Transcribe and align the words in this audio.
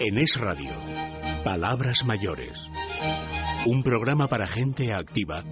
En 0.00 0.16
Es 0.16 0.38
Radio, 0.38 0.70
Palabras 1.42 2.04
Mayores. 2.04 2.70
Un 3.66 3.82
programa 3.82 4.28
para 4.28 4.46
gente 4.46 4.94
activa, 4.94 5.42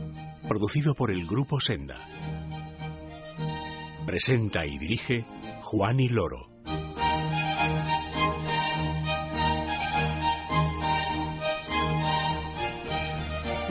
producido 0.46 0.95
por 0.95 1.11
el 1.11 1.27
Grupo 1.27 1.61
Senda. 1.61 1.96
Presenta 4.06 4.64
y 4.64 4.79
dirige 4.79 5.24
Juan 5.62 5.98
y 5.98 6.09
Loro. 6.09 6.48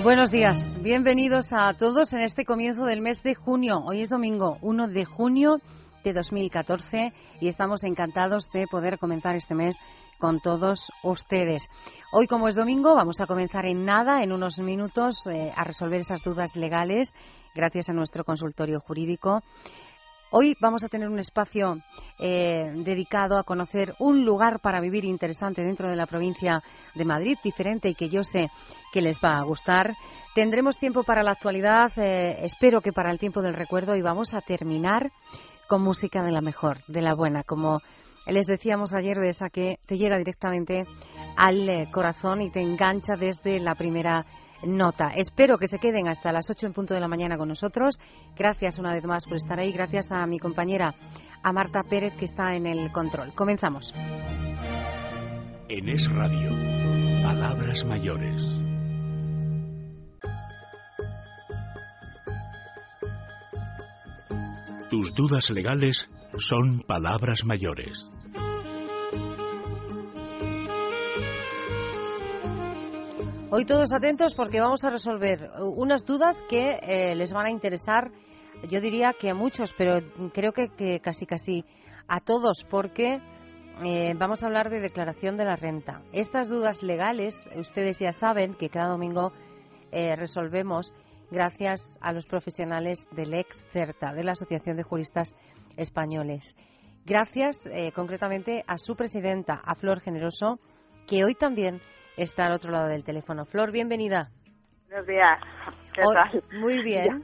Buenos 0.04 0.30
días, 0.30 0.78
bienvenidos 0.82 1.54
a 1.54 1.74
todos 1.76 2.12
en 2.12 2.20
este 2.20 2.44
comienzo 2.44 2.84
del 2.84 3.02
mes 3.02 3.24
de 3.24 3.34
junio. 3.34 3.80
Hoy 3.80 4.02
es 4.02 4.10
domingo 4.10 4.58
1 4.62 4.90
de 4.90 5.06
junio 5.06 5.62
de 6.04 6.12
2014 6.12 7.14
y 7.40 7.48
estamos 7.48 7.84
encantados 7.84 8.52
de 8.52 8.68
poder 8.68 9.00
comenzar 9.00 9.36
este 9.36 9.56
mes 9.56 9.78
con 10.20 10.40
todos 10.40 10.92
ustedes. 11.04 11.68
Hoy, 12.12 12.28
como 12.28 12.48
es 12.48 12.56
domingo, 12.56 12.96
vamos 12.96 13.22
a 13.22 13.28
comenzar 13.28 13.66
en 13.66 13.86
nada, 13.86 14.24
en 14.24 14.32
unos 14.32 14.60
minutos, 14.60 15.28
eh, 15.28 15.52
a 15.56 15.64
resolver 15.64 16.00
esas 16.00 16.24
dudas 16.24 16.56
legales 16.56 17.14
gracias 17.56 17.90
a 17.90 17.94
nuestro 17.94 18.24
consultorio 18.24 18.80
jurídico. 18.80 19.42
Hoy 20.32 20.56
vamos 20.60 20.84
a 20.84 20.90
tener 20.90 21.08
un 21.08 21.20
espacio 21.20 21.78
eh, 22.20 22.70
dedicado 22.84 23.38
a 23.38 23.44
conocer 23.44 23.96
un 24.00 24.26
lugar 24.26 24.60
para 24.60 24.82
vivir 24.82 25.06
interesante 25.06 25.64
dentro 25.64 25.90
de 25.90 25.96
la 25.96 26.08
provincia 26.08 26.62
de 26.94 27.06
Madrid, 27.06 27.38
diferente 27.44 27.90
y 27.90 27.96
que 27.96 28.10
yo 28.10 28.24
sé 28.24 28.50
que 28.92 29.02
les 29.02 29.20
va 29.20 29.38
a 29.38 29.44
gustar. 29.44 29.96
Tendremos 30.34 30.78
tiempo 30.78 31.04
para 31.04 31.24
la 31.24 31.32
actualidad, 31.32 31.92
eh, 31.98 32.40
espero 32.42 32.82
que 32.82 32.92
para 32.92 33.12
el 33.12 33.20
tiempo 33.20 33.42
del 33.42 33.54
recuerdo 33.54 33.96
y 33.96 34.02
vamos 34.02 34.34
a 34.34 34.42
terminar 34.42 35.12
con 35.70 35.82
música 35.82 36.22
de 36.22 36.32
la 36.32 36.42
mejor, 36.42 36.84
de 36.88 37.02
la 37.02 37.14
buena, 37.14 37.44
como 37.44 37.80
les 38.28 38.48
decíamos 38.48 38.94
ayer 38.94 39.18
de 39.18 39.30
esa 39.30 39.50
que 39.50 39.80
te 39.86 39.98
llega 39.98 40.18
directamente 40.18 40.86
al 41.36 41.70
eh, 41.70 41.88
corazón 41.92 42.42
y 42.42 42.50
te 42.50 42.62
engancha 42.62 43.14
desde 43.18 43.60
la 43.60 43.76
primera 43.76 44.26
nota. 44.64 45.10
Espero 45.16 45.58
que 45.58 45.68
se 45.68 45.80
queden 45.80 46.08
hasta 46.08 46.32
las 46.32 46.50
8 46.50 46.68
en 46.68 46.74
punto 46.74 46.94
de 46.94 47.00
la 47.00 47.08
mañana 47.08 47.38
con 47.38 47.48
nosotros. 47.48 48.00
Gracias 48.36 48.80
una 48.80 48.94
vez 48.94 49.04
más 49.06 49.26
por 49.26 49.38
estar 49.38 49.60
ahí. 49.60 49.72
Gracias 49.72 50.12
a 50.12 50.26
mi 50.26 50.40
compañera, 50.40 50.96
a 51.44 51.52
Marta 51.52 51.84
Pérez, 51.84 52.14
que 52.18 52.26
está 52.26 52.56
en 52.56 52.66
el 52.66 52.92
control. 52.92 53.34
Comenzamos. 53.34 53.94
En 55.68 55.90
Es 55.90 56.12
Radio, 56.14 56.52
Palabras 57.24 57.86
Mayores. 57.86 58.60
Tus 64.90 65.14
dudas 65.14 65.50
legales 65.50 66.10
son 66.38 66.80
palabras 66.82 67.44
mayores. 67.44 68.10
Hoy 73.52 73.64
todos 73.64 73.94
atentos 73.94 74.34
porque 74.34 74.60
vamos 74.60 74.84
a 74.86 74.90
resolver 74.90 75.52
unas 75.60 76.04
dudas 76.04 76.44
que 76.50 76.80
eh, 76.82 77.16
les 77.16 77.32
van 77.32 77.46
a 77.46 77.52
interesar, 77.52 78.12
yo 78.72 78.82
diría 78.82 79.14
que 79.14 79.30
a 79.30 79.36
muchos, 79.36 79.72
pero 79.78 80.00
creo 80.34 80.52
que, 80.52 81.00
casi 81.00 81.28
casi 81.28 81.64
a 82.08 82.22
todos, 82.22 82.66
porque 82.68 83.22
eh, 83.86 84.14
vamos 84.18 84.42
a 84.42 84.48
hablar 84.48 84.72
de 84.72 84.80
declaración 84.80 85.38
de 85.38 85.46
la 85.46 85.56
renta. 85.56 86.02
Estas 86.12 86.50
dudas 86.50 86.82
legales, 86.82 87.48
ustedes 87.56 88.00
ya 88.00 88.14
saben 88.14 88.56
que 88.56 88.70
cada 88.70 88.90
domingo 88.90 89.32
eh, 89.92 90.16
resolvemos 90.16 90.92
gracias 91.30 92.00
a 92.02 92.14
los 92.14 92.26
profesionales 92.26 93.08
del 93.12 93.36
ex 93.36 93.64
CERTA, 93.72 94.14
de 94.14 94.24
la 94.24 94.32
Asociación 94.32 94.76
de 94.76 94.84
Juristas 94.84 95.36
Españoles. 95.78 96.56
Gracias 97.06 97.70
concretamente 97.94 98.64
a 98.66 98.80
su 98.80 98.96
presidenta, 98.96 99.62
a 99.64 99.76
Flor 99.76 100.00
Generoso, 100.00 100.60
que 101.06 101.24
hoy 101.24 101.36
también 101.36 101.80
está 102.18 102.46
al 102.46 102.54
otro 102.54 102.72
lado 102.72 102.88
del 102.88 103.04
teléfono. 103.04 103.46
Flor, 103.46 103.72
bienvenida. 103.72 104.30
Buenos 104.88 105.08
días. 105.08 105.40
¿Qué 105.94 106.02
tal? 106.02 106.44
Muy 106.60 106.84
bien. 106.84 107.24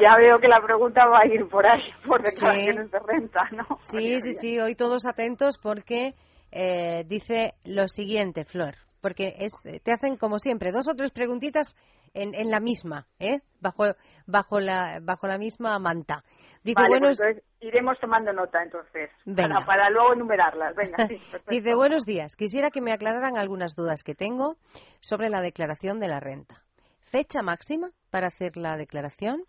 Ya, 0.00 0.16
veo 0.16 0.38
que 0.38 0.48
la 0.48 0.60
pregunta 0.60 1.06
va 1.06 1.20
a 1.20 1.26
ir 1.26 1.46
por 1.48 1.66
ahí, 1.66 1.82
por 2.06 2.22
declaraciones 2.22 2.90
de 2.90 2.98
renta, 2.98 3.48
¿no? 3.52 3.78
Sí, 3.80 4.20
sí, 4.20 4.32
sí. 4.32 4.58
Hoy 4.58 4.74
todos 4.74 5.06
atentos 5.06 5.58
porque 5.58 6.14
eh, 6.50 7.04
dice 7.06 7.54
lo 7.64 7.86
siguiente, 7.88 8.44
Flor. 8.44 8.74
Porque 9.00 9.34
es, 9.38 9.52
te 9.82 9.92
hacen, 9.92 10.16
como 10.16 10.38
siempre, 10.38 10.72
dos 10.72 10.88
o 10.88 10.94
tres 10.94 11.12
preguntitas 11.12 11.76
en, 12.14 12.34
en 12.34 12.50
la 12.50 12.60
misma, 12.60 13.06
¿eh? 13.18 13.40
Bajo, 13.60 13.84
bajo, 14.26 14.60
la, 14.60 14.98
bajo 15.02 15.26
la 15.26 15.38
misma 15.38 15.78
manta. 15.78 16.24
Dice, 16.62 16.82
buenos... 16.88 17.18
Pues 17.18 17.42
iremos 17.60 17.98
tomando 18.00 18.32
nota 18.32 18.62
entonces, 18.62 19.10
para, 19.24 19.64
para, 19.64 19.88
luego 19.90 20.14
enumerarlas. 20.14 20.74
Venga, 20.74 21.06
sí, 21.06 21.16
Dice, 21.48 21.74
buenos 21.74 22.04
días. 22.04 22.34
Quisiera 22.34 22.70
que 22.70 22.80
me 22.80 22.92
aclararan 22.92 23.38
algunas 23.38 23.76
dudas 23.76 24.02
que 24.02 24.14
tengo 24.14 24.56
sobre 25.00 25.30
la 25.30 25.40
declaración 25.40 26.00
de 26.00 26.08
la 26.08 26.18
renta. 26.18 26.64
¿Fecha 27.00 27.40
máxima 27.42 27.90
para 28.10 28.26
hacer 28.26 28.56
la 28.56 28.76
declaración? 28.76 29.44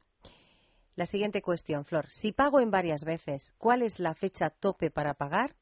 La 0.95 1.05
siguiente 1.05 1.41
cuestión, 1.41 1.85
Flor. 1.85 2.05
Si 2.09 2.33
pago 2.33 2.59
en 2.59 2.69
varias 2.69 3.03
veces, 3.03 3.53
¿cuál 3.57 3.81
es 3.81 3.99
la 3.99 4.13
fecha 4.13 4.49
tope 4.49 4.91
para 4.91 5.15
pagar? 5.15 5.55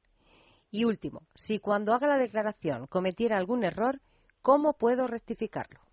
Y 0.72 0.84
último, 0.84 1.22
si 1.36 1.60
cuando 1.60 1.94
haga 1.94 2.08
la 2.08 2.18
declaración 2.18 2.88
cometiera 2.88 3.38
algún 3.38 3.64
error, 3.64 4.02
¿cómo 4.42 4.74
puedo 4.74 5.08
rectificarlo? 5.08 5.85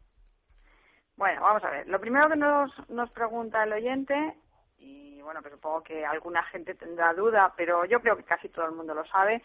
Bueno, 1.23 1.41
vamos 1.41 1.63
a 1.63 1.71
ver. 1.71 1.87
Lo 1.87 2.01
primero 2.01 2.29
que 2.29 2.35
nos, 2.35 2.73
nos 2.91 3.09
pregunta 3.13 3.63
el 3.63 3.73
oyente 3.73 4.35
y 4.81 5.23
bueno, 5.23 5.41
pues 5.41 5.55
supongo 5.55 5.81
que 5.85 6.05
alguna 6.05 6.43
gente 6.43 6.75
tendrá 6.75 7.15
duda, 7.15 7.55
pero 7.57 7.85
yo 7.85 8.01
creo 8.01 8.17
que 8.17 8.25
casi 8.25 8.49
todo 8.49 8.67
el 8.67 8.73
mundo 8.73 8.93
lo 8.93 9.05
sabe. 9.05 9.41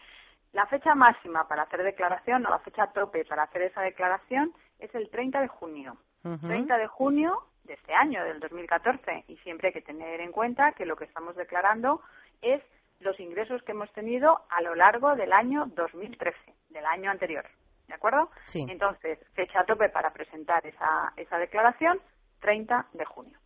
La 0.52 0.66
fecha 0.66 0.96
máxima 0.96 1.46
para 1.46 1.62
hacer 1.62 1.84
declaración 1.84 2.44
o 2.44 2.50
la 2.50 2.58
fecha 2.58 2.88
tope 2.88 3.24
para 3.24 3.44
hacer 3.44 3.62
esa 3.62 3.82
declaración 3.82 4.52
es 4.80 4.92
el 4.92 5.08
30 5.08 5.40
de 5.40 5.46
junio. 5.46 5.96
30 6.24 6.78
de 6.78 6.88
junio 6.88 7.44
de 7.62 7.74
este 7.74 7.94
año, 7.94 8.24
del 8.24 8.40
2014. 8.40 9.26
Y 9.28 9.36
siempre 9.36 9.68
hay 9.68 9.74
que 9.74 9.82
tener 9.82 10.20
en 10.20 10.32
cuenta 10.32 10.72
que 10.72 10.84
lo 10.84 10.96
que 10.96 11.04
estamos 11.04 11.36
declarando 11.36 12.02
es 12.42 12.60
los 12.98 13.20
ingresos 13.20 13.62
que 13.62 13.70
hemos 13.70 13.92
tenido 13.92 14.40
a 14.50 14.62
lo 14.62 14.74
largo 14.74 15.14
del 15.14 15.32
año 15.32 15.66
2013, 15.76 16.36
del 16.70 16.86
año 16.86 17.08
anterior. 17.08 17.44
¿De 17.88 17.94
acuerdo? 17.94 18.30
Sí. 18.46 18.64
Entonces, 18.68 19.18
fecha 19.34 19.64
tope 19.64 19.88
para 19.88 20.10
presentar 20.10 20.64
esa, 20.66 21.12
esa 21.16 21.38
declaración, 21.38 21.98
30 22.40 22.86
de 22.92 23.04
junio. 23.04 23.38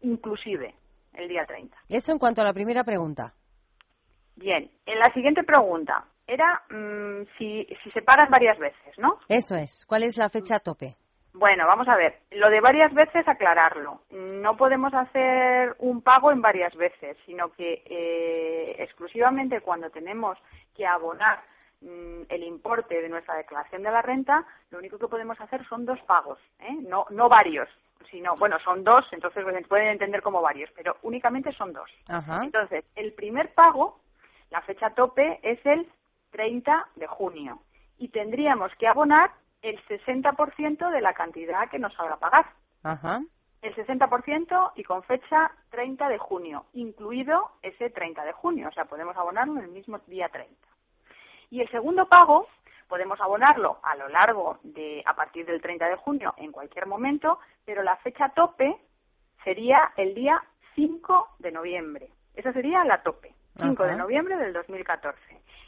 Inclusive, 0.00 0.74
el 1.14 1.28
día 1.28 1.44
30. 1.44 1.76
Eso 1.88 2.12
en 2.12 2.18
cuanto 2.18 2.40
a 2.40 2.44
la 2.44 2.54
primera 2.54 2.84
pregunta. 2.84 3.34
Bien, 4.36 4.70
en 4.86 4.98
la 4.98 5.12
siguiente 5.12 5.42
pregunta 5.42 6.04
era 6.26 6.62
mm, 6.70 7.26
si, 7.36 7.66
si 7.82 7.90
se 7.90 8.02
pagan 8.02 8.30
varias 8.30 8.58
veces, 8.58 8.98
¿no? 8.98 9.18
Eso 9.28 9.56
es. 9.56 9.84
¿Cuál 9.86 10.04
es 10.04 10.16
la 10.16 10.28
fecha 10.28 10.60
tope? 10.60 10.94
Bueno, 11.32 11.66
vamos 11.66 11.88
a 11.88 11.96
ver. 11.96 12.18
Lo 12.32 12.50
de 12.50 12.60
varias 12.60 12.92
veces, 12.92 13.26
aclararlo. 13.26 14.02
No 14.10 14.56
podemos 14.56 14.92
hacer 14.92 15.74
un 15.78 16.02
pago 16.02 16.32
en 16.32 16.40
varias 16.42 16.74
veces, 16.74 17.16
sino 17.26 17.52
que 17.52 17.82
eh, 17.86 18.76
exclusivamente 18.82 19.60
cuando 19.60 19.90
tenemos 19.90 20.38
que 20.76 20.86
abonar 20.86 21.38
mm, 21.38 21.57
el 21.80 22.42
importe 22.42 23.00
de 23.00 23.08
nuestra 23.08 23.36
declaración 23.36 23.82
de 23.82 23.90
la 23.90 24.02
renta, 24.02 24.46
lo 24.70 24.78
único 24.78 24.98
que 24.98 25.08
podemos 25.08 25.40
hacer 25.40 25.66
son 25.68 25.86
dos 25.86 26.00
pagos, 26.00 26.38
¿eh? 26.58 26.76
no, 26.80 27.06
no 27.10 27.28
varios 27.28 27.68
sino, 28.10 28.36
bueno, 28.36 28.58
son 28.64 28.84
dos, 28.84 29.04
entonces 29.12 29.44
pues, 29.44 29.66
pueden 29.66 29.88
entender 29.88 30.22
como 30.22 30.40
varios, 30.40 30.70
pero 30.74 30.96
únicamente 31.02 31.52
son 31.52 31.72
dos. 31.72 31.90
Entonces, 32.42 32.84
el 32.96 33.12
primer 33.12 33.52
pago, 33.54 34.00
la 34.50 34.62
fecha 34.62 34.90
tope, 34.90 35.40
es 35.42 35.64
el 35.66 35.86
30 36.30 36.88
de 36.96 37.06
junio 37.06 37.60
y 37.98 38.08
tendríamos 38.08 38.72
que 38.76 38.86
abonar 38.86 39.32
el 39.62 39.78
60% 39.86 40.90
de 40.90 41.00
la 41.00 41.14
cantidad 41.14 41.68
que 41.68 41.78
nos 41.78 41.98
haga 41.98 42.16
pagar. 42.16 42.46
Ajá. 42.82 43.20
El 43.60 43.74
60% 43.74 44.72
y 44.76 44.84
con 44.84 45.02
fecha 45.02 45.50
30 45.70 46.08
de 46.08 46.18
junio, 46.18 46.66
incluido 46.74 47.50
ese 47.62 47.90
30 47.90 48.24
de 48.24 48.32
junio, 48.32 48.68
o 48.68 48.72
sea, 48.72 48.84
podemos 48.84 49.16
abonarlo 49.16 49.58
en 49.58 49.64
el 49.64 49.70
mismo 49.70 49.98
día 50.06 50.28
30. 50.28 50.54
Y 51.50 51.60
el 51.60 51.68
segundo 51.70 52.08
pago 52.08 52.48
Podemos 52.88 53.20
abonarlo 53.20 53.78
a 53.82 53.94
lo 53.96 54.08
largo 54.08 54.58
de, 54.62 55.02
a 55.04 55.14
partir 55.14 55.44
del 55.44 55.60
30 55.60 55.88
de 55.88 55.96
junio, 55.96 56.34
en 56.38 56.50
cualquier 56.50 56.86
momento, 56.86 57.38
pero 57.66 57.82
la 57.82 57.96
fecha 57.96 58.30
tope 58.30 58.74
sería 59.44 59.92
el 59.98 60.14
día 60.14 60.42
5 60.74 61.36
de 61.38 61.52
noviembre. 61.52 62.08
Esa 62.34 62.50
sería 62.54 62.84
la 62.84 63.02
tope, 63.02 63.34
5 63.60 63.84
de 63.84 63.96
noviembre 63.96 64.36
del 64.38 64.54
2014. 64.54 65.20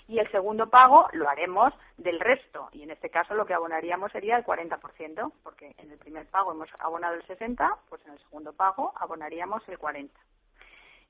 Y 0.09 0.19
el 0.19 0.31
segundo 0.31 0.71
pago 0.71 1.09
lo 1.13 1.29
haremos 1.29 1.75
del 1.99 2.19
resto, 2.21 2.71
y 2.73 2.85
en 2.85 2.91
este 2.91 3.11
caso 3.11 3.35
lo 3.35 3.45
que 3.45 3.55
abonaríamos 3.55 4.11
sería 4.13 4.39
el 4.39 4.45
40%, 4.45 5.33
porque 5.43 5.75
en 5.77 5.91
el 5.91 5.99
primer 5.99 6.27
pago 6.27 6.53
hemos 6.53 6.71
abonado 6.79 7.15
el 7.15 7.27
60%, 7.27 7.77
pues 7.91 8.05
en 8.07 8.13
el 8.13 8.19
segundo 8.21 8.55
pago 8.55 8.95
abonaríamos 8.97 9.63
el 9.69 9.79
40%. 9.79 10.09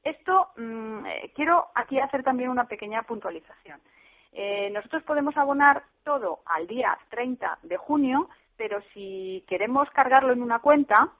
Esto 0.03 0.49
mm, 0.57 1.07
eh, 1.07 1.33
quiero 1.37 1.69
aquí 1.75 2.01
hacer 2.01 2.25
también 2.25 2.51
una 2.51 2.65
pequeña 2.67 3.03
puntualización. 3.03 3.81
Eh, 4.33 4.71
nosotros 4.71 5.03
podemos 5.03 5.37
abonar 5.37 5.83
todo 6.05 6.41
al 6.47 6.67
día 6.67 6.97
30 7.11 7.59
de 7.63 7.77
junio, 7.77 8.29
pero 8.57 8.81
si 8.95 9.45
queremos 9.49 9.91
cargarlo 9.91 10.33
en 10.33 10.43
una 10.43 10.61
cuenta, 10.61 11.13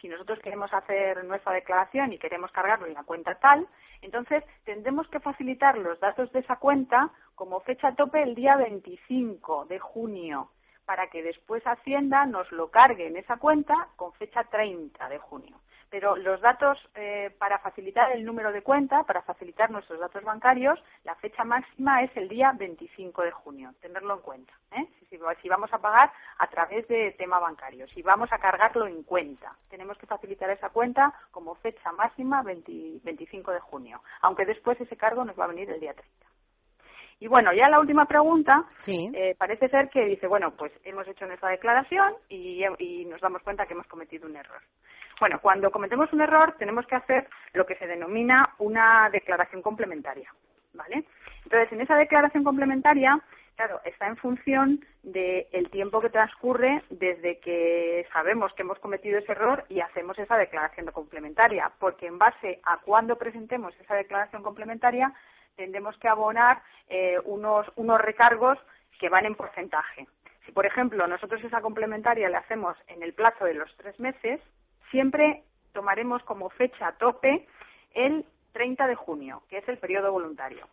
si 0.00 0.08
nosotros 0.08 0.38
queremos 0.40 0.72
hacer 0.74 1.24
nuestra 1.24 1.52
declaración 1.52 2.12
y 2.12 2.18
queremos 2.18 2.50
cargarlo 2.50 2.86
en 2.86 2.94
la 2.94 3.04
cuenta 3.04 3.36
tal, 3.36 3.66
entonces 4.02 4.44
tendremos 4.64 5.08
que 5.08 5.20
facilitar 5.20 5.78
los 5.78 5.98
datos 6.00 6.30
de 6.32 6.40
esa 6.40 6.56
cuenta 6.56 7.10
como 7.36 7.60
fecha 7.60 7.94
tope 7.94 8.22
el 8.22 8.34
día 8.34 8.56
25 8.56 9.66
de 9.66 9.78
junio 9.78 10.50
para 10.84 11.08
que 11.08 11.22
después 11.22 11.62
Hacienda 11.64 12.26
nos 12.26 12.50
lo 12.50 12.70
cargue 12.70 13.06
en 13.06 13.16
esa 13.16 13.36
cuenta 13.36 13.88
con 13.96 14.12
fecha 14.14 14.42
30 14.44 15.08
de 15.08 15.18
junio 15.18 15.56
pero 15.92 16.16
los 16.16 16.40
datos 16.40 16.78
eh, 16.94 17.30
para 17.38 17.58
facilitar 17.58 18.12
el 18.12 18.24
número 18.24 18.50
de 18.50 18.62
cuenta, 18.62 19.02
para 19.02 19.20
facilitar 19.20 19.70
nuestros 19.70 20.00
datos 20.00 20.24
bancarios, 20.24 20.82
la 21.04 21.14
fecha 21.16 21.44
máxima 21.44 22.02
es 22.02 22.10
el 22.16 22.30
día 22.30 22.54
25 22.58 23.20
de 23.20 23.30
junio, 23.30 23.74
tenerlo 23.82 24.14
en 24.14 24.20
cuenta. 24.22 24.54
¿eh? 24.74 24.88
Si, 25.10 25.48
vamos 25.50 25.70
a 25.70 25.78
pagar 25.78 26.10
a 26.38 26.46
través 26.46 26.88
de 26.88 27.14
tema 27.18 27.38
bancario, 27.38 27.86
si 27.88 28.00
vamos 28.00 28.32
a 28.32 28.38
cargarlo 28.38 28.86
en 28.86 29.02
cuenta, 29.02 29.54
tenemos 29.68 29.98
que 29.98 30.06
facilitar 30.06 30.48
esa 30.48 30.70
cuenta 30.70 31.12
como 31.30 31.56
fecha 31.56 31.92
máxima 31.92 32.42
25 32.42 33.52
de 33.52 33.60
junio, 33.60 34.00
aunque 34.22 34.46
después 34.46 34.80
ese 34.80 34.96
cargo 34.96 35.26
nos 35.26 35.38
va 35.38 35.44
a 35.44 35.48
venir 35.48 35.68
el 35.68 35.78
día 35.78 35.92
30. 35.92 36.10
Y 37.20 37.26
bueno, 37.28 37.52
ya 37.52 37.68
la 37.68 37.78
última 37.78 38.06
pregunta, 38.06 38.64
eh, 38.86 39.36
parece 39.38 39.68
ser 39.68 39.90
que 39.90 40.06
dice, 40.06 40.26
bueno, 40.26 40.52
pues 40.56 40.72
hemos 40.84 41.06
hecho 41.06 41.26
nuestra 41.26 41.50
declaración 41.50 42.14
y 42.30 43.04
nos 43.04 43.20
damos 43.20 43.42
cuenta 43.42 43.66
que 43.66 43.74
hemos 43.74 43.86
cometido 43.88 44.26
un 44.26 44.36
error. 44.36 44.62
Bueno, 45.22 45.38
cuando 45.40 45.70
cometemos 45.70 46.12
un 46.12 46.20
error 46.20 46.56
tenemos 46.58 46.84
que 46.84 46.96
hacer 46.96 47.28
lo 47.52 47.64
que 47.64 47.76
se 47.76 47.86
denomina 47.86 48.56
una 48.58 49.08
declaración 49.08 49.62
complementaria, 49.62 50.34
¿vale? 50.74 51.04
Entonces, 51.44 51.70
en 51.70 51.80
esa 51.80 51.94
declaración 51.94 52.42
complementaria, 52.42 53.20
claro, 53.54 53.80
está 53.84 54.08
en 54.08 54.16
función 54.16 54.84
del 55.04 55.70
tiempo 55.70 56.00
que 56.00 56.10
transcurre 56.10 56.82
desde 56.90 57.38
que 57.38 58.04
sabemos 58.12 58.52
que 58.54 58.62
hemos 58.62 58.80
cometido 58.80 59.16
ese 59.16 59.30
error 59.30 59.64
y 59.68 59.78
hacemos 59.78 60.18
esa 60.18 60.36
declaración 60.36 60.86
complementaria, 60.86 61.70
porque 61.78 62.08
en 62.08 62.18
base 62.18 62.60
a 62.64 62.78
cuándo 62.78 63.16
presentemos 63.16 63.78
esa 63.78 63.94
declaración 63.94 64.42
complementaria 64.42 65.14
tendremos 65.54 65.96
que 65.98 66.08
abonar 66.08 66.62
eh, 66.88 67.20
unos, 67.26 67.70
unos 67.76 68.00
recargos 68.00 68.58
que 68.98 69.08
van 69.08 69.26
en 69.26 69.36
porcentaje. 69.36 70.08
Si, 70.46 70.50
por 70.50 70.66
ejemplo, 70.66 71.06
nosotros 71.06 71.44
esa 71.44 71.60
complementaria 71.60 72.28
la 72.28 72.38
hacemos 72.38 72.76
en 72.88 73.04
el 73.04 73.14
plazo 73.14 73.44
de 73.44 73.54
los 73.54 73.72
tres 73.76 74.00
meses, 74.00 74.40
siempre 74.92 75.42
tomaremos 75.72 76.22
como 76.22 76.50
fecha 76.50 76.92
tope 76.92 77.48
el 77.94 78.24
30 78.52 78.86
de 78.86 78.94
junio, 78.94 79.42
que 79.48 79.58
es 79.58 79.68
el 79.68 79.78
periodo 79.78 80.12
voluntario. 80.12 80.68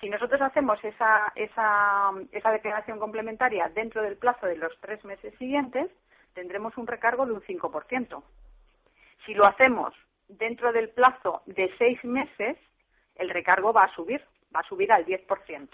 Si 0.00 0.08
nosotros 0.08 0.40
hacemos 0.40 0.82
esa, 0.84 1.32
esa, 1.34 2.12
esa 2.32 2.52
declaración 2.52 2.98
complementaria 2.98 3.68
dentro 3.68 4.00
del 4.00 4.16
plazo 4.16 4.46
de 4.46 4.56
los 4.56 4.72
tres 4.80 5.04
meses 5.04 5.34
siguientes, 5.38 5.90
tendremos 6.34 6.78
un 6.78 6.86
recargo 6.86 7.26
de 7.26 7.32
un 7.32 7.42
5%. 7.42 8.22
Si 9.26 9.34
lo 9.34 9.44
hacemos 9.44 9.92
dentro 10.28 10.72
del 10.72 10.90
plazo 10.90 11.42
de 11.46 11.70
seis 11.78 12.02
meses, 12.04 12.56
el 13.16 13.30
recargo 13.30 13.72
va 13.72 13.82
a 13.82 13.94
subir, 13.94 14.24
va 14.54 14.60
a 14.60 14.68
subir 14.68 14.92
al 14.92 15.04
10%. 15.04 15.68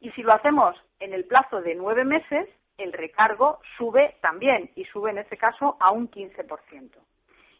Y 0.00 0.10
si 0.12 0.22
lo 0.22 0.32
hacemos 0.32 0.74
en 1.00 1.12
el 1.12 1.26
plazo 1.26 1.60
de 1.60 1.74
nueve 1.74 2.04
meses, 2.04 2.48
el 2.78 2.92
recargo 2.92 3.60
sube 3.76 4.16
también 4.20 4.70
y 4.74 4.84
sube 4.86 5.10
en 5.10 5.18
este 5.18 5.36
caso 5.36 5.76
a 5.80 5.90
un 5.90 6.10
15%. 6.10 6.90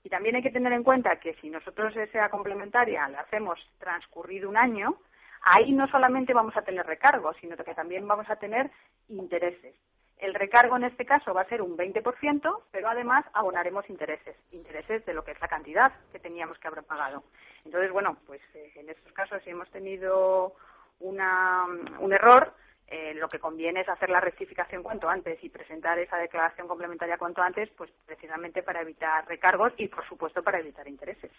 Y 0.03 0.11
también 0.11 0.37
hay 0.37 0.43
que 0.43 0.51
tener 0.51 0.73
en 0.73 0.83
cuenta 0.83 1.17
que 1.17 1.35
si 1.35 1.49
nosotros 1.49 1.97
esa 1.97 2.29
complementaria 2.29 3.09
la 3.09 3.21
hacemos 3.21 3.59
transcurrido 3.79 4.49
un 4.51 4.57
año, 4.57 4.97
ahí 5.43 5.73
no 5.73 5.87
solamente 5.89 6.35
vamos 6.35 6.57
a 6.57 6.63
tener 6.63 6.85
recargo, 6.87 7.33
sino 7.35 7.57
que 7.57 7.75
también 7.75 8.07
vamos 8.07 8.29
a 8.29 8.37
tener 8.37 8.71
intereses. 9.09 9.75
El 10.19 10.35
recargo 10.35 10.77
en 10.77 10.85
este 10.85 11.05
caso 11.05 11.35
va 11.35 11.43
a 11.43 11.49
ser 11.49 11.61
un 11.61 11.77
20%, 11.77 12.63
pero 12.71 12.89
además 12.89 13.25
abonaremos 13.33 13.89
intereses, 13.91 14.37
intereses 14.53 15.05
de 15.07 15.15
lo 15.15 15.25
que 15.25 15.33
es 15.33 15.41
la 15.41 15.49
cantidad 15.49 15.93
que 16.13 16.19
teníamos 16.19 16.59
que 16.59 16.69
haber 16.69 16.85
pagado. 16.85 17.25
Entonces, 17.65 17.91
bueno, 17.91 18.17
pues 18.27 18.41
eh, 18.55 18.73
en 18.77 18.89
estos 18.91 19.13
casos 19.13 19.43
si 19.43 19.51
hemos 19.51 19.71
tenido 19.71 20.55
una, 21.01 21.65
un 21.99 22.13
error, 22.13 22.53
eh, 22.87 23.15
lo 23.15 23.29
que 23.29 23.39
conviene 23.39 23.81
es 23.81 23.89
hacer 23.89 24.11
la 24.11 24.21
rectificación 24.21 24.83
cuanto 24.83 25.09
antes 25.09 25.43
y 25.43 25.49
presentar 25.49 25.99
esa 25.99 26.19
declaración 26.19 26.69
complementaria 26.69 27.17
cuanto 27.17 27.43
antes, 27.43 27.71
pues 27.77 27.91
precisamente 28.07 28.63
para 28.63 28.83
evitar 28.83 29.27
recargos 29.27 29.73
y, 29.79 29.89
por 29.89 30.07
supuesto, 30.07 30.43
para 30.43 30.61
evitar 30.61 30.87
intereses. 30.87 31.31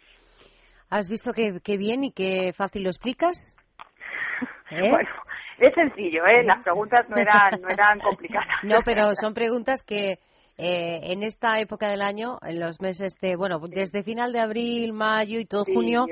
¿Has 0.89 1.09
visto 1.09 1.33
qué, 1.33 1.77
bien 1.77 2.03
y 2.03 2.12
qué 2.12 2.53
fácil 2.53 2.83
lo 2.83 2.89
explicas? 2.89 3.56
¿Eh? 4.71 4.89
bueno, 4.89 5.09
es 5.59 5.74
sencillo, 5.74 6.25
¿eh? 6.25 6.44
Las 6.44 6.63
preguntas 6.63 7.07
no 7.09 7.18
eran, 7.18 7.62
no 7.62 7.69
eran 7.69 8.00
complicadas. 8.00 8.48
no, 8.63 8.80
pero 8.83 9.13
son 9.15 9.33
preguntas 9.33 9.83
que 9.83 10.19
eh, 10.57 11.00
en 11.03 11.24
esta 11.24 11.59
época 11.59 11.88
del 11.88 12.01
año, 12.01 12.38
en 12.41 12.59
los 12.59 12.81
meses 12.81 13.15
de, 13.21 13.36
bueno, 13.36 13.59
desde 13.68 14.03
final 14.03 14.33
de 14.33 14.39
abril, 14.39 14.94
mayo 14.94 15.39
y 15.39 15.45
todo 15.45 15.65
junio, 15.65 16.06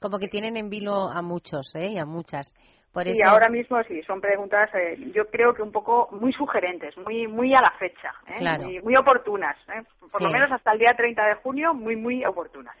como 0.00 0.18
que 0.18 0.28
tienen 0.28 0.56
en 0.56 0.70
vilo 0.70 1.10
a 1.10 1.22
muchos, 1.22 1.74
¿eh? 1.74 1.92
Y 1.92 1.98
a 1.98 2.06
muchas. 2.06 2.54
Y 2.92 3.22
ahora 3.22 3.48
mismo 3.48 3.80
sí, 3.84 4.02
son 4.02 4.20
preguntas, 4.20 4.68
eh, 4.74 5.12
yo 5.14 5.26
creo 5.26 5.54
que 5.54 5.62
un 5.62 5.70
poco 5.70 6.08
muy 6.10 6.32
sugerentes, 6.32 6.96
muy 6.98 7.28
muy 7.28 7.54
a 7.54 7.60
la 7.60 7.70
fecha, 7.78 8.12
¿eh? 8.26 8.80
muy, 8.82 8.96
oportunas, 8.96 9.56
¿eh? 9.68 9.82
por 10.10 10.20
lo 10.20 10.30
menos 10.30 10.50
hasta 10.50 10.72
el 10.72 10.80
día 10.80 10.94
30 10.96 11.24
de 11.24 11.34
junio, 11.36 11.72
muy 11.72 11.94
muy 11.94 12.24
oportunas. 12.24 12.74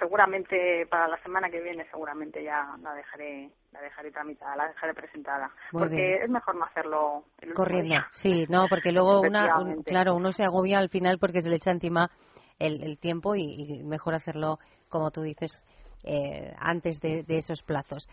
seguramente 0.00 0.86
para 0.90 1.06
la 1.06 1.16
semana 1.22 1.48
que 1.48 1.60
viene 1.60 1.86
seguramente 1.90 2.42
ya 2.42 2.76
la 2.82 2.94
dejaré 2.94 3.48
la 3.72 3.80
dejaré 3.80 4.10
tramitada, 4.10 4.56
la 4.56 4.68
dejaré 4.68 4.94
presentada. 4.94 5.50
porque 5.70 6.16
es 6.22 6.28
mejor 6.28 6.56
no 6.56 6.64
hacerlo 6.64 7.24
corriendo. 7.54 7.94
Sí, 8.10 8.46
no, 8.48 8.66
porque 8.68 8.92
luego 8.92 9.20
una, 9.20 9.48
claro, 9.84 10.14
uno 10.14 10.32
se 10.32 10.44
agobia 10.44 10.78
al 10.78 10.88
final 10.88 11.18
porque 11.18 11.42
se 11.42 11.48
le 11.48 11.56
echa 11.56 11.70
encima 11.70 12.10
el, 12.58 12.82
el 12.82 12.98
tiempo 12.98 13.34
y 13.36 13.82
mejor 13.84 14.14
hacerlo 14.14 14.58
como 14.88 15.10
tú 15.10 15.22
dices 15.22 15.64
eh, 16.04 16.52
antes 16.58 17.00
de, 17.00 17.24
esos 17.28 17.62
plazos. 17.62 18.08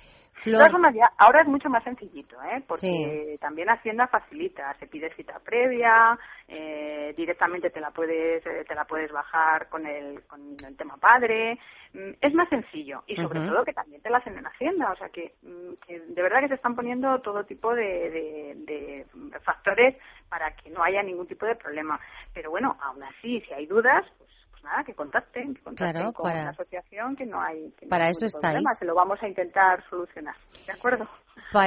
ahora 1.17 1.41
es 1.41 1.47
mucho 1.47 1.69
más 1.69 1.83
sencillito, 1.83 2.35
¿eh? 2.43 2.63
porque 2.67 3.37
también 3.39 3.69
Hacienda 3.69 4.07
facilita, 4.07 4.73
se 4.79 4.87
pide 4.87 5.13
cita 5.13 5.39
previa, 5.39 6.17
eh, 6.47 7.13
directamente 7.15 7.69
te 7.69 7.79
la 7.79 7.91
puedes 7.91 8.43
eh, 8.45 8.65
te 8.67 8.73
la 8.73 8.85
puedes 8.85 9.11
bajar 9.11 9.69
con 9.69 9.85
el, 9.85 10.23
con 10.23 10.55
el 10.65 10.75
tema 10.77 10.97
padre, 10.97 11.59
mm, 11.93 12.13
es 12.19 12.33
más 12.33 12.49
sencillo 12.49 13.03
y 13.05 13.15
sobre 13.17 13.41
todo 13.41 13.63
que 13.63 13.73
también 13.73 14.01
te 14.01 14.09
la 14.09 14.17
hacen 14.17 14.37
en 14.37 14.47
Hacienda, 14.47 14.91
o 14.91 14.95
sea 14.95 15.09
que, 15.09 15.35
mm, 15.43 16.13
de 16.13 16.21
verdad 16.21 16.39
que 16.39 16.47
se 16.47 16.55
están 16.55 16.75
poniendo 16.75 17.19
todo 17.19 17.43
tipo 17.43 17.75
de, 17.75 18.55
de 18.65 19.05
factores 19.43 19.95
para 20.29 20.55
que 20.55 20.69
no 20.69 20.81
haya 20.81 21.03
ningún 21.03 21.27
tipo 21.27 21.45
de 21.45 21.55
problema. 21.55 21.99
Pero 22.33 22.49
bueno, 22.49 22.77
aún 22.81 23.03
así, 23.03 23.41
si 23.41 23.53
hay 23.53 23.65
dudas, 23.65 24.05
pues 24.17 24.29
nada, 24.63 24.83
que 24.83 24.93
contacten, 24.93 25.53
que 25.53 25.61
contacten 25.61 26.11
con 26.11 26.33
la 26.33 26.49
asociación, 26.49 27.15
que 27.15 27.25
no 27.25 27.41
hay 27.41 27.73
para 27.89 28.09
eso 28.09 28.25
problema, 28.39 28.73
se 28.75 28.85
lo 28.85 28.95
vamos 28.95 29.21
a 29.21 29.27
intentar 29.27 29.83
solucionar. 29.89 30.35
¿De 30.65 30.73
acuerdo? 30.73 31.07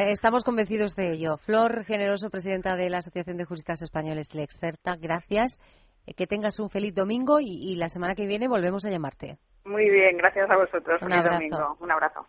Estamos 0.09 0.45
convencidos 0.45 0.95
de 0.95 1.13
ello. 1.13 1.37
Flor 1.39 1.85
Generoso, 1.85 2.31
presidenta 2.31 2.77
de 2.77 2.91
la 2.91 2.99
Asociación 2.99 3.37
de 3.37 3.45
Juristas 3.45 3.83
Españoles, 3.83 4.35
la 4.35 4.43
experta, 4.43 4.97
gracias. 4.97 5.59
Eh, 6.07 6.15
que 6.15 6.27
tengas 6.27 6.59
un 6.61 6.69
feliz 6.69 6.95
domingo 6.95 7.39
y, 7.41 7.77
la 7.77 7.89
semana 7.89 8.15
que 8.15 8.27
viene 8.27 8.49
volvemos 8.49 8.85
a 8.85 8.91
llamarte. 8.91 9.39
Muy 9.65 9.89
bien, 9.91 10.17
gracias 10.19 10.51
a 10.51 10.57
vosotros. 10.57 11.01
Un 11.03 11.13
abrazo. 11.13 11.39
Domingo. 11.39 11.77
Un 11.81 11.91
abrazo. 11.91 12.27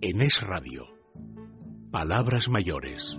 En 0.00 0.20
Es 0.20 0.46
Radio. 0.46 0.84
Palabras 1.92 2.48
mayores. 2.48 3.16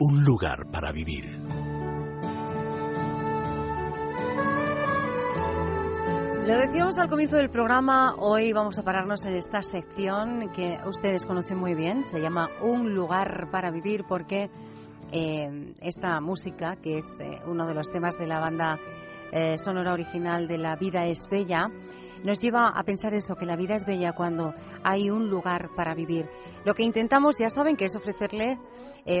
Un 0.00 0.24
lugar 0.24 0.70
para 0.70 0.92
vivir. 0.92 1.24
Lo 6.48 6.56
decíamos 6.56 6.96
al 6.96 7.10
comienzo 7.10 7.36
del 7.36 7.50
programa, 7.50 8.14
hoy 8.14 8.54
vamos 8.54 8.78
a 8.78 8.82
pararnos 8.82 9.22
en 9.26 9.34
esta 9.34 9.60
sección 9.60 10.50
que 10.56 10.78
ustedes 10.86 11.26
conocen 11.26 11.58
muy 11.58 11.74
bien, 11.74 12.04
se 12.04 12.20
llama 12.20 12.48
Un 12.62 12.94
lugar 12.94 13.50
para 13.52 13.70
vivir 13.70 14.06
porque 14.08 14.48
eh, 15.12 15.74
esta 15.82 16.18
música, 16.22 16.76
que 16.76 17.00
es 17.00 17.20
eh, 17.20 17.42
uno 17.46 17.66
de 17.66 17.74
los 17.74 17.90
temas 17.90 18.16
de 18.16 18.26
la 18.26 18.40
banda 18.40 18.78
eh, 19.30 19.58
sonora 19.58 19.92
original 19.92 20.48
de 20.48 20.56
La 20.56 20.76
vida 20.76 21.04
es 21.04 21.28
bella, 21.28 21.68
nos 22.24 22.40
lleva 22.40 22.68
a 22.68 22.82
pensar 22.82 23.12
eso, 23.12 23.34
que 23.34 23.44
la 23.44 23.56
vida 23.56 23.74
es 23.74 23.84
bella 23.84 24.14
cuando 24.14 24.54
hay 24.82 25.10
un 25.10 25.28
lugar 25.28 25.68
para 25.76 25.94
vivir. 25.94 26.30
Lo 26.64 26.72
que 26.72 26.82
intentamos, 26.82 27.36
ya 27.38 27.50
saben, 27.50 27.76
que 27.76 27.84
es 27.84 27.94
ofrecerle, 27.94 28.58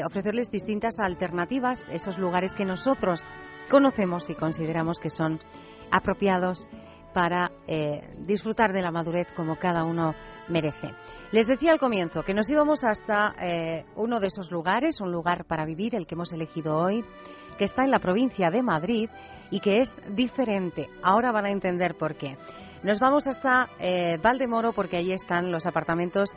ofrecerles 0.06 0.50
distintas 0.50 0.98
alternativas, 0.98 1.90
esos 1.90 2.16
lugares 2.16 2.54
que 2.54 2.64
nosotros 2.64 3.22
conocemos 3.70 4.30
y 4.30 4.34
consideramos 4.34 4.98
que 4.98 5.10
son 5.10 5.40
apropiados 5.90 6.68
para 7.18 7.50
eh, 7.66 8.14
disfrutar 8.18 8.72
de 8.72 8.80
la 8.80 8.92
madurez 8.92 9.26
como 9.34 9.56
cada 9.56 9.82
uno 9.82 10.14
merece. 10.46 10.94
Les 11.32 11.48
decía 11.48 11.72
al 11.72 11.80
comienzo 11.80 12.22
que 12.22 12.32
nos 12.32 12.48
íbamos 12.48 12.84
hasta 12.84 13.34
eh, 13.42 13.84
uno 13.96 14.20
de 14.20 14.28
esos 14.28 14.52
lugares, 14.52 15.00
un 15.00 15.10
lugar 15.10 15.44
para 15.44 15.64
vivir, 15.64 15.96
el 15.96 16.06
que 16.06 16.14
hemos 16.14 16.32
elegido 16.32 16.76
hoy, 16.76 17.04
que 17.58 17.64
está 17.64 17.82
en 17.82 17.90
la 17.90 17.98
provincia 17.98 18.50
de 18.50 18.62
Madrid 18.62 19.10
y 19.50 19.58
que 19.58 19.80
es 19.80 19.96
diferente. 20.14 20.88
Ahora 21.02 21.32
van 21.32 21.46
a 21.46 21.50
entender 21.50 21.96
por 21.96 22.14
qué. 22.14 22.36
Nos 22.84 23.00
vamos 23.00 23.26
hasta 23.26 23.68
eh, 23.80 24.16
Valdemoro 24.22 24.72
porque 24.72 24.98
allí 24.98 25.12
están 25.12 25.50
los 25.50 25.66
apartamentos 25.66 26.30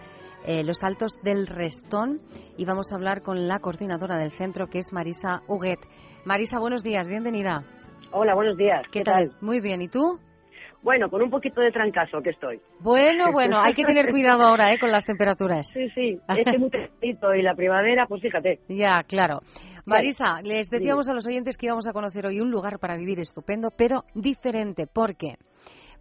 Los 0.66 0.84
Altos 0.84 1.20
del 1.22 1.46
Restón 1.46 2.22
y 2.58 2.66
vamos 2.66 2.92
a 2.92 2.96
hablar 2.96 3.22
con 3.22 3.48
la 3.48 3.60
coordinadora 3.60 4.18
del 4.18 4.32
centro 4.32 4.66
que 4.66 4.80
es 4.80 4.92
Marisa 4.92 5.44
Huguet. 5.48 5.80
Marisa, 6.26 6.58
buenos 6.58 6.82
días, 6.82 7.08
bienvenida. 7.08 7.64
Hola, 8.12 8.34
buenos 8.34 8.58
días. 8.58 8.82
¿Qué, 8.92 9.04
tal? 9.04 9.32
Muy 9.42 9.62
bien, 9.62 9.84
¿y 9.84 9.88
tú? 9.88 10.20
Bueno, 10.84 11.10
con 11.10 11.22
un 11.22 11.30
poquito 11.30 11.62
de 11.62 11.72
trancazo 11.72 12.22
que 12.22 12.32
estoy. 12.32 12.60
Bueno, 12.80 13.32
bueno, 13.32 13.60
hay 13.64 13.74
que 13.74 13.84
tener 13.84 14.10
cuidado 14.10 14.44
ahora 14.44 14.74
¿eh? 14.74 14.80
con 14.80 14.90
las 14.90 15.06
temperaturas. 15.06 15.68
Sí, 15.68 15.90
sí, 15.94 16.20
este 16.28 16.58
muy 16.58 16.70
tempranito 16.70 17.34
y 17.36 17.42
la 17.44 17.54
primavera, 17.54 18.08
pues 18.08 18.22
fíjate. 18.22 18.60
Ya, 18.68 19.04
claro. 19.04 19.42
Marisa, 19.86 20.42
les 20.44 20.70
decíamos 20.70 21.08
a 21.10 21.14
los 21.14 21.28
oyentes 21.28 21.58
que 21.58 21.68
íbamos 21.68 21.88
a 21.88 21.94
conocer 21.94 22.26
hoy 22.26 22.40
un 22.40 22.50
lugar 22.50 22.80
para 22.80 22.96
vivir 22.96 23.20
estupendo, 23.20 23.70
pero 23.76 24.06
diferente. 24.16 24.88
¿Por 24.88 25.16
qué? 25.16 25.36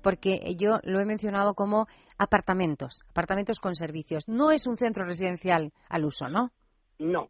Porque 0.03 0.55
yo 0.57 0.79
lo 0.83 1.01
he 1.01 1.05
mencionado 1.05 1.55
como 1.55 1.87
apartamentos, 2.17 3.03
apartamentos 3.11 3.59
con 3.59 3.75
servicios. 3.75 4.29
No 4.29 4.51
es 4.51 4.67
un 4.67 4.77
centro 4.77 5.05
residencial 5.05 5.73
al 5.89 6.05
uso, 6.05 6.29
¿no? 6.29 6.51
No, 6.99 7.29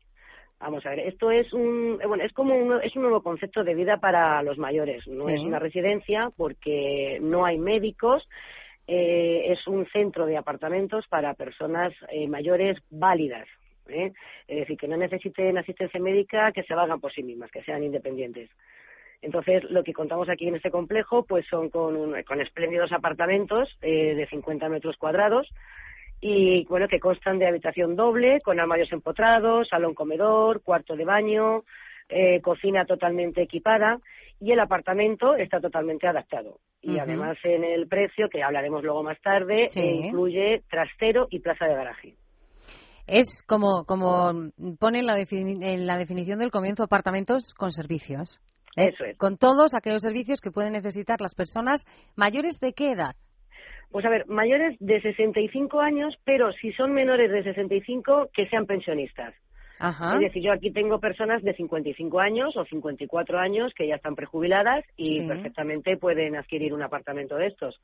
Vamos 0.61 0.85
a 0.85 0.91
ver, 0.91 1.01
esto 1.01 1.31
es 1.31 1.51
un, 1.55 1.99
eh, 2.03 2.07
bueno, 2.07 2.23
es 2.23 2.35
como 2.35 2.55
un, 2.55 2.83
es 2.83 2.95
un 2.95 3.03
nuevo 3.03 3.23
concepto 3.23 3.65
de 3.65 3.75
vida 3.75 3.97
para 3.97 4.43
los 4.43 4.59
mayores. 4.59 5.07
No 5.09 5.27
es 5.31 5.41
una 5.41 5.59
residencia 5.59 6.31
porque 6.37 7.19
no 7.23 7.47
hay 7.47 7.57
médicos. 7.59 8.29
Eh, 8.87 9.53
es 9.53 9.67
un 9.67 9.87
centro 9.87 10.27
de 10.27 10.37
apartamentos 10.37 11.07
para 11.09 11.33
personas 11.33 11.95
eh, 12.11 12.29
mayores 12.29 12.77
válidas. 12.91 13.49
Es 13.89 14.13
decir, 14.47 14.77
que 14.77 14.87
no 14.87 14.97
necesiten 14.97 15.59
asistencia 15.59 15.99
médica, 15.99 16.53
que 16.53 16.63
se 16.63 16.75
valgan 16.75 17.01
por 17.01 17.13
sí 17.13 17.25
mismas, 17.25 17.51
que 17.51 17.63
sean 17.65 17.83
independientes. 17.83 18.49
Entonces, 19.21 19.65
lo 19.65 19.83
que 19.83 19.93
contamos 19.93 20.29
aquí 20.29 20.47
en 20.47 20.55
este 20.55 20.71
complejo, 20.71 21.25
pues 21.25 21.45
son 21.49 21.71
con, 21.71 22.23
con 22.23 22.41
espléndidos 22.41 22.93
apartamentos 22.93 23.69
de 23.81 24.29
50 24.31 24.69
metros 24.69 24.97
cuadrados, 24.97 25.49
y 26.21 26.65
bueno, 26.67 26.87
que 26.89 27.01
constan 27.01 27.39
de 27.39 27.49
habitación 27.49 27.97
doble, 27.97 28.39
con 28.45 28.61
armarios 28.61 28.93
empotrados, 28.93 29.69
salón 29.69 29.95
comedor, 29.95 30.63
cuarto 30.63 30.97
de 30.97 31.05
baño, 31.05 31.65
eh, 32.09 32.41
cocina 32.41 32.85
totalmente 32.85 33.43
equipada 33.43 33.99
y 34.41 34.53
el 34.53 34.61
apartamento 34.61 35.35
está 35.37 35.61
totalmente 35.61 36.09
adaptado. 36.09 36.59
Y 36.83 36.99
además 36.99 37.37
en 37.45 37.63
el 37.63 37.87
precio, 37.89 38.29
que 38.31 38.43
hablaremos 38.43 38.83
luego 38.83 39.03
más 39.03 39.21
tarde, 39.21 39.67
incluye 39.75 40.63
trastero 40.71 41.27
y 41.31 41.41
plaza 41.41 41.67
de 41.67 41.75
garaje. 41.75 42.15
Es 43.07 43.43
como, 43.47 43.85
como 43.87 44.51
pone 44.79 45.01
en 45.01 45.07
la, 45.07 45.19
en 45.19 45.87
la 45.87 45.99
definición 45.99 46.39
del 46.39 46.51
comienzo 46.51 46.85
apartamentos 46.85 47.53
con 47.57 47.71
servicios. 47.71 48.41
¿eh? 48.77 48.93
Eso 48.95 49.05
es. 49.05 49.19
Con 49.19 49.37
todos 49.37 49.75
aquellos 49.75 50.03
servicios 50.03 50.41
que 50.41 50.51
pueden 50.51 50.73
necesitar 50.73 51.21
las 51.21 51.35
personas 51.35 51.85
mayores 52.17 52.59
de 52.61 52.73
qué 52.73 52.93
edad. 52.93 53.17
Pues 53.91 54.05
a 54.05 54.11
ver, 54.11 54.27
mayores 54.27 54.77
de 54.79 55.01
65 55.01 55.81
años, 55.81 56.17
pero 56.25 56.53
si 56.53 56.73
son 56.73 56.93
menores 56.93 57.31
de 57.31 57.43
65, 57.43 58.31
que 58.33 58.49
sean 58.49 58.67
pensionistas. 58.67 59.35
Ajá. 59.81 60.15
Es 60.17 60.21
decir, 60.21 60.43
yo 60.43 60.53
aquí 60.53 60.71
tengo 60.71 61.01
personas 61.01 61.43
de 61.43 61.55
55 61.55 62.21
años 62.21 62.55
o 62.55 62.67
54 62.67 63.39
años 63.39 63.73
que 63.75 63.89
ya 63.89 63.95
están 63.95 64.15
prejubiladas 64.15 64.85
y 64.95 65.27
perfectamente 65.27 65.97
pueden 65.97 66.37
adquirir 66.37 66.75
un 66.75 66.83
apartamento 66.83 67.37
de 67.37 67.47
estos. 67.47 67.81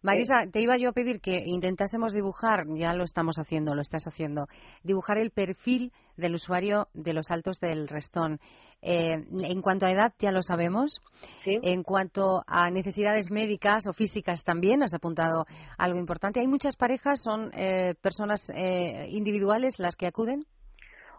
Marisa, 0.00 0.46
te 0.50 0.62
iba 0.62 0.78
yo 0.78 0.88
a 0.88 0.92
pedir 0.92 1.20
que 1.20 1.42
intentásemos 1.44 2.14
dibujar, 2.14 2.64
ya 2.74 2.94
lo 2.94 3.04
estamos 3.04 3.36
haciendo, 3.38 3.74
lo 3.74 3.82
estás 3.82 4.06
haciendo, 4.06 4.46
dibujar 4.82 5.18
el 5.18 5.30
perfil 5.30 5.92
del 6.16 6.34
usuario 6.34 6.88
de 6.94 7.12
los 7.12 7.30
altos 7.30 7.60
del 7.60 7.88
Restón. 7.88 8.40
Eh, 8.80 9.16
en 9.42 9.60
cuanto 9.60 9.84
a 9.84 9.90
edad, 9.90 10.14
ya 10.18 10.32
lo 10.32 10.40
sabemos. 10.40 11.02
En 11.44 11.82
cuanto 11.82 12.42
a 12.46 12.70
necesidades 12.70 13.30
médicas 13.30 13.86
o 13.86 13.92
físicas 13.92 14.44
también, 14.44 14.82
has 14.82 14.94
apuntado 14.94 15.44
algo 15.76 15.98
importante. 15.98 16.40
¿Hay 16.40 16.48
muchas 16.48 16.76
parejas? 16.76 17.22
¿Son 17.22 17.50
eh, 17.54 17.94
personas 18.00 18.48
eh, 18.48 19.08
individuales 19.10 19.78
las 19.78 19.96
que 19.96 20.06
acuden? 20.06 20.46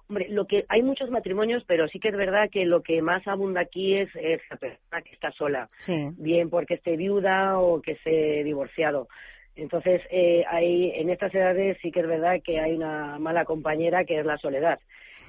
Hombre, 0.10 0.28
lo 0.30 0.46
que 0.46 0.64
hay 0.70 0.84
muchos 0.84 1.10
matrimonios, 1.10 1.64
pero 1.68 1.88
sí 1.90 2.00
que 2.00 2.08
es 2.10 2.16
verdad 2.16 2.50
que 2.50 2.66
lo 2.66 2.82
que 2.82 3.02
más 3.02 3.28
abunda 3.28 3.62
aquí 3.62 3.96
es, 3.96 4.10
la 4.50 4.56
persona 4.56 5.02
que 5.02 5.14
está 5.14 5.32
sola, 5.32 5.70
bien 6.18 6.50
porque 6.50 6.76
esté 6.76 6.96
viuda 6.96 7.60
o 7.60 7.82
que 7.82 7.92
esté 7.94 8.44
divorciado. 8.44 9.08
Entonces, 9.58 10.02
eh, 10.12 10.44
hay, 10.48 10.92
en 10.92 11.10
estas 11.10 11.34
edades 11.34 11.78
sí 11.82 11.92
que 11.92 12.02
es 12.02 12.08
verdad 12.08 12.40
que 12.44 12.60
hay 12.60 12.74
una 12.74 13.18
mala 13.20 13.44
compañera 13.44 14.06
que 14.06 14.20
es 14.20 14.26
la 14.26 14.38
soledad. 14.38 14.80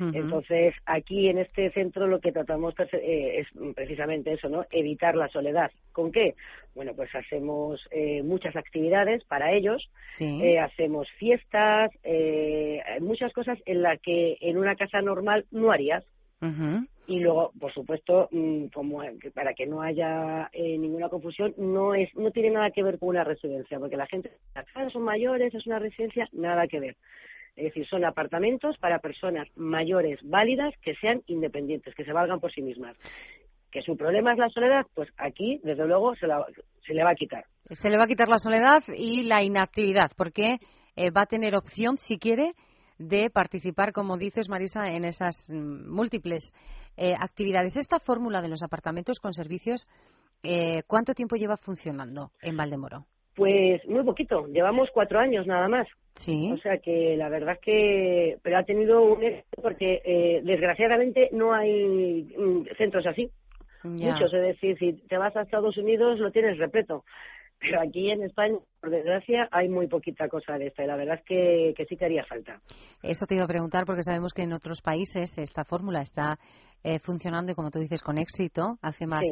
Entonces, 0.00 0.74
aquí 0.86 1.28
en 1.28 1.38
este 1.38 1.70
centro 1.70 2.06
lo 2.06 2.20
que 2.20 2.32
tratamos 2.32 2.74
eh, 2.92 3.40
es 3.40 3.46
precisamente 3.74 4.32
eso, 4.32 4.48
¿no? 4.48 4.64
Evitar 4.70 5.16
la 5.16 5.28
soledad. 5.28 5.70
¿Con 5.92 6.12
qué? 6.12 6.34
Bueno, 6.74 6.94
pues 6.94 7.12
hacemos 7.14 7.80
eh, 7.90 8.22
muchas 8.22 8.54
actividades 8.56 9.24
para 9.24 9.52
ellos, 9.52 9.90
eh, 10.20 10.58
hacemos 10.58 11.08
fiestas, 11.18 11.90
muchas 13.00 13.32
cosas 13.32 13.58
en 13.66 13.82
las 13.82 14.00
que 14.00 14.38
en 14.40 14.56
una 14.58 14.76
casa 14.76 15.00
normal 15.00 15.46
no 15.50 15.72
harías. 15.72 16.04
Y 17.08 17.20
luego, 17.20 17.52
por 17.58 17.72
supuesto, 17.72 18.28
mm, 18.30 18.66
como 18.66 19.02
para 19.34 19.54
que 19.54 19.66
no 19.66 19.82
haya 19.82 20.50
ninguna 20.54 21.08
confusión, 21.08 21.54
no 21.56 21.94
es 21.94 22.14
no 22.14 22.30
tiene 22.30 22.50
nada 22.50 22.70
que 22.70 22.82
ver 22.82 22.98
con 22.98 23.08
una 23.08 23.24
residencia, 23.24 23.78
porque 23.78 23.96
la 23.96 24.06
gente, 24.06 24.30
las 24.54 24.66
casas 24.66 24.92
son 24.92 25.02
mayores, 25.02 25.52
es 25.54 25.66
una 25.66 25.78
residencia, 25.78 26.28
nada 26.32 26.68
que 26.68 26.80
ver. 26.80 26.96
Es 27.58 27.64
decir, 27.64 27.88
son 27.88 28.04
apartamentos 28.04 28.76
para 28.78 29.00
personas 29.00 29.48
mayores 29.56 30.20
válidas 30.22 30.72
que 30.80 30.94
sean 30.94 31.22
independientes, 31.26 31.92
que 31.96 32.04
se 32.04 32.12
valgan 32.12 32.38
por 32.38 32.52
sí 32.52 32.62
mismas. 32.62 32.96
Que 33.72 33.82
su 33.82 33.96
problema 33.96 34.32
es 34.32 34.38
la 34.38 34.48
soledad, 34.48 34.86
pues 34.94 35.08
aquí, 35.18 35.60
desde 35.64 35.84
luego, 35.84 36.14
se, 36.14 36.28
le 36.28 37.02
va 37.02 37.10
a 37.10 37.14
quitar. 37.16 37.46
Se 37.70 37.90
le 37.90 37.98
va 37.98 38.04
a 38.04 38.06
quitar 38.06 38.28
la 38.28 38.38
soledad 38.38 38.84
y 38.96 39.24
la 39.24 39.42
inactividad, 39.42 40.12
porque 40.16 40.58
eh, 40.94 41.10
va 41.10 41.22
a 41.22 41.26
tener 41.26 41.56
opción, 41.56 41.96
si 41.96 42.16
quiere, 42.16 42.52
de 42.98 43.28
participar, 43.28 43.92
como 43.92 44.16
dices, 44.18 44.48
Marisa, 44.48 44.94
en 44.94 45.04
esas 45.04 45.50
mm, 45.50 45.92
múltiples 45.92 46.52
eh, 46.96 47.14
actividades. 47.20 47.76
Esta 47.76 47.98
fórmula 47.98 48.40
de 48.40 48.50
los 48.50 48.62
apartamentos 48.62 49.18
con 49.18 49.34
servicios, 49.34 49.88
eh, 50.44 50.82
¿cuánto 50.86 51.12
tiempo 51.12 51.34
lleva 51.34 51.56
funcionando 51.56 52.30
en 52.40 52.56
Valdemoro? 52.56 53.06
Pues 53.34 53.84
muy 53.88 54.04
poquito, 54.04 54.46
llevamos 54.46 54.88
cuatro 54.92 55.18
años 55.20 55.46
nada 55.46 55.68
más. 55.68 55.86
Sí. 56.18 56.50
O 56.52 56.58
sea 56.58 56.78
que 56.78 57.16
la 57.16 57.28
verdad 57.28 57.54
es 57.54 57.60
que, 57.60 58.38
pero 58.42 58.58
ha 58.58 58.64
tenido 58.64 59.02
un 59.02 59.22
éxito 59.22 59.62
porque 59.62 60.02
eh, 60.04 60.40
desgraciadamente 60.42 61.28
no 61.32 61.52
hay 61.52 62.24
mm, 62.36 62.66
centros 62.76 63.06
así. 63.06 63.30
Muchos, 63.84 64.34
es 64.34 64.42
decir, 64.42 64.76
si 64.78 64.92
te 65.08 65.16
vas 65.16 65.34
a 65.36 65.42
Estados 65.42 65.76
Unidos 65.76 66.18
lo 66.18 66.32
tienes 66.32 66.58
repleto. 66.58 67.04
Pero 67.60 67.80
aquí 67.80 68.10
en 68.10 68.22
España, 68.22 68.58
por 68.80 68.90
desgracia, 68.90 69.48
hay 69.50 69.68
muy 69.68 69.88
poquita 69.88 70.28
cosa 70.28 70.58
de 70.58 70.68
esta 70.68 70.84
y 70.84 70.86
la 70.86 70.96
verdad 70.96 71.16
es 71.16 71.24
que, 71.24 71.74
que 71.76 71.86
sí 71.86 71.96
que 71.96 72.04
haría 72.04 72.24
falta. 72.24 72.60
Eso 73.02 73.26
te 73.26 73.34
iba 73.34 73.44
a 73.44 73.48
preguntar 73.48 73.84
porque 73.84 74.02
sabemos 74.02 74.32
que 74.32 74.42
en 74.42 74.52
otros 74.52 74.80
países 74.80 75.38
esta 75.38 75.64
fórmula 75.64 76.00
está 76.00 76.38
eh, 76.84 77.00
funcionando 77.00 77.50
y, 77.50 77.54
como 77.54 77.70
tú 77.70 77.80
dices, 77.80 78.02
con 78.02 78.18
éxito 78.18 78.78
hace 78.80 79.06
más, 79.06 79.26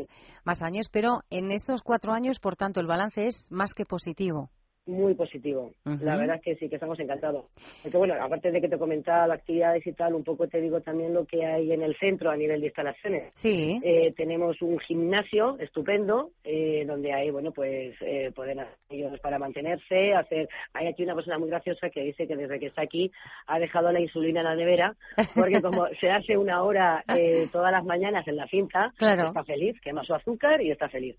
más 0.44 0.62
años, 0.62 0.88
pero 0.90 1.20
en 1.30 1.52
estos 1.52 1.82
cuatro 1.82 2.12
años, 2.12 2.40
por 2.40 2.56
tanto, 2.56 2.80
el 2.80 2.88
balance 2.88 3.26
es 3.26 3.46
más 3.50 3.74
que 3.74 3.84
positivo. 3.84 4.50
Muy 4.86 5.14
positivo. 5.14 5.72
La 5.84 6.16
verdad 6.16 6.36
es 6.36 6.42
que 6.42 6.56
sí, 6.56 6.68
que 6.68 6.76
estamos 6.76 6.98
encantados. 7.00 7.46
Porque 7.82 7.96
bueno, 7.96 8.14
aparte 8.20 8.50
de 8.50 8.60
que 8.60 8.68
te 8.68 8.78
comentaba 8.78 9.34
actividades 9.34 9.86
y 9.86 9.92
tal, 9.92 10.14
un 10.14 10.24
poco 10.24 10.46
te 10.48 10.60
digo 10.60 10.80
también 10.80 11.12
lo 11.12 11.24
que 11.26 11.44
hay 11.44 11.72
en 11.72 11.82
el 11.82 11.96
centro 11.98 12.30
a 12.30 12.36
nivel 12.36 12.60
de 12.60 12.66
instalaciones. 12.66 13.32
Sí. 13.34 13.80
Eh, 13.82 14.12
tenemos 14.16 14.60
un 14.62 14.78
gimnasio 14.78 15.58
estupendo, 15.58 16.30
eh, 16.44 16.84
donde 16.86 17.12
hay, 17.12 17.30
bueno, 17.30 17.52
pues 17.52 17.94
eh, 18.00 18.30
pueden 18.34 18.60
hacer 18.60 18.76
ellos 18.90 19.18
para 19.20 19.38
mantenerse, 19.38 20.14
hacer... 20.14 20.48
Hay 20.72 20.86
aquí 20.86 21.02
una 21.02 21.14
persona 21.14 21.38
muy 21.38 21.48
graciosa 21.48 21.90
que 21.90 22.02
dice 22.02 22.26
que 22.26 22.36
desde 22.36 22.58
que 22.58 22.66
está 22.66 22.82
aquí 22.82 23.10
ha 23.46 23.58
dejado 23.58 23.90
la 23.92 24.00
insulina 24.00 24.40
en 24.40 24.46
la 24.46 24.56
nevera, 24.56 24.96
porque 25.34 25.60
como 25.60 25.86
se 26.00 26.10
hace 26.10 26.36
una 26.36 26.62
hora 26.62 27.04
eh, 27.16 27.48
todas 27.52 27.72
las 27.72 27.84
mañanas 27.84 28.26
en 28.28 28.36
la 28.36 28.46
cinta, 28.46 28.92
está 28.98 29.44
feliz, 29.44 29.80
quema 29.80 30.04
su 30.04 30.14
azúcar 30.14 30.62
y 30.62 30.70
está 30.70 30.88
feliz. 30.88 31.16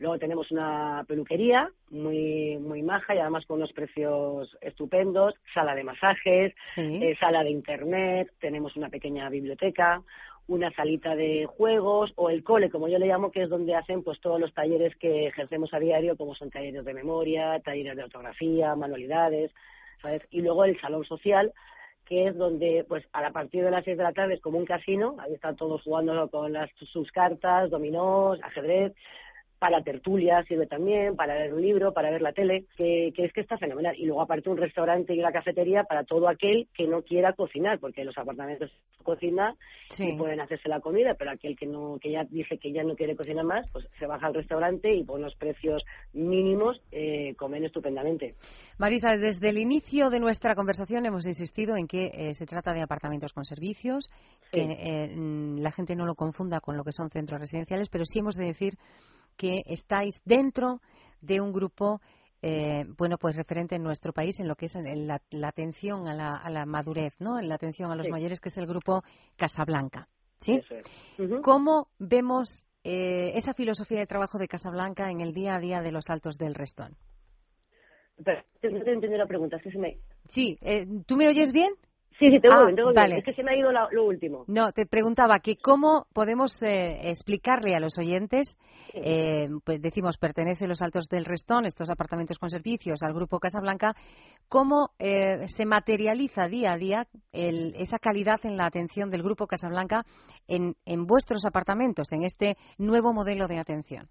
Luego 0.00 0.18
tenemos 0.18 0.50
una 0.50 1.04
peluquería 1.06 1.70
muy 1.90 2.56
muy 2.58 2.82
maja 2.82 3.14
y 3.14 3.18
además 3.18 3.44
con 3.44 3.58
unos 3.58 3.72
precios 3.74 4.56
estupendos, 4.62 5.34
sala 5.52 5.74
de 5.74 5.84
masajes, 5.84 6.54
eh, 6.76 7.16
sala 7.20 7.44
de 7.44 7.50
internet, 7.50 8.32
tenemos 8.40 8.76
una 8.76 8.88
pequeña 8.88 9.28
biblioteca, 9.28 10.02
una 10.48 10.70
salita 10.72 11.14
de 11.14 11.44
juegos 11.44 12.14
o 12.16 12.30
el 12.30 12.42
cole, 12.42 12.70
como 12.70 12.88
yo 12.88 12.98
le 12.98 13.08
llamo, 13.08 13.30
que 13.30 13.42
es 13.42 13.50
donde 13.50 13.74
hacen 13.74 14.02
pues 14.02 14.18
todos 14.22 14.40
los 14.40 14.54
talleres 14.54 14.96
que 14.96 15.26
ejercemos 15.26 15.72
a 15.74 15.78
diario, 15.78 16.16
como 16.16 16.34
son 16.34 16.50
talleres 16.50 16.82
de 16.82 16.94
memoria, 16.94 17.60
talleres 17.60 17.94
de 17.94 18.04
ortografía, 18.04 18.74
manualidades, 18.74 19.52
¿sabes? 20.00 20.22
Y 20.30 20.40
luego 20.40 20.64
el 20.64 20.80
salón 20.80 21.04
social, 21.04 21.52
que 22.06 22.26
es 22.26 22.36
donde, 22.36 22.86
pues, 22.88 23.04
a 23.12 23.30
partir 23.30 23.62
de 23.62 23.70
las 23.70 23.84
seis 23.84 23.98
de 23.98 24.02
la 24.02 24.14
tarde 24.14 24.34
es 24.34 24.40
como 24.40 24.56
un 24.56 24.64
casino, 24.64 25.16
ahí 25.20 25.34
están 25.34 25.56
todos 25.56 25.82
jugando 25.82 26.26
con 26.30 26.54
las, 26.54 26.70
sus 26.90 27.12
cartas, 27.12 27.70
dominós, 27.70 28.40
ajedrez, 28.42 28.94
para 29.60 29.82
tertulia 29.82 30.42
sirve 30.48 30.66
también, 30.66 31.14
para 31.16 31.34
leer 31.34 31.52
un 31.52 31.60
libro, 31.60 31.92
para 31.92 32.10
ver 32.10 32.22
la 32.22 32.32
tele, 32.32 32.64
que, 32.78 33.12
es 33.14 33.32
que 33.34 33.42
está 33.42 33.58
fenomenal. 33.58 33.94
Y 33.94 34.06
luego 34.06 34.22
aparte 34.22 34.48
un 34.48 34.56
restaurante 34.56 35.12
y 35.14 35.18
la 35.18 35.32
cafetería 35.32 35.84
para 35.84 36.02
todo 36.04 36.30
aquel 36.30 36.66
que 36.74 36.86
no 36.86 37.02
quiera 37.02 37.34
cocinar, 37.34 37.78
porque 37.78 38.02
los 38.02 38.16
apartamentos 38.16 38.70
cocina 39.02 39.54
y 39.98 40.16
pueden 40.16 40.40
hacerse 40.40 40.70
la 40.70 40.80
comida, 40.80 41.14
pero 41.18 41.32
aquel 41.32 41.56
que 41.58 41.66
no 41.66 41.98
que 42.00 42.10
ya 42.10 42.24
dice 42.24 42.56
que 42.56 42.72
ya 42.72 42.82
no 42.84 42.96
quiere 42.96 43.14
cocinar 43.14 43.44
más, 43.44 43.66
pues 43.70 43.86
se 43.98 44.06
baja 44.06 44.28
al 44.28 44.34
restaurante 44.34 44.94
y 44.94 45.04
por 45.04 45.18
unos 45.18 45.34
precios 45.34 45.82
mínimos 46.14 46.80
eh, 46.90 47.34
comen 47.36 47.64
estupendamente. 47.64 48.36
Marisa, 48.78 49.18
desde 49.18 49.50
el 49.50 49.58
inicio 49.58 50.08
de 50.08 50.20
nuestra 50.20 50.54
conversación 50.54 51.04
hemos 51.04 51.26
insistido 51.26 51.76
en 51.76 51.86
que 51.86 52.06
eh, 52.14 52.34
se 52.34 52.46
trata 52.46 52.72
de 52.72 52.80
apartamentos 52.80 53.34
con 53.34 53.44
servicios, 53.44 54.08
que 54.50 54.62
eh, 54.62 55.14
la 55.16 55.70
gente 55.70 55.94
no 55.96 56.06
lo 56.06 56.14
confunda 56.14 56.60
con 56.60 56.78
lo 56.78 56.84
que 56.84 56.92
son 56.92 57.10
centros 57.10 57.40
residenciales, 57.40 57.90
pero 57.90 58.06
sí 58.06 58.20
hemos 58.20 58.36
de 58.36 58.46
decir 58.46 58.78
que 59.36 59.62
estáis 59.66 60.20
dentro 60.24 60.80
de 61.20 61.40
un 61.40 61.52
grupo 61.52 62.00
eh, 62.42 62.84
bueno, 62.96 63.18
pues 63.18 63.36
referente 63.36 63.76
en 63.76 63.82
nuestro 63.82 64.12
país 64.14 64.40
en 64.40 64.48
lo 64.48 64.56
que 64.56 64.66
es 64.66 64.74
la, 64.74 65.46
atención 65.46 66.08
a 66.08 66.48
la, 66.48 66.66
madurez, 66.66 67.20
¿no? 67.20 67.38
En 67.38 67.48
la 67.48 67.56
atención 67.56 67.90
a 67.90 67.96
los 67.96 68.08
mayores, 68.08 68.40
que 68.40 68.48
es 68.48 68.56
el 68.56 68.66
grupo 68.66 69.02
Casablanca, 69.36 70.08
¿sí? 70.40 70.62
¿Cómo 71.42 71.88
vemos 71.98 72.64
eh, 72.82 73.32
esa 73.34 73.52
filosofía 73.52 73.98
de 73.98 74.06
trabajo 74.06 74.38
de 74.38 74.48
Casablanca 74.48 75.10
en 75.10 75.20
el 75.20 75.34
día 75.34 75.56
a 75.56 75.60
día 75.60 75.82
de 75.82 75.92
los 75.92 76.08
altos 76.08 76.38
del 76.38 76.54
Restón? 76.54 76.96
Pero, 78.24 78.42
no 78.62 78.84
te 78.84 78.92
entiendo 78.92 79.18
la 79.18 79.26
pregunta, 79.26 79.56
es 79.56 79.62
que 79.62 79.70
se 79.70 79.78
me... 79.78 79.98
Sí, 80.28 80.58
eh, 80.62 80.86
¿tú 81.06 81.16
me 81.16 81.28
oyes 81.28 81.52
bien? 81.52 81.72
Sí, 82.20 82.30
sí, 82.30 82.38
tengo, 82.38 82.54
ah, 82.54 82.72
tengo 82.76 82.92
vale. 82.92 83.16
Es 83.16 83.24
que 83.24 83.32
se 83.32 83.42
me 83.42 83.52
ha 83.52 83.56
ido 83.56 83.72
lo 83.72 84.04
último. 84.04 84.44
No, 84.46 84.72
te 84.72 84.84
preguntaba 84.84 85.38
que 85.38 85.56
cómo 85.56 86.06
podemos 86.12 86.62
eh, 86.62 87.08
explicarle 87.08 87.74
a 87.74 87.80
los 87.80 87.96
oyentes, 87.96 88.58
eh, 88.92 89.48
pues 89.64 89.80
decimos, 89.80 90.18
pertenece 90.18 90.66
los 90.66 90.82
Altos 90.82 91.08
del 91.08 91.24
Restón, 91.24 91.64
estos 91.64 91.88
apartamentos 91.88 92.38
con 92.38 92.50
servicios, 92.50 93.02
al 93.02 93.14
Grupo 93.14 93.38
Casablanca, 93.38 93.94
cómo 94.50 94.90
eh, 94.98 95.48
se 95.48 95.64
materializa 95.64 96.46
día 96.46 96.72
a 96.72 96.76
día 96.76 97.06
esa 97.32 97.98
calidad 97.98 98.40
en 98.44 98.58
la 98.58 98.66
atención 98.66 99.08
del 99.08 99.22
Grupo 99.22 99.46
Casablanca 99.46 100.04
en, 100.46 100.76
en 100.84 101.06
vuestros 101.06 101.46
apartamentos, 101.46 102.12
en 102.12 102.24
este 102.24 102.58
nuevo 102.76 103.14
modelo 103.14 103.48
de 103.48 103.58
atención 103.58 104.10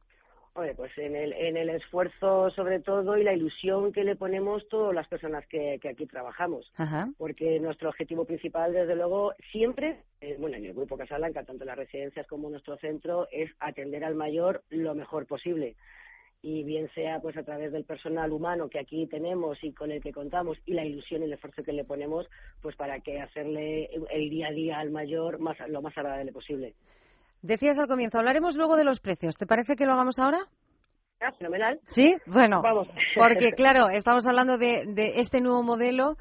pues 0.75 0.97
en 0.97 1.15
el, 1.15 1.33
en 1.33 1.57
el 1.57 1.69
esfuerzo 1.69 2.49
sobre 2.51 2.79
todo 2.79 3.17
y 3.17 3.23
la 3.23 3.33
ilusión 3.33 3.91
que 3.91 4.03
le 4.03 4.15
ponemos 4.15 4.67
todas 4.69 4.93
las 4.93 5.07
personas 5.07 5.45
que, 5.47 5.79
aquí 5.89 6.05
trabajamos. 6.05 6.71
Porque 7.17 7.59
nuestro 7.59 7.89
objetivo 7.89 8.25
principal, 8.25 8.73
desde 8.73 8.95
luego, 8.95 9.33
siempre, 9.51 9.97
eh, 10.21 10.35
bueno, 10.39 10.57
en 10.57 10.65
el 10.65 10.73
Grupo 10.73 10.97
Casablanca, 10.97 11.43
tanto 11.43 11.65
las 11.65 11.77
residencias 11.77 12.27
como 12.27 12.49
nuestro 12.49 12.77
centro, 12.77 13.27
es 13.31 13.49
atender 13.59 14.03
al 14.03 14.15
mayor 14.15 14.63
lo 14.69 14.95
mejor 14.95 15.25
posible. 15.25 15.75
Y 16.41 16.63
bien 16.63 16.89
sea 16.95 17.19
pues 17.19 17.35
a 17.35 17.43
través 17.43 17.71
del 17.73 17.83
personal 17.83 18.31
humano 18.31 18.69
que 18.69 18.79
aquí 18.79 19.07
tenemos 19.07 19.61
y 19.61 19.73
con 19.73 19.91
el 19.91 20.01
que 20.01 20.13
contamos 20.13 20.57
y 20.65 20.73
la 20.73 20.85
ilusión 20.85 21.21
y 21.21 21.25
el 21.25 21.33
esfuerzo 21.33 21.63
que 21.63 21.73
le 21.73 21.83
ponemos, 21.83 22.29
pues 22.61 22.75
para 22.77 23.01
que 23.01 23.19
hacerle 23.19 23.89
el 24.11 24.29
día 24.29 24.47
a 24.47 24.51
día 24.51 24.79
al 24.79 24.89
mayor 24.89 25.39
más, 25.39 25.57
lo 25.67 25.81
más 25.81 25.97
agradable 25.97 26.31
posible. 26.31 26.75
Decías 27.41 27.79
al 27.79 27.87
comienzo, 27.87 28.17
hablaremos 28.17 28.55
luego 28.55 28.75
de 28.75 28.83
los 28.83 28.99
precios. 28.99 29.37
¿Te 29.37 29.45
parece 29.45 29.75
que 29.75 29.85
lo 29.85 29.93
hagamos 29.93 30.19
ahora? 30.19 30.39
Ah, 31.21 31.31
fenomenal. 31.37 31.79
Sí, 31.87 32.15
bueno, 32.25 32.61
Vamos. 32.61 32.87
porque 33.15 33.51
claro, 33.57 33.89
estamos 33.89 34.25
hablando 34.25 34.57
de, 34.57 34.85
este 35.15 35.41
nuevo 35.41 35.63
modelo 35.63 36.17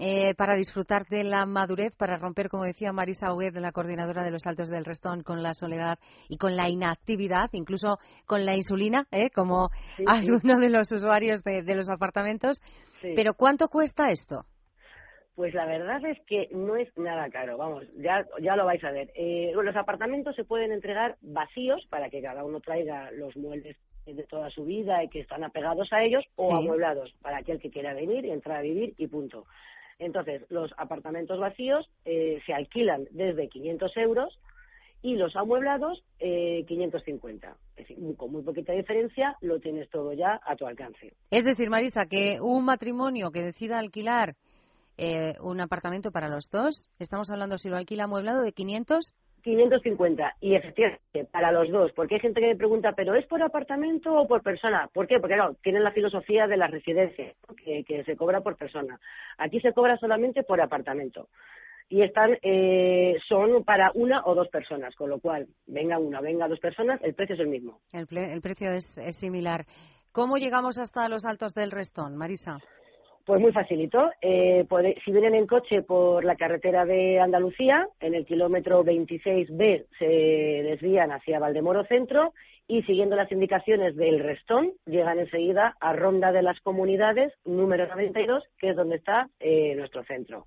eh, 0.00 0.34
para 0.34 0.54
disfrutar 0.54 1.06
de 1.06 1.24
la 1.24 1.44
madurez, 1.44 1.94
para 1.94 2.16
romper, 2.16 2.48
como 2.48 2.64
decía 2.64 2.92
Marisa 2.92 3.32
Huguet, 3.32 3.54
la 3.56 3.72
coordinadora 3.72 4.24
de 4.24 4.30
los 4.30 4.46
Altos 4.46 4.70
del 4.70 4.84
Restón, 4.84 5.22
con 5.22 5.42
la 5.42 5.52
soledad 5.52 5.98
y 6.28 6.38
con 6.38 6.56
la 6.56 6.68
inactividad, 6.70 7.50
incluso 7.52 7.98
con 8.26 8.46
la 8.46 8.56
insulina, 8.56 9.06
¿eh? 9.10 9.30
como 9.30 9.70
alguno 10.06 10.58
de 10.58 10.70
los 10.70 10.92
usuarios 10.92 11.42
de, 11.44 11.74
los 11.74 11.90
apartamentos. 11.90 12.62
Pero 13.02 13.34
¿cuánto 13.34 13.68
cuesta 13.68 14.08
esto? 14.08 14.46
Pues 15.38 15.54
la 15.54 15.66
verdad 15.66 16.04
es 16.04 16.18
que 16.26 16.48
no 16.50 16.74
es 16.74 16.88
nada 16.98 17.30
caro, 17.30 17.56
vamos, 17.56 17.84
ya, 17.96 18.26
ya 18.42 18.56
lo 18.56 18.64
vais 18.64 18.82
a 18.82 18.90
ver. 18.90 19.12
Eh, 19.14 19.52
los 19.54 19.76
apartamentos 19.76 20.34
se 20.34 20.42
pueden 20.42 20.72
entregar 20.72 21.16
vacíos 21.22 21.86
para 21.90 22.10
que 22.10 22.20
cada 22.20 22.44
uno 22.44 22.58
traiga 22.58 23.12
los 23.12 23.36
muebles 23.36 23.76
de 24.04 24.24
toda 24.24 24.50
su 24.50 24.64
vida 24.64 25.04
y 25.04 25.08
que 25.08 25.20
están 25.20 25.44
apegados 25.44 25.92
a 25.92 26.02
ellos 26.02 26.24
o 26.34 26.56
amueblados 26.56 27.14
para 27.22 27.38
aquel 27.38 27.60
que 27.60 27.70
quiera 27.70 27.94
venir 27.94 28.24
y 28.24 28.32
entrar 28.32 28.56
a 28.56 28.62
vivir 28.62 28.94
y 28.98 29.06
punto. 29.06 29.44
Entonces, 30.00 30.44
los 30.48 30.72
apartamentos 30.76 31.38
vacíos 31.38 31.88
eh, 32.04 32.40
se 32.44 32.52
alquilan 32.52 33.06
desde 33.12 33.48
500 33.48 33.96
euros 33.98 34.40
y 35.02 35.14
los 35.14 35.36
amueblados 35.36 36.02
eh, 36.18 36.64
550. 36.66 37.56
Es 37.76 37.86
decir, 37.86 38.16
con 38.16 38.32
muy 38.32 38.42
poquita 38.42 38.72
diferencia 38.72 39.36
lo 39.40 39.60
tienes 39.60 39.88
todo 39.88 40.12
ya 40.14 40.40
a 40.44 40.56
tu 40.56 40.66
alcance. 40.66 41.12
Es 41.30 41.44
decir, 41.44 41.70
Marisa, 41.70 42.06
que 42.10 42.38
un 42.40 42.64
matrimonio 42.64 43.30
que 43.30 43.42
decida 43.42 43.78
alquilar 43.78 44.34
eh, 44.98 45.34
un 45.40 45.60
apartamento 45.60 46.10
para 46.10 46.28
los 46.28 46.50
dos, 46.50 46.90
estamos 46.98 47.30
hablando 47.30 47.56
si 47.56 47.68
lo 47.68 47.76
alquila 47.76 48.04
amueblado 48.04 48.42
de 48.42 48.52
500. 48.52 49.14
550 49.42 50.34
y 50.40 50.56
efectivamente 50.56 51.24
para 51.30 51.52
los 51.52 51.70
dos, 51.70 51.92
porque 51.92 52.16
hay 52.16 52.20
gente 52.20 52.40
que 52.40 52.48
me 52.48 52.56
pregunta, 52.56 52.92
¿pero 52.96 53.14
es 53.14 53.24
por 53.26 53.40
apartamento 53.42 54.12
o 54.12 54.26
por 54.26 54.42
persona? 54.42 54.90
¿Por 54.92 55.06
qué? 55.06 55.20
Porque 55.20 55.36
no, 55.36 55.54
tienen 55.62 55.84
la 55.84 55.92
filosofía 55.92 56.48
de 56.48 56.56
la 56.56 56.66
residencia, 56.66 57.32
que, 57.64 58.04
se 58.04 58.16
cobra 58.16 58.40
por 58.40 58.56
persona. 58.56 58.98
Aquí 59.38 59.60
se 59.60 59.72
cobra 59.72 59.96
solamente 59.98 60.42
por 60.42 60.60
apartamento 60.60 61.28
y 61.88 62.02
están 62.02 62.36
eh, 62.42 63.16
son 63.28 63.64
para 63.64 63.92
una 63.94 64.22
o 64.24 64.34
dos 64.34 64.48
personas, 64.48 64.94
con 64.96 65.08
lo 65.08 65.20
cual 65.20 65.46
venga 65.66 65.98
una, 65.98 66.20
venga 66.20 66.48
dos 66.48 66.60
personas, 66.60 67.00
el 67.02 67.14
precio 67.14 67.34
es 67.34 67.40
el 67.40 67.48
mismo. 67.48 67.80
El, 67.92 68.06
el 68.18 68.40
precio 68.40 68.72
es, 68.72 68.98
es 68.98 69.16
similar. 69.16 69.64
¿Cómo 70.12 70.36
llegamos 70.38 70.78
hasta 70.78 71.08
los 71.08 71.24
altos 71.24 71.54
del 71.54 71.70
Restón, 71.70 72.16
Marisa? 72.16 72.58
Pues 73.28 73.42
muy 73.42 73.52
facilito. 73.52 74.10
Eh, 74.22 74.66
si 75.04 75.12
vienen 75.12 75.34
en 75.34 75.46
coche 75.46 75.82
por 75.82 76.24
la 76.24 76.34
carretera 76.34 76.86
de 76.86 77.20
Andalucía, 77.20 77.86
en 78.00 78.14
el 78.14 78.24
kilómetro 78.24 78.82
26B 78.82 79.84
se 79.98 80.06
desvían 80.06 81.12
hacia 81.12 81.38
Valdemoro 81.38 81.84
Centro 81.84 82.32
y 82.66 82.84
siguiendo 82.84 83.16
las 83.16 83.30
indicaciones 83.30 83.96
del 83.96 84.20
Restón 84.20 84.72
llegan 84.86 85.18
enseguida 85.18 85.76
a 85.78 85.92
Ronda 85.92 86.32
de 86.32 86.40
las 86.40 86.58
Comunidades 86.60 87.34
número 87.44 87.86
92, 87.86 88.44
que 88.58 88.70
es 88.70 88.76
donde 88.76 88.96
está 88.96 89.28
eh, 89.40 89.74
nuestro 89.76 90.04
centro. 90.04 90.46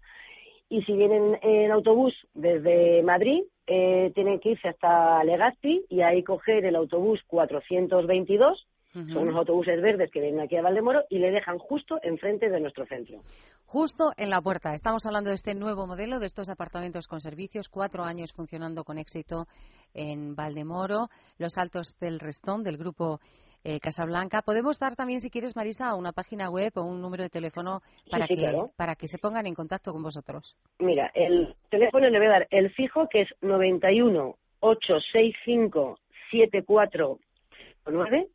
Y 0.68 0.82
si 0.82 0.94
vienen 0.94 1.38
en 1.44 1.70
autobús 1.70 2.16
desde 2.34 3.04
Madrid, 3.04 3.44
eh, 3.68 4.12
tienen 4.16 4.40
que 4.40 4.54
irse 4.54 4.70
hasta 4.70 5.24
Legazpi 5.24 5.86
y 5.88 6.02
ahí 6.02 6.24
coger 6.24 6.66
el 6.66 6.76
autobús 6.76 7.22
422 7.28 8.66
son 8.94 9.18
unos 9.18 9.36
autobuses 9.36 9.82
verdes 9.82 10.12
que 10.12 10.20
vienen 10.20 10.42
aquí 10.42 10.58
a 10.58 10.62
Valdemoro 10.62 11.04
y 11.10 11.20
le 11.20 11.32
dejan 11.32 11.58
justo 11.58 12.00
enfrente 12.04 12.50
de 12.50 12.60
nuestro 12.60 12.86
centro. 12.86 13.22
Justo 13.66 14.12
en 14.18 14.30
la 14.30 14.42
puerta. 14.42 14.74
Estamos 14.74 15.06
hablando 15.06 15.30
de 15.30 15.36
este 15.36 15.56
nuevo 15.56 15.88
modelo, 15.88 16.20
de 16.20 16.26
estos 16.26 16.50
apartamentos 16.50 17.08
con 17.08 17.22
servicios, 17.22 17.70
cuatro 17.70 18.04
años 18.04 18.34
funcionando 18.34 18.84
con 18.84 18.98
éxito 18.98 19.48
en 19.94 20.36
Valdemoro, 20.36 21.08
los 21.38 21.58
altos 21.58 21.98
del 22.00 22.20
Restón, 22.20 22.64
del 22.64 22.78
grupo 22.78 23.20
eh, 23.64 23.80
Casablanca. 23.80 24.42
Podemos 24.42 24.78
dar 24.78 24.96
también, 24.96 25.22
si 25.22 25.30
quieres, 25.30 25.56
Marisa, 25.56 25.96
una 25.96 26.12
página 26.12 26.50
web 26.50 26.74
o 26.76 26.82
un 26.82 27.00
número 27.02 27.24
de 27.24 27.30
teléfono 27.30 27.82
para, 28.10 28.28
que, 28.28 28.36
para 28.76 28.96
que 28.96 29.08
se 29.08 29.20
pongan 29.20 29.48
en 29.48 29.54
contacto 29.54 29.94
con 29.94 30.04
vosotros. 30.04 30.58
Mira, 30.80 31.12
el 31.14 31.56
teléfono 31.70 32.10
le 32.10 32.18
voy 32.18 32.28
a 32.28 32.32
dar 32.32 32.48
el 32.50 32.72
fijo 32.74 33.08
que 33.08 33.22
es 33.22 33.30
91 33.42 34.36
865 34.60 35.98
7409 36.32 38.28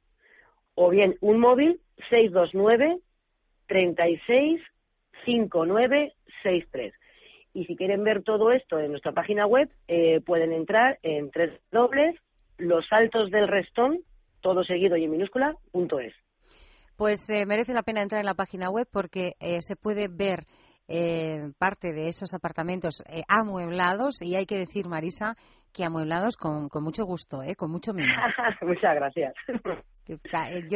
o 0.77 0.91
bien 0.91 1.17
un 1.21 1.41
móvil 1.41 1.81
629 2.11 3.01
36 3.67 4.61
5963. 5.25 6.95
Y 7.55 7.65
si 7.65 7.75
quieren 7.75 8.05
ver 8.05 8.23
todo 8.23 8.53
esto 8.53 8.79
en 8.79 8.91
nuestra 8.91 9.12
página 9.12 9.47
web, 9.47 9.69
eh, 9.89 10.21
pueden 10.21 10.53
entrar 10.53 10.99
en 11.03 11.31
tres 11.31 11.59
dobles, 11.73 12.15
los 12.59 12.87
saltos 12.87 13.31
del 13.31 13.49
restón, 13.49 14.01
todo 14.43 14.62
seguido 14.62 14.97
y 14.97 15.05
en 15.05 15.11
minúscula, 15.11 15.55
punto 15.73 15.99
es. 15.99 16.15
Pues 16.97 17.29
eh, 17.31 17.47
merece 17.47 17.73
la 17.73 17.83
pena 17.83 18.03
entrar 18.03 18.21
en 18.21 18.27
la 18.27 18.35
página 18.35 18.71
web 18.71 18.87
porque 18.93 19.33
eh, 19.41 19.62
se 19.62 19.75
puede 19.75 20.09
ver 20.09 20.45
parte 21.59 21.93
de 21.93 22.09
esos 22.09 22.33
apartamentos 22.33 23.03
amueblados 23.27 24.23
y 24.23 24.37
hay 24.37 24.47
que 24.47 24.57
decir, 24.57 24.87
Marisa, 24.87 25.35
que 25.73 25.85
amueblados 25.85 26.37
con, 26.37 26.69
con 26.69 26.85
mucho 26.85 27.05
gusto, 27.05 27.41
con 27.57 27.73
mucho 27.73 27.93
mimo. 27.93 28.07
Muchas 28.62 28.95
gracias. 28.95 29.35
Yo 30.07 30.19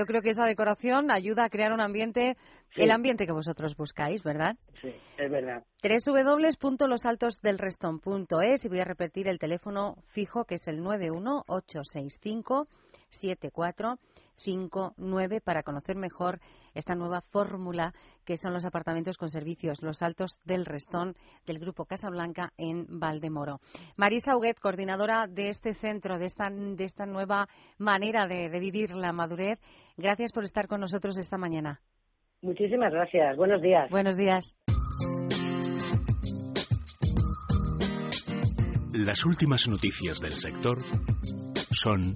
creo 0.07 0.23
que 0.23 0.31
esa 0.31 0.45
decoración 0.45 1.11
ayuda 1.11 1.45
a 1.45 1.51
crear 1.51 1.73
un 1.73 1.81
ambiente, 1.81 2.37
el 2.77 2.91
ambiente 2.91 3.27
que 3.27 3.33
vosotros 3.33 3.77
buscáis, 3.77 4.23
¿verdad? 4.23 4.57
Sí, 4.81 4.95
es 5.19 5.31
verdad. 5.31 5.65
www.losaltosdelrestón.es 5.83 8.65
y 8.65 8.69
voy 8.69 8.81
a 8.81 8.85
repetir 8.85 9.29
el 9.29 9.39
teléfono 9.39 9.97
fijo 10.09 10.45
que 10.45 10.57
es 10.57 10.67
el 10.67 10.83
91865 10.83 12.67
74 13.11 13.99
59 14.43 15.41
para 15.41 15.63
conocer 15.63 15.97
mejor 15.97 16.41
esta 16.75 16.95
nueva 16.95 17.21
fórmula 17.21 17.93
que 18.25 18.37
son 18.37 18.53
los 18.53 18.65
apartamentos 18.65 19.17
con 19.17 19.31
servicios, 19.31 19.83
los 19.83 20.03
altos 20.03 20.41
del 20.45 20.67
Restón 20.67 21.15
del 21.47 21.59
Grupo 21.59 21.85
Casablanca 21.85 22.53
en 22.57 22.87
Valdemoro. 22.89 23.61
Marisa 23.97 24.37
Huguet, 24.37 24.59
coordinadora 24.59 25.27
de 25.27 25.49
este 25.49 25.75
centro, 25.75 26.19
de 26.19 26.27
esta, 26.27 26.51
de 26.51 26.85
esta 26.85 27.07
nueva 27.07 27.49
manera 27.79 28.27
de, 28.27 28.49
de 28.49 28.61
vivir 28.61 28.91
la 28.91 29.13
madurez, 29.13 29.59
gracias 29.97 30.33
por 30.33 30.45
estar 30.45 30.69
con 30.69 30.81
nosotros 30.81 31.19
esta 31.19 31.39
mañana. 31.39 31.81
Muchísimas 32.43 32.93
gracias. 32.93 33.37
Buenos 33.37 33.61
días. 33.61 33.91
Buenos 33.91 34.17
días. 34.17 34.57
Las 38.93 39.25
últimas 39.25 39.69
noticias 39.69 40.21
del 40.21 40.33
sector 40.33 40.79
son 41.71 42.15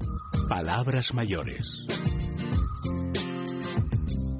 palabras 0.49 1.15
mayores. 1.15 1.87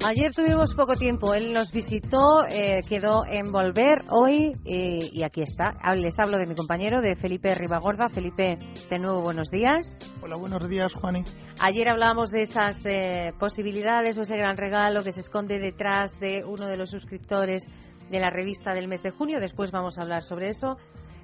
Ayer 0.07 0.31
tuvimos 0.35 0.75
poco 0.75 0.93
tiempo, 0.93 1.33
él 1.33 1.51
nos 1.51 1.71
visitó, 1.71 2.45
eh, 2.47 2.81
quedó 2.87 3.25
en 3.27 3.51
volver 3.51 4.03
hoy 4.11 4.51
eh, 4.63 5.09
y 5.11 5.23
aquí 5.23 5.41
está. 5.41 5.73
Les 5.95 6.19
hablo 6.19 6.37
de 6.37 6.45
mi 6.45 6.53
compañero, 6.53 7.01
de 7.01 7.15
Felipe 7.15 7.55
Ribagorda. 7.55 8.07
Felipe, 8.07 8.59
de 8.87 8.99
nuevo 8.99 9.21
buenos 9.21 9.49
días. 9.49 9.97
Hola, 10.21 10.37
buenos 10.37 10.69
días, 10.69 10.93
Juani. 10.93 11.23
Ayer 11.59 11.89
hablábamos 11.89 12.29
de 12.29 12.43
esas 12.43 12.85
eh, 12.85 13.33
posibilidades 13.39 14.15
o 14.19 14.21
ese 14.21 14.37
gran 14.37 14.57
regalo 14.57 15.01
que 15.01 15.11
se 15.11 15.21
esconde 15.21 15.57
detrás 15.57 16.19
de 16.19 16.43
uno 16.45 16.67
de 16.67 16.77
los 16.77 16.91
suscriptores 16.91 17.67
de 18.11 18.19
la 18.19 18.29
revista 18.29 18.75
del 18.75 18.87
mes 18.87 19.01
de 19.01 19.09
junio. 19.09 19.39
Después 19.39 19.71
vamos 19.71 19.97
a 19.97 20.03
hablar 20.03 20.21
sobre 20.21 20.49
eso. 20.49 20.77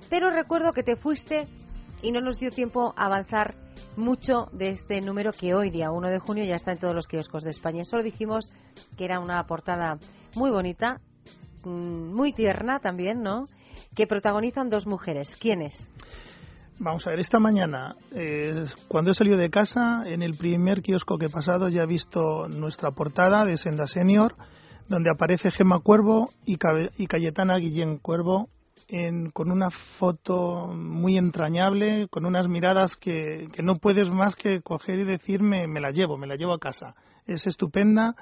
Pero 0.10 0.32
recuerdo 0.32 0.72
que 0.72 0.82
te 0.82 0.96
fuiste 0.96 1.48
y 2.02 2.12
no 2.12 2.20
nos 2.20 2.40
dio 2.40 2.50
tiempo 2.50 2.96
a 2.98 3.06
avanzar 3.06 3.54
mucho 3.98 4.48
de 4.52 4.70
este 4.70 5.02
número 5.02 5.32
que 5.32 5.54
hoy, 5.54 5.70
día 5.70 5.92
1 5.92 6.10
de 6.10 6.20
junio, 6.20 6.44
ya 6.44 6.56
está 6.56 6.72
en 6.72 6.80
todos 6.80 6.96
los 6.96 7.08
kioscos 7.08 7.44
de 7.44 7.50
España. 7.50 7.84
Solo 7.84 8.04
dijimos 8.04 8.52
que 8.98 9.06
era 9.06 9.20
una 9.20 9.44
portada 9.46 9.98
muy 10.36 10.52
bonita, 10.52 11.02
mm, 11.64 12.14
muy 12.14 12.34
tierna 12.34 12.80
también, 12.80 13.22
¿no? 13.22 13.44
Que 13.96 14.08
protagonizan 14.08 14.70
dos 14.70 14.88
mujeres. 14.88 15.36
¿Quiénes? 15.40 15.92
Vamos 16.80 17.06
a 17.06 17.12
ver, 17.12 17.20
esta 17.20 17.40
mañana, 17.40 17.96
eh, 18.16 18.66
cuando 18.88 19.12
he 19.12 19.14
salido 19.14 19.38
de 19.38 19.52
casa, 19.52 20.04
en 20.06 20.24
el 20.24 20.36
primer 20.36 20.82
kiosco 20.82 21.18
que 21.20 21.28
he 21.28 21.30
pasado 21.30 21.70
ya 21.70 21.84
he 21.84 21.88
visto 21.88 22.48
nuestra 22.48 22.92
portada 22.92 23.46
de 23.46 23.58
Senda 23.58 23.86
Senior, 23.86 24.36
donde 24.88 25.12
aparece 25.12 25.52
Gemma 25.52 25.80
Cuervo 25.80 26.32
y 26.44 26.58
Cayetana 26.58 27.58
Guillén 27.58 27.98
Cuervo 27.98 28.50
con 29.34 29.52
una 29.52 29.70
foto 29.70 30.68
muy 30.68 31.18
entrañable, 31.18 32.10
con 32.10 32.26
unas 32.26 32.50
miradas 32.50 32.98
que, 32.98 33.48
no 33.64 33.76
puedes 33.76 34.12
más 34.12 34.36
que 34.36 34.62
coger 34.62 35.00
y 35.00 35.06
decirme, 35.06 35.66
me 35.68 35.80
la 35.80 35.92
llevo, 35.92 36.18
me 36.18 36.28
la 36.28 36.36
llevo 36.36 36.54
a 36.54 36.60
casa. 36.60 36.96
Es 37.26 37.48
estupenda 37.48 38.16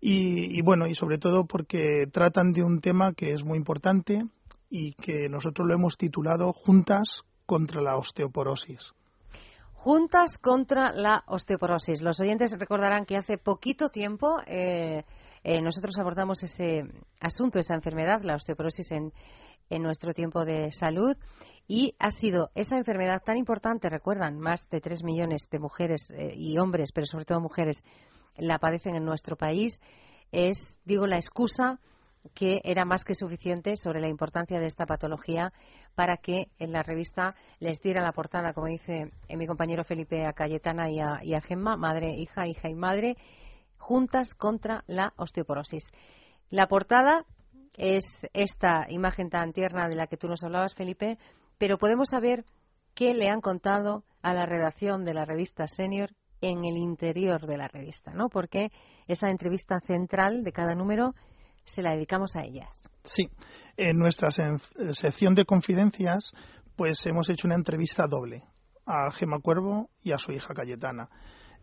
y, 0.00 0.62
bueno, 0.62 0.86
y 0.86 0.94
sobre 0.94 1.18
todo 1.18 1.46
porque 1.46 2.06
tratan 2.12 2.52
de 2.52 2.62
un 2.62 2.80
tema 2.80 3.12
que 3.12 3.32
es 3.32 3.42
muy 3.42 3.58
importante 3.58 4.24
y 4.70 4.92
que 4.92 5.28
nosotros 5.28 5.66
lo 5.66 5.74
hemos 5.74 5.96
titulado 5.96 6.52
Juntas 6.52 7.22
contra 7.44 7.82
la 7.82 7.96
osteoporosis. 7.96 8.94
Juntas 9.72 10.38
contra 10.38 10.92
la 10.92 11.24
osteoporosis. 11.26 12.02
Los 12.02 12.20
oyentes 12.20 12.56
recordarán 12.56 13.04
que 13.04 13.16
hace 13.16 13.36
poquito 13.36 13.88
tiempo 13.88 14.36
eh, 14.46 15.04
eh, 15.42 15.60
nosotros 15.60 15.98
abordamos 15.98 16.42
ese 16.44 16.84
asunto, 17.20 17.58
esa 17.58 17.74
enfermedad, 17.74 18.22
la 18.22 18.36
osteoporosis 18.36 18.92
en, 18.92 19.12
en 19.70 19.82
nuestro 19.82 20.14
tiempo 20.14 20.44
de 20.44 20.72
salud 20.72 21.16
y 21.66 21.94
ha 21.98 22.10
sido 22.10 22.50
esa 22.54 22.76
enfermedad 22.76 23.22
tan 23.24 23.38
importante, 23.38 23.88
recuerdan, 23.88 24.38
más 24.38 24.68
de 24.68 24.80
tres 24.80 25.02
millones 25.02 25.48
de 25.50 25.58
mujeres 25.58 26.10
eh, 26.10 26.34
y 26.36 26.58
hombres, 26.58 26.92
pero 26.92 27.06
sobre 27.06 27.24
todo 27.24 27.40
mujeres, 27.40 27.82
la 28.36 28.58
padecen 28.58 28.96
en 28.96 29.04
nuestro 29.04 29.36
país, 29.36 29.80
es, 30.32 30.76
digo, 30.84 31.06
la 31.06 31.16
excusa 31.16 31.78
que 32.34 32.60
era 32.64 32.84
más 32.84 33.04
que 33.04 33.14
suficiente 33.14 33.76
sobre 33.76 34.00
la 34.00 34.08
importancia 34.08 34.58
de 34.58 34.66
esta 34.66 34.86
patología 34.86 35.52
para 35.94 36.16
que 36.16 36.48
en 36.58 36.72
la 36.72 36.82
revista 36.82 37.34
les 37.60 37.80
diera 37.80 38.02
la 38.02 38.12
portada, 38.12 38.54
como 38.54 38.66
dice 38.66 39.12
eh, 39.28 39.36
mi 39.36 39.46
compañero 39.46 39.84
Felipe 39.84 40.24
a 40.24 40.32
Cayetana 40.32 40.90
y 40.90 41.00
a, 41.00 41.20
y 41.22 41.34
a 41.34 41.40
Gemma, 41.40 41.76
madre, 41.76 42.14
hija, 42.16 42.46
hija 42.46 42.68
y 42.68 42.74
madre, 42.74 43.16
juntas 43.76 44.34
contra 44.34 44.84
la 44.86 45.12
osteoporosis. 45.16 45.92
La 46.50 46.66
portada 46.66 47.24
es 47.76 48.28
esta 48.32 48.86
imagen 48.88 49.30
tan 49.30 49.52
tierna 49.52 49.88
de 49.88 49.96
la 49.96 50.06
que 50.06 50.16
tú 50.16 50.28
nos 50.28 50.42
hablabas, 50.42 50.74
Felipe, 50.74 51.18
pero 51.58 51.78
podemos 51.78 52.08
saber 52.08 52.44
qué 52.94 53.14
le 53.14 53.28
han 53.28 53.40
contado 53.40 54.04
a 54.22 54.32
la 54.32 54.46
redacción 54.46 55.04
de 55.04 55.14
la 55.14 55.24
revista 55.24 55.66
Senior 55.66 56.10
en 56.40 56.64
el 56.64 56.76
interior 56.76 57.46
de 57.46 57.56
la 57.56 57.68
revista, 57.68 58.12
¿no? 58.12 58.28
Porque 58.28 58.70
esa 59.06 59.30
entrevista 59.30 59.80
central 59.80 60.44
de 60.44 60.52
cada 60.52 60.74
número 60.74 61.14
se 61.64 61.82
la 61.82 61.92
dedicamos 61.92 62.36
a 62.36 62.42
ellas. 62.42 62.68
Sí, 63.04 63.28
en 63.76 63.98
nuestra 63.98 64.28
sección 64.30 65.34
de 65.34 65.44
confidencias, 65.44 66.32
pues 66.76 67.04
hemos 67.06 67.28
hecho 67.30 67.48
una 67.48 67.56
entrevista 67.56 68.06
doble 68.06 68.42
a 68.86 69.10
Gema 69.12 69.38
Cuervo 69.40 69.88
y 70.02 70.12
a 70.12 70.18
su 70.18 70.32
hija 70.32 70.54
Cayetana. 70.54 71.08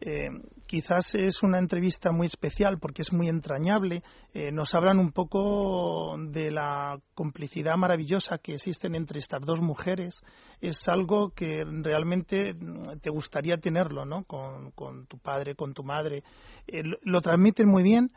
Eh, 0.04 0.32
quizás 0.66 1.14
es 1.14 1.44
una 1.44 1.60
entrevista 1.60 2.12
muy 2.12 2.26
especial 2.26 2.80
porque 2.80 3.04
es 3.04 3.14
muy 3.14 3.30
entrañable. 3.30 4.02
Eh, 4.34 4.52
nos 4.52 4.74
hablan 4.74 4.98
un 4.98 5.12
poco 5.12 6.18
de 6.18 6.50
la 6.50 7.00
complicidad 7.14 7.76
maravillosa 7.78 8.40
que 8.40 8.56
existen 8.56 8.96
entre 8.96 9.20
estas 9.20 9.42
dos 9.42 9.62
mujeres. 9.62 10.24
Es 10.60 10.88
algo 10.88 11.30
que 11.30 11.64
realmente 11.66 12.56
te 13.02 13.12
gustaría 13.12 13.58
tenerlo, 13.58 14.06
¿no? 14.06 14.24
Con, 14.24 15.06
tu 15.06 15.20
padre, 15.20 15.56
con 15.56 15.74
tu 15.76 15.84
madre. 15.84 16.24
Eh, 16.68 16.82
lo 17.04 17.22
transmiten 17.22 17.68
muy 17.68 17.84
bien. 17.84 18.12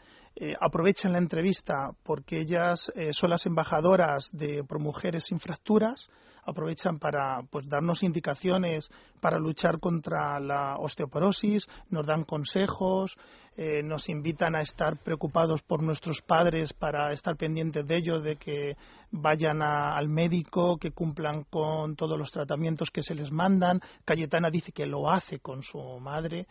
aprovechan 0.60 1.12
la 1.12 1.18
entrevista 1.18 1.92
porque 2.02 2.40
ellas 2.40 2.90
son 3.12 3.30
las 3.30 3.46
embajadoras 3.46 4.30
de 4.32 4.64
Pro 4.64 4.80
Mujeres 4.80 5.26
Sin 5.26 5.38
Fracturas 5.38 6.08
aprovechan 6.46 6.98
para 6.98 7.42
pues 7.50 7.68
darnos 7.68 8.02
indicaciones 8.02 8.88
para 9.20 9.38
luchar 9.38 9.80
contra 9.80 10.38
la 10.38 10.76
osteoporosis, 10.76 11.66
nos 11.88 12.06
dan 12.06 12.24
consejos, 12.24 13.16
eh, 13.56 13.82
nos 13.82 14.08
invitan 14.08 14.54
a 14.54 14.60
estar 14.60 14.98
preocupados 14.98 15.62
por 15.62 15.82
nuestros 15.82 16.20
padres 16.20 16.72
para 16.72 17.12
estar 17.12 17.36
pendientes 17.36 17.86
de 17.86 17.96
ellos, 17.96 18.22
de 18.22 18.36
que 18.36 18.76
vayan 19.10 19.62
al 19.62 20.08
médico, 20.08 20.76
que 20.76 20.90
cumplan 20.90 21.44
con 21.44 21.96
todos 21.96 22.18
los 22.18 22.30
tratamientos 22.30 22.90
que 22.90 23.02
se 23.02 23.14
les 23.14 23.30
mandan. 23.30 23.80
Cayetana 24.04 24.50
dice 24.50 24.72
que 24.72 24.86
lo 24.86 25.10
hace 25.10 25.38
con 25.38 25.62
su 25.62 25.78
madre 26.00 26.46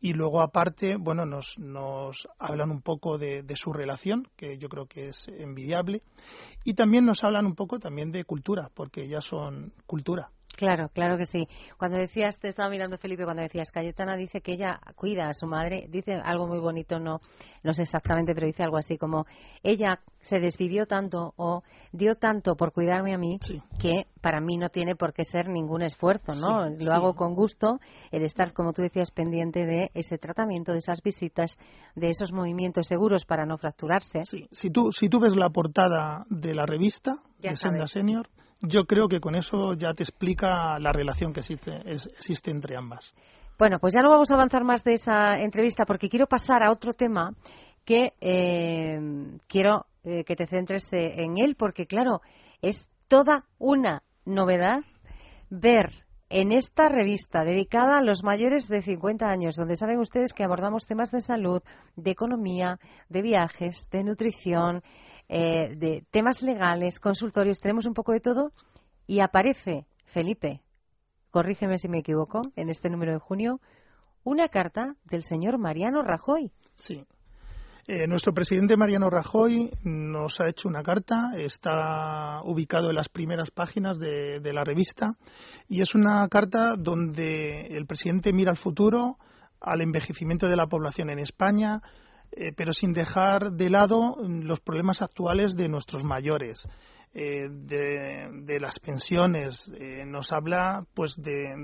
y 0.00 0.12
luego 0.12 0.40
aparte 0.40 0.96
bueno 0.96 1.26
nos, 1.26 1.58
nos 1.58 2.28
hablan 2.38 2.70
un 2.70 2.82
poco 2.82 3.18
de, 3.18 3.42
de, 3.42 3.56
su 3.56 3.72
relación 3.72 4.28
que 4.36 4.58
yo 4.58 4.68
creo 4.68 4.86
que 4.86 5.08
es 5.08 5.28
envidiable 5.28 6.02
y 6.64 6.74
también 6.74 7.04
nos 7.04 7.24
hablan 7.24 7.46
un 7.46 7.54
poco 7.54 7.78
también 7.78 8.12
de 8.12 8.24
cultura 8.24 8.70
porque 8.74 9.04
ellas 9.04 9.24
son 9.24 9.72
cultura 9.86 10.30
Claro, 10.58 10.88
claro 10.92 11.16
que 11.16 11.24
sí. 11.24 11.46
Cuando 11.76 11.98
decías, 11.98 12.36
te 12.40 12.48
estaba 12.48 12.68
mirando 12.68 12.98
Felipe, 12.98 13.22
cuando 13.22 13.42
decías, 13.42 13.70
Cayetana 13.70 14.16
dice 14.16 14.40
que 14.40 14.54
ella 14.54 14.80
cuida 14.96 15.28
a 15.28 15.34
su 15.34 15.46
madre, 15.46 15.86
dice 15.88 16.14
algo 16.14 16.48
muy 16.48 16.58
bonito, 16.58 16.98
no, 16.98 17.20
no 17.62 17.74
sé 17.74 17.82
exactamente, 17.82 18.34
pero 18.34 18.48
dice 18.48 18.64
algo 18.64 18.76
así 18.76 18.98
como, 18.98 19.24
ella 19.62 20.00
se 20.20 20.40
desvivió 20.40 20.86
tanto 20.86 21.32
o 21.36 21.62
dio 21.92 22.16
tanto 22.16 22.56
por 22.56 22.72
cuidarme 22.72 23.14
a 23.14 23.18
mí 23.18 23.38
que 23.78 24.08
para 24.20 24.40
mí 24.40 24.56
no 24.56 24.68
tiene 24.68 24.96
por 24.96 25.12
qué 25.12 25.22
ser 25.24 25.48
ningún 25.48 25.82
esfuerzo, 25.82 26.34
¿no? 26.34 26.68
Lo 26.70 26.92
hago 26.92 27.14
con 27.14 27.36
gusto, 27.36 27.78
el 28.10 28.24
estar, 28.24 28.52
como 28.52 28.72
tú 28.72 28.82
decías, 28.82 29.12
pendiente 29.12 29.64
de 29.64 29.92
ese 29.94 30.18
tratamiento, 30.18 30.72
de 30.72 30.78
esas 30.78 31.02
visitas, 31.04 31.56
de 31.94 32.10
esos 32.10 32.32
movimientos 32.32 32.88
seguros 32.88 33.24
para 33.24 33.46
no 33.46 33.58
fracturarse. 33.58 34.24
Sí, 34.24 34.48
si 34.50 34.70
tú, 34.70 34.90
si 34.90 35.08
tú 35.08 35.20
ves 35.20 35.36
la 35.36 35.50
portada 35.50 36.24
de 36.30 36.52
la 36.52 36.66
revista 36.66 37.22
de 37.38 37.54
Senda 37.54 37.86
Senior, 37.86 38.28
yo 38.60 38.84
creo 38.84 39.08
que 39.08 39.20
con 39.20 39.34
eso 39.34 39.74
ya 39.74 39.94
te 39.94 40.02
explica 40.02 40.78
la 40.78 40.92
relación 40.92 41.32
que 41.32 41.40
existe, 41.40 41.80
existe 41.86 42.50
entre 42.50 42.76
ambas. 42.76 43.14
Bueno, 43.58 43.78
pues 43.80 43.94
ya 43.94 44.02
no 44.02 44.10
vamos 44.10 44.30
a 44.30 44.34
avanzar 44.34 44.64
más 44.64 44.84
de 44.84 44.94
esa 44.94 45.40
entrevista 45.40 45.84
porque 45.84 46.08
quiero 46.08 46.26
pasar 46.26 46.62
a 46.62 46.70
otro 46.70 46.92
tema 46.92 47.34
que 47.84 48.12
eh, 48.20 48.98
quiero 49.48 49.86
eh, 50.04 50.24
que 50.24 50.36
te 50.36 50.46
centres 50.46 50.88
en 50.92 51.38
él, 51.38 51.56
porque 51.56 51.86
claro, 51.86 52.20
es 52.62 52.86
toda 53.08 53.44
una 53.58 54.02
novedad 54.24 54.80
ver 55.50 55.90
en 56.30 56.52
esta 56.52 56.88
revista 56.88 57.42
dedicada 57.42 57.98
a 57.98 58.02
los 58.02 58.22
mayores 58.22 58.68
de 58.68 58.82
50 58.82 59.26
años, 59.26 59.56
donde 59.56 59.76
saben 59.76 59.98
ustedes 59.98 60.32
que 60.32 60.44
abordamos 60.44 60.86
temas 60.86 61.10
de 61.10 61.20
salud, 61.20 61.62
de 61.96 62.10
economía, 62.10 62.78
de 63.08 63.22
viajes, 63.22 63.88
de 63.90 64.04
nutrición, 64.04 64.82
eh, 65.28 65.74
de 65.76 66.04
temas 66.10 66.42
legales, 66.42 67.00
consultorios, 67.00 67.60
tenemos 67.60 67.86
un 67.86 67.94
poco 67.94 68.12
de 68.12 68.20
todo, 68.20 68.52
y 69.06 69.20
aparece, 69.20 69.86
Felipe, 70.06 70.62
corrígeme 71.30 71.78
si 71.78 71.88
me 71.88 71.98
equivoco, 71.98 72.42
en 72.56 72.68
este 72.70 72.90
número 72.90 73.12
de 73.12 73.18
junio, 73.18 73.60
una 74.24 74.48
carta 74.48 74.96
del 75.04 75.22
señor 75.22 75.58
Mariano 75.58 76.02
Rajoy. 76.02 76.50
Sí. 76.74 77.04
Eh, 77.90 78.06
nuestro 78.06 78.34
presidente 78.34 78.76
Mariano 78.76 79.08
Rajoy 79.08 79.70
nos 79.82 80.38
ha 80.40 80.48
hecho 80.50 80.68
una 80.68 80.82
carta, 80.82 81.30
está 81.38 82.42
ubicado 82.44 82.90
en 82.90 82.96
las 82.96 83.08
primeras 83.08 83.50
páginas 83.50 83.98
de, 83.98 84.42
la 84.52 84.62
revista 84.62 85.14
y 85.68 85.80
es 85.80 85.94
una 85.94 86.28
carta 86.28 86.74
donde 86.76 87.68
el 87.68 87.86
presidente 87.86 88.34
mira 88.34 88.50
al 88.50 88.58
futuro, 88.58 89.16
al 89.58 89.80
envejecimiento 89.80 90.48
de 90.48 90.56
la 90.56 90.66
población 90.66 91.08
en 91.08 91.18
España, 91.18 91.80
eh, 92.32 92.52
pero 92.56 92.72
sin 92.72 92.92
dejar 92.92 93.52
de 93.52 93.70
lado 93.70 94.16
los 94.22 94.60
problemas 94.60 95.02
actuales 95.02 95.56
de 95.56 95.68
nuestros 95.68 96.04
mayores. 96.04 96.66
Eh, 97.14 97.48
de, 97.50 98.60
las 98.60 98.78
pensiones, 98.78 99.70
nos 100.06 100.30
habla 100.30 100.84
pues 100.94 101.16
de 101.16 101.54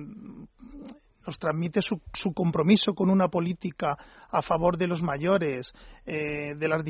nos 1.27 1.39
transmite 1.39 1.81
su, 1.83 2.01
compromiso 2.35 2.95
con 2.95 3.11
una 3.11 3.29
política 3.29 3.97
a 4.31 4.43
favor 4.43 4.77
de 4.77 4.87
los 4.87 5.03
mayores, 5.03 5.73
eh, 6.07 6.55
de 6.57 6.69
las 6.69 6.83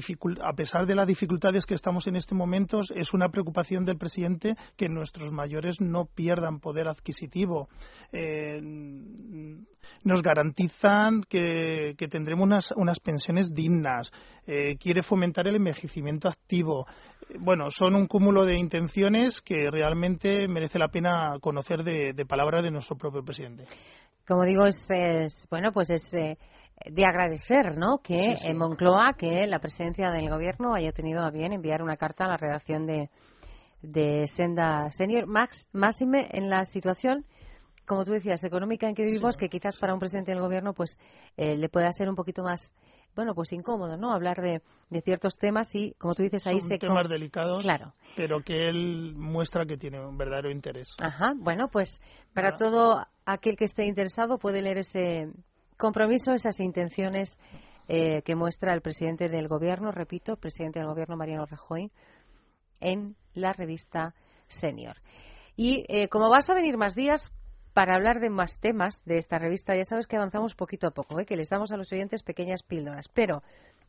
a 0.42 0.52
pesar 0.54 0.86
de 0.86 0.94
las 0.94 1.06
dificultades 1.06 1.66
que 1.66 1.74
estamos 1.74 2.06
en 2.06 2.16
este 2.16 2.34
momento, 2.34 2.82
es 2.94 3.12
una 3.14 3.28
preocupación 3.28 3.84
del 3.84 3.98
presidente 3.98 4.56
que 4.76 4.88
nuestros 4.88 5.30
mayores 5.32 5.80
no 5.80 6.06
pierdan 6.06 6.60
poder 6.60 6.88
adquisitivo. 6.88 7.68
Eh, 8.12 8.60
nos 10.04 10.22
garantizan 10.22 11.22
que, 11.22 11.94
tendremos 12.10 12.72
unas, 12.76 13.00
pensiones 13.00 13.54
dignas, 13.54 14.12
eh, 14.46 14.76
quiere 14.76 15.02
fomentar 15.02 15.48
el 15.48 15.56
envejecimiento 15.56 16.28
activo. 16.28 16.86
Bueno, 17.38 17.70
son 17.70 17.94
un 17.94 18.06
cúmulo 18.06 18.44
de 18.44 18.58
intenciones 18.58 19.40
que 19.40 19.70
realmente 19.70 20.46
merece 20.46 20.78
la 20.78 20.88
pena 20.88 21.38
conocer 21.40 21.82
de, 21.82 22.12
de 22.12 22.26
palabras 22.26 22.62
de 22.62 22.70
nuestro 22.70 22.96
propio 22.96 23.24
presidente 23.24 23.64
como 24.26 24.44
digo, 24.44 24.66
es, 24.66 24.86
bueno, 25.50 25.72
pues 25.72 25.90
es 25.90 26.14
eh, 26.14 26.38
de 26.86 27.04
agradecer, 27.04 27.76
¿no? 27.76 27.98
Que 27.98 28.34
en 28.42 28.56
Moncloa, 28.56 29.14
que 29.16 29.46
la 29.46 29.58
presidencia 29.58 30.10
del 30.10 30.28
gobierno 30.28 30.74
haya 30.74 30.92
tenido 30.92 31.22
a 31.22 31.30
bien 31.30 31.52
enviar 31.52 31.82
una 31.82 31.96
carta 31.96 32.24
a 32.24 32.28
la 32.28 32.36
redacción 32.36 32.86
de, 32.86 33.10
de 33.82 34.26
Senda 34.26 34.90
Senior. 34.92 35.26
Max, 35.26 35.68
máxime 35.72 36.28
en 36.32 36.48
la 36.48 36.64
situación, 36.64 37.24
como 37.86 38.04
tú 38.04 38.12
decías, 38.12 38.42
económica 38.44 38.88
en 38.88 38.94
que 38.94 39.04
vivimos, 39.04 39.36
que 39.36 39.48
quizás 39.48 39.78
para 39.78 39.94
un 39.94 40.00
presidente 40.00 40.32
del 40.32 40.40
gobierno, 40.40 40.72
pues 40.72 40.98
eh, 41.36 41.56
le 41.56 41.68
pueda 41.68 41.92
ser 41.92 42.08
un 42.08 42.16
poquito 42.16 42.42
más 42.42 42.74
bueno, 43.14 43.34
pues 43.34 43.52
incómodo, 43.52 43.96
¿no? 43.96 44.12
Hablar 44.12 44.38
de, 44.40 44.60
ciertos 45.02 45.38
temas 45.38 45.74
y, 45.74 45.92
como 45.98 46.14
tú 46.14 46.22
dices, 46.22 46.46
ahí 46.46 46.60
Son 46.60 46.68
se... 46.68 46.78
temas 46.78 47.08
delicados, 47.08 47.62
claro. 47.62 47.94
pero 48.16 48.42
que 48.42 48.68
él 48.68 49.14
muestra 49.16 49.66
que 49.66 49.76
tiene 49.76 50.04
un 50.04 50.16
verdadero 50.16 50.50
interés. 50.50 50.94
Ajá, 51.00 51.32
bueno, 51.36 51.68
pues 51.68 52.00
para 52.32 52.56
todo 52.56 53.06
aquel 53.26 53.56
que 53.56 53.64
esté 53.64 53.84
interesado 53.84 54.38
puede 54.38 54.62
leer 54.62 54.78
ese 54.78 55.30
compromiso, 55.76 56.32
esas 56.32 56.60
intenciones 56.60 57.36
eh, 57.88 58.22
que 58.22 58.34
muestra 58.34 58.72
el 58.72 58.80
presidente 58.80 59.28
del 59.28 59.48
Gobierno, 59.48 59.90
repito, 59.92 60.36
presidente 60.36 60.78
del 60.78 60.88
Gobierno, 60.88 61.16
Mariano 61.16 61.46
Rajoy, 61.46 61.90
en 62.80 63.16
la 63.34 63.52
revista 63.52 64.14
Senior. 64.48 64.96
Y 65.56 65.84
eh, 65.88 66.08
como 66.08 66.30
vas 66.30 66.48
a 66.50 66.54
venir 66.54 66.76
más 66.76 66.94
días, 66.94 67.32
para 67.74 67.96
hablar 67.96 68.20
de 68.20 68.30
más 68.30 68.58
temas 68.60 69.04
de 69.04 69.18
esta 69.18 69.38
revista. 69.38 69.76
Ya 69.76 69.84
sabes 69.84 70.06
que 70.06 70.16
avanzamos 70.16 70.54
poquito 70.54 70.86
a 70.86 70.92
poco, 70.92 71.20
¿eh? 71.20 71.26
que 71.26 71.36
les 71.36 71.50
damos 71.50 71.72
a 71.72 71.76
los 71.76 71.92
oyentes 71.92 72.22
pequeñas 72.22 72.62
píldoras. 72.62 73.08
Pero, 73.08 73.42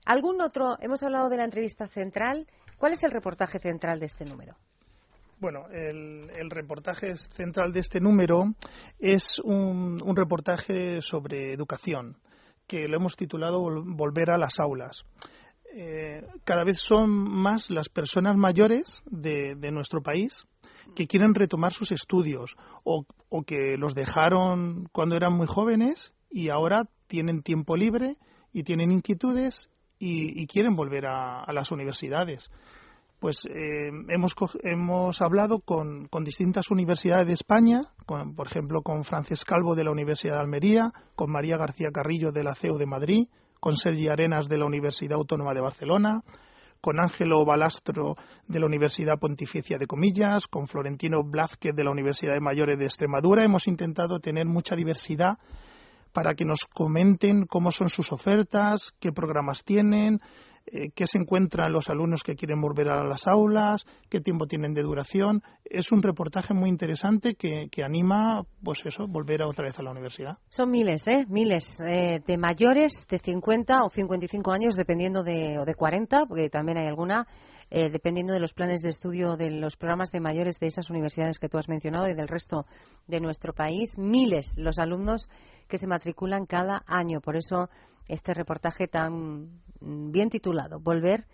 ¿algún 0.06 0.42
otro? 0.42 0.76
Hemos 0.82 1.04
hablado 1.04 1.30
de 1.30 1.38
la 1.38 1.46
entrevista 1.46 1.88
central. 1.88 2.48
¿Cuál 2.78 2.94
es 2.94 3.04
el 3.04 3.12
reportaje 3.12 3.60
central 3.60 4.00
de 4.00 4.08
este 4.08 4.26
número? 4.26 4.58
Bueno, 5.40 5.68
el, 5.72 6.50
reportaje 6.50 7.18
central 7.18 7.74
de 7.74 7.82
este 7.82 8.00
número 8.00 8.54
es 9.00 9.40
un, 9.44 10.16
reportaje 10.16 11.02
sobre 11.02 11.54
educación, 11.54 12.18
que 12.68 12.88
lo 12.88 12.98
hemos 12.98 13.16
titulado 13.16 13.62
Volver 13.62 14.32
a 14.32 14.38
las 14.38 14.60
aulas. 14.60 15.06
Eh, 15.74 16.26
cada 16.46 16.64
vez 16.64 16.80
son 16.80 17.10
más 17.10 17.70
las 17.70 17.90
personas 17.90 18.38
mayores 18.38 19.04
de 19.06 19.72
nuestro 19.72 20.02
país 20.02 20.46
que 20.94 21.08
quieren 21.08 21.34
retomar 21.34 21.74
sus 21.74 21.92
estudios 21.92 22.56
o, 22.84 23.06
que 23.46 23.78
los 23.78 23.96
dejaron 23.96 24.88
cuando 24.92 25.16
eran 25.16 25.34
muy 25.34 25.48
jóvenes 25.48 26.14
y 26.30 26.50
ahora 26.50 26.88
tienen 27.08 27.42
tiempo 27.42 27.76
libre 27.76 28.18
y 28.54 28.64
tienen 28.64 28.92
inquietudes 28.92 29.70
y, 29.98 30.46
quieren 30.48 30.76
volver 30.76 31.06
a, 31.08 31.52
las 31.54 31.72
universidades. 31.72 32.50
Pues 33.20 33.46
eh, 33.46 33.90
hemos, 34.10 34.36
hemos 34.62 35.22
hablado 35.22 35.60
con, 35.60 36.08
con, 36.08 36.24
distintas 36.24 36.70
universidades 36.70 37.28
de 37.28 37.34
España, 37.34 37.82
con, 38.06 38.36
por 38.36 38.48
ejemplo 38.48 38.82
con 38.82 39.04
Frances 39.04 39.46
Calvo 39.46 39.74
de 39.76 39.84
la 39.84 39.92
Universidad 39.92 40.36
de 40.36 40.42
Almería, 40.42 40.92
con 41.16 41.32
María 41.32 41.58
García 41.58 41.92
Carrillo 41.92 42.32
de 42.32 42.44
la 42.44 42.56
CEU 42.56 42.78
de 42.78 42.86
Madrid, 42.86 43.28
con 43.60 43.78
Sergi 43.78 44.10
Arenas 44.10 44.48
de 44.48 44.58
la 44.58 44.66
Universidad 44.66 45.18
Autónoma 45.18 45.54
de 45.54 45.62
Barcelona, 45.62 46.22
con 46.82 47.00
Ángelo 47.00 47.44
Balastro 47.46 48.16
de 48.48 48.60
la 48.60 48.68
Universidad 48.68 49.18
Pontificia 49.18 49.80
de 49.80 49.88
Comillas, 49.88 50.46
con 50.46 50.68
Florentino 50.68 51.24
Blázquez 51.24 51.74
de 51.76 51.84
la 51.84 51.90
Universidad 51.90 52.34
de 52.34 52.42
Mayores 52.42 52.78
de 52.78 52.86
Extremadura. 52.86 53.44
Hemos 53.44 53.68
intentado 53.68 54.20
tener 54.20 54.46
mucha 54.46 54.76
diversidad 54.76 55.40
para 56.14 56.36
que 56.36 56.46
nos 56.46 56.60
comenten 56.74 57.48
cómo 57.48 57.72
son 57.72 57.90
sus 57.90 58.12
ofertas, 58.12 58.94
qué 59.00 59.12
programas 59.12 59.64
tienen, 59.64 60.22
eh, 60.68 60.90
qué 60.96 61.06
se 61.06 61.20
encuentran 61.20 61.72
los 61.72 61.90
alumnos 61.90 62.24
que 62.24 62.36
quieren 62.36 62.60
volver 62.60 62.90
a 62.90 63.04
las 63.04 63.28
aulas, 63.28 63.86
qué 64.10 64.20
tiempo 64.20 64.48
tienen 64.48 64.74
de 64.74 64.82
duración. 64.82 65.44
Es 65.64 65.92
un 65.92 66.02
reportaje 66.02 66.56
muy 66.56 66.70
interesante 66.70 67.36
que, 67.36 67.70
anima, 67.84 68.44
pues 68.64 68.84
eso, 68.86 69.08
volver 69.08 69.44
otra 69.44 69.66
vez 69.66 69.78
a 69.78 69.84
la 69.84 69.92
universidad. 69.92 70.40
Son 70.50 70.72
miles, 70.72 71.08
¿eh? 71.08 71.26
Miles 71.28 71.80
eh, 71.82 72.22
de 72.26 72.38
mayores 72.38 73.06
de 73.08 73.20
50 73.20 73.84
o 73.84 73.90
55 73.90 74.52
años, 74.52 74.76
dependiendo 74.76 75.22
de, 75.22 75.60
o 75.60 75.66
de 75.66 75.76
40, 75.76 76.26
porque 76.28 76.50
también 76.50 76.80
hay 76.80 76.88
alguna, 76.88 77.28
eh, 77.70 77.92
dependiendo 77.92 78.34
de 78.34 78.40
los 78.40 78.54
planes 78.54 78.82
de 78.82 78.90
estudio 78.90 79.38
de 79.38 79.52
los 79.52 79.76
programas 79.78 80.12
de 80.12 80.20
mayores 80.20 80.58
de 80.60 80.68
esas 80.68 80.90
universidades 80.90 81.38
que 81.38 81.48
tú 81.48 81.60
has 81.60 81.70
mencionado 81.70 82.08
y 82.08 82.16
del 82.16 82.28
resto 82.28 82.66
de 83.06 83.20
nuestro 83.20 83.54
país. 83.54 84.00
Miles 84.00 84.58
los 84.58 84.80
alumnos 84.80 85.30
que 85.68 85.78
se 85.78 85.86
matriculan 85.86 86.48
cada 86.48 86.84
año. 86.88 87.22
Por 87.22 87.36
eso 87.38 87.70
este 88.08 88.34
reportaje 88.34 88.88
tan 88.88 89.62
bien 89.80 90.30
titulado, 90.30 90.80
Volver 90.80 91.26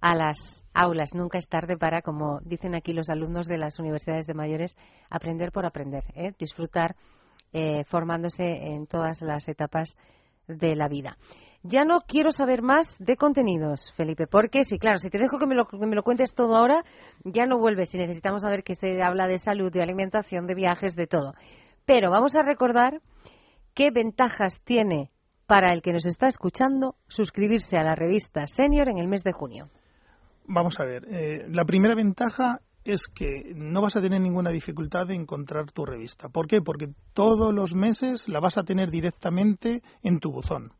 a 0.00 0.14
las 0.16 0.64
aulas. 0.74 1.14
Nunca 1.14 1.38
es 1.38 1.48
tarde 1.48 1.76
para, 1.76 2.02
como 2.02 2.40
dicen 2.40 2.74
aquí 2.74 2.92
los 2.92 3.08
alumnos 3.08 3.46
de 3.46 3.56
las 3.56 3.78
universidades 3.78 4.26
de 4.26 4.34
mayores, 4.34 4.76
aprender 5.08 5.52
por 5.52 5.64
aprender, 5.64 6.02
¿eh? 6.14 6.32
disfrutar 6.38 6.96
eh, 7.52 7.84
formándose 7.84 8.42
en 8.44 8.86
todas 8.86 9.22
las 9.22 9.48
etapas 9.48 9.96
de 10.48 10.74
la 10.74 10.88
vida. 10.88 11.16
Ya 11.62 11.84
no 11.84 12.00
quiero 12.00 12.32
saber 12.32 12.60
más 12.60 12.98
de 12.98 13.16
contenidos, 13.16 13.92
Felipe, 13.96 14.26
porque 14.26 14.64
sí, 14.64 14.78
claro, 14.78 14.98
si 14.98 15.10
te 15.10 15.18
dejo 15.18 15.38
que 15.38 15.46
me 15.46 15.54
lo, 15.54 15.66
que 15.66 15.76
me 15.76 15.94
lo 15.94 16.02
cuentes 16.02 16.34
todo 16.34 16.56
ahora, 16.56 16.84
ya 17.22 17.46
no 17.46 17.58
vuelves 17.58 17.94
y 17.94 17.98
necesitamos 17.98 18.42
saber 18.42 18.64
que 18.64 18.74
se 18.74 19.00
habla 19.00 19.28
de 19.28 19.38
salud, 19.38 19.72
de 19.72 19.80
alimentación, 19.80 20.48
de 20.48 20.56
viajes, 20.56 20.96
de 20.96 21.06
todo. 21.06 21.34
Pero 21.86 22.10
vamos 22.10 22.34
a 22.34 22.42
recordar 22.42 23.00
qué 23.74 23.92
ventajas 23.92 24.60
tiene 24.64 25.12
para 25.46 25.72
el 25.72 25.82
que 25.82 25.92
nos 25.92 26.06
está 26.06 26.28
escuchando 26.28 26.96
suscribirse 27.08 27.76
a 27.76 27.82
la 27.82 27.94
revista 27.94 28.46
Senior 28.46 28.88
en 28.88 28.98
el 28.98 29.08
mes 29.08 29.22
de 29.22 29.32
junio? 29.32 29.68
Vamos 30.46 30.78
a 30.80 30.84
ver, 30.84 31.06
eh, 31.08 31.46
la 31.48 31.64
primera 31.64 31.94
ventaja 31.94 32.60
es 32.84 33.06
que 33.06 33.52
no 33.54 33.80
vas 33.80 33.96
a 33.96 34.00
tener 34.00 34.20
ninguna 34.20 34.50
dificultad 34.50 35.06
de 35.06 35.14
encontrar 35.14 35.70
tu 35.70 35.84
revista. 35.84 36.28
¿Por 36.28 36.48
qué? 36.48 36.60
Porque 36.60 36.88
todos 37.12 37.54
los 37.54 37.74
meses 37.74 38.28
la 38.28 38.40
vas 38.40 38.58
a 38.58 38.64
tener 38.64 38.90
directamente 38.90 39.82
en 40.02 40.18
tu 40.18 40.32
buzón. 40.32 40.72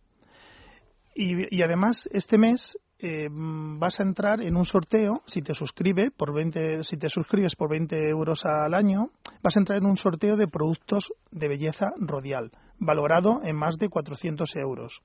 Y, 1.15 1.63
además, 1.63 2.09
este 2.11 2.39
mes 2.39 2.79
eh, 2.99 3.29
vas 3.31 4.01
a 4.01 4.03
entrar 4.03 4.41
en 4.41 4.57
un 4.57 4.65
sorteo, 4.65 5.23
si 5.27 5.43
te, 5.43 5.53
suscribe 5.53 6.11
por 6.11 6.33
20, 6.33 6.85
si 6.85 6.97
te 6.97 7.11
suscribes 7.11 7.55
por 7.55 7.69
20 7.69 8.09
euros 8.09 8.47
al 8.47 8.73
año, 8.73 9.11
vas 9.43 9.57
a 9.57 9.61
entrar 9.61 9.79
en 9.79 9.87
un 9.87 9.99
sorteo 9.99 10.37
de 10.37 10.49
productos 10.49 11.13
de 11.31 11.49
belleza 11.49 11.93
rodial 11.99 12.51
valorado 12.85 13.41
en 13.45 13.55
más 13.57 13.79
de 13.79 13.89
400 13.89 14.55
euros. 14.57 15.01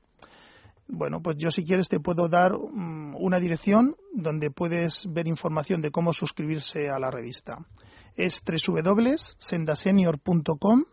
Bueno, 0.88 1.22
pues 1.22 1.38
yo 1.38 1.52
si 1.52 1.64
quieres 1.66 1.90
te 1.90 2.00
puedo 2.00 2.30
dar 2.30 2.54
mm, 2.54 3.18
una 3.18 3.40
dirección 3.40 3.98
donde 4.14 4.50
puedes 4.52 5.06
ver 5.10 5.28
información 5.28 5.82
de 5.82 5.92
cómo 5.92 6.14
suscribirse 6.14 6.88
a 6.90 6.98
la 6.98 7.12
revista. 7.12 7.58
Es 8.16 8.42
www.sendasenior.com 8.46 10.86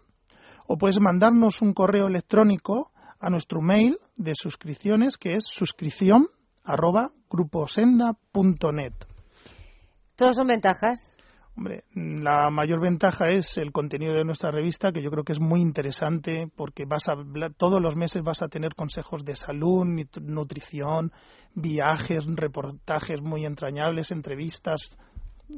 o 0.66 0.78
puedes 0.78 0.98
mandarnos 1.00 1.62
un 1.62 1.74
correo 1.74 2.08
electrónico 2.08 2.90
a 3.20 3.30
nuestro 3.30 3.62
mail 3.62 3.98
de 4.16 4.34
suscripciones 4.34 5.16
que 5.16 5.34
es 5.34 5.44
suscripción 5.46 6.26
arroba. 6.64 7.12
Todos 10.16 10.36
son 10.36 10.46
ventajas. 10.46 11.13
Hombre, 11.56 11.84
la 11.94 12.50
mayor 12.50 12.80
ventaja 12.80 13.28
es 13.28 13.56
el 13.58 13.70
contenido 13.70 14.12
de 14.14 14.24
nuestra 14.24 14.50
revista, 14.50 14.90
que 14.90 15.02
yo 15.02 15.10
creo 15.10 15.22
que 15.22 15.34
es 15.34 15.40
muy 15.40 15.60
interesante 15.60 16.48
porque 16.56 16.84
vas 16.84 17.08
a 17.08 17.14
todos 17.56 17.80
los 17.80 17.94
meses 17.94 18.24
vas 18.24 18.42
a 18.42 18.48
tener 18.48 18.74
consejos 18.74 19.24
de 19.24 19.36
salud, 19.36 19.86
nutrición, 20.20 21.12
viajes, 21.54 22.24
reportajes 22.26 23.22
muy 23.22 23.44
entrañables, 23.46 24.10
entrevistas. 24.10 24.90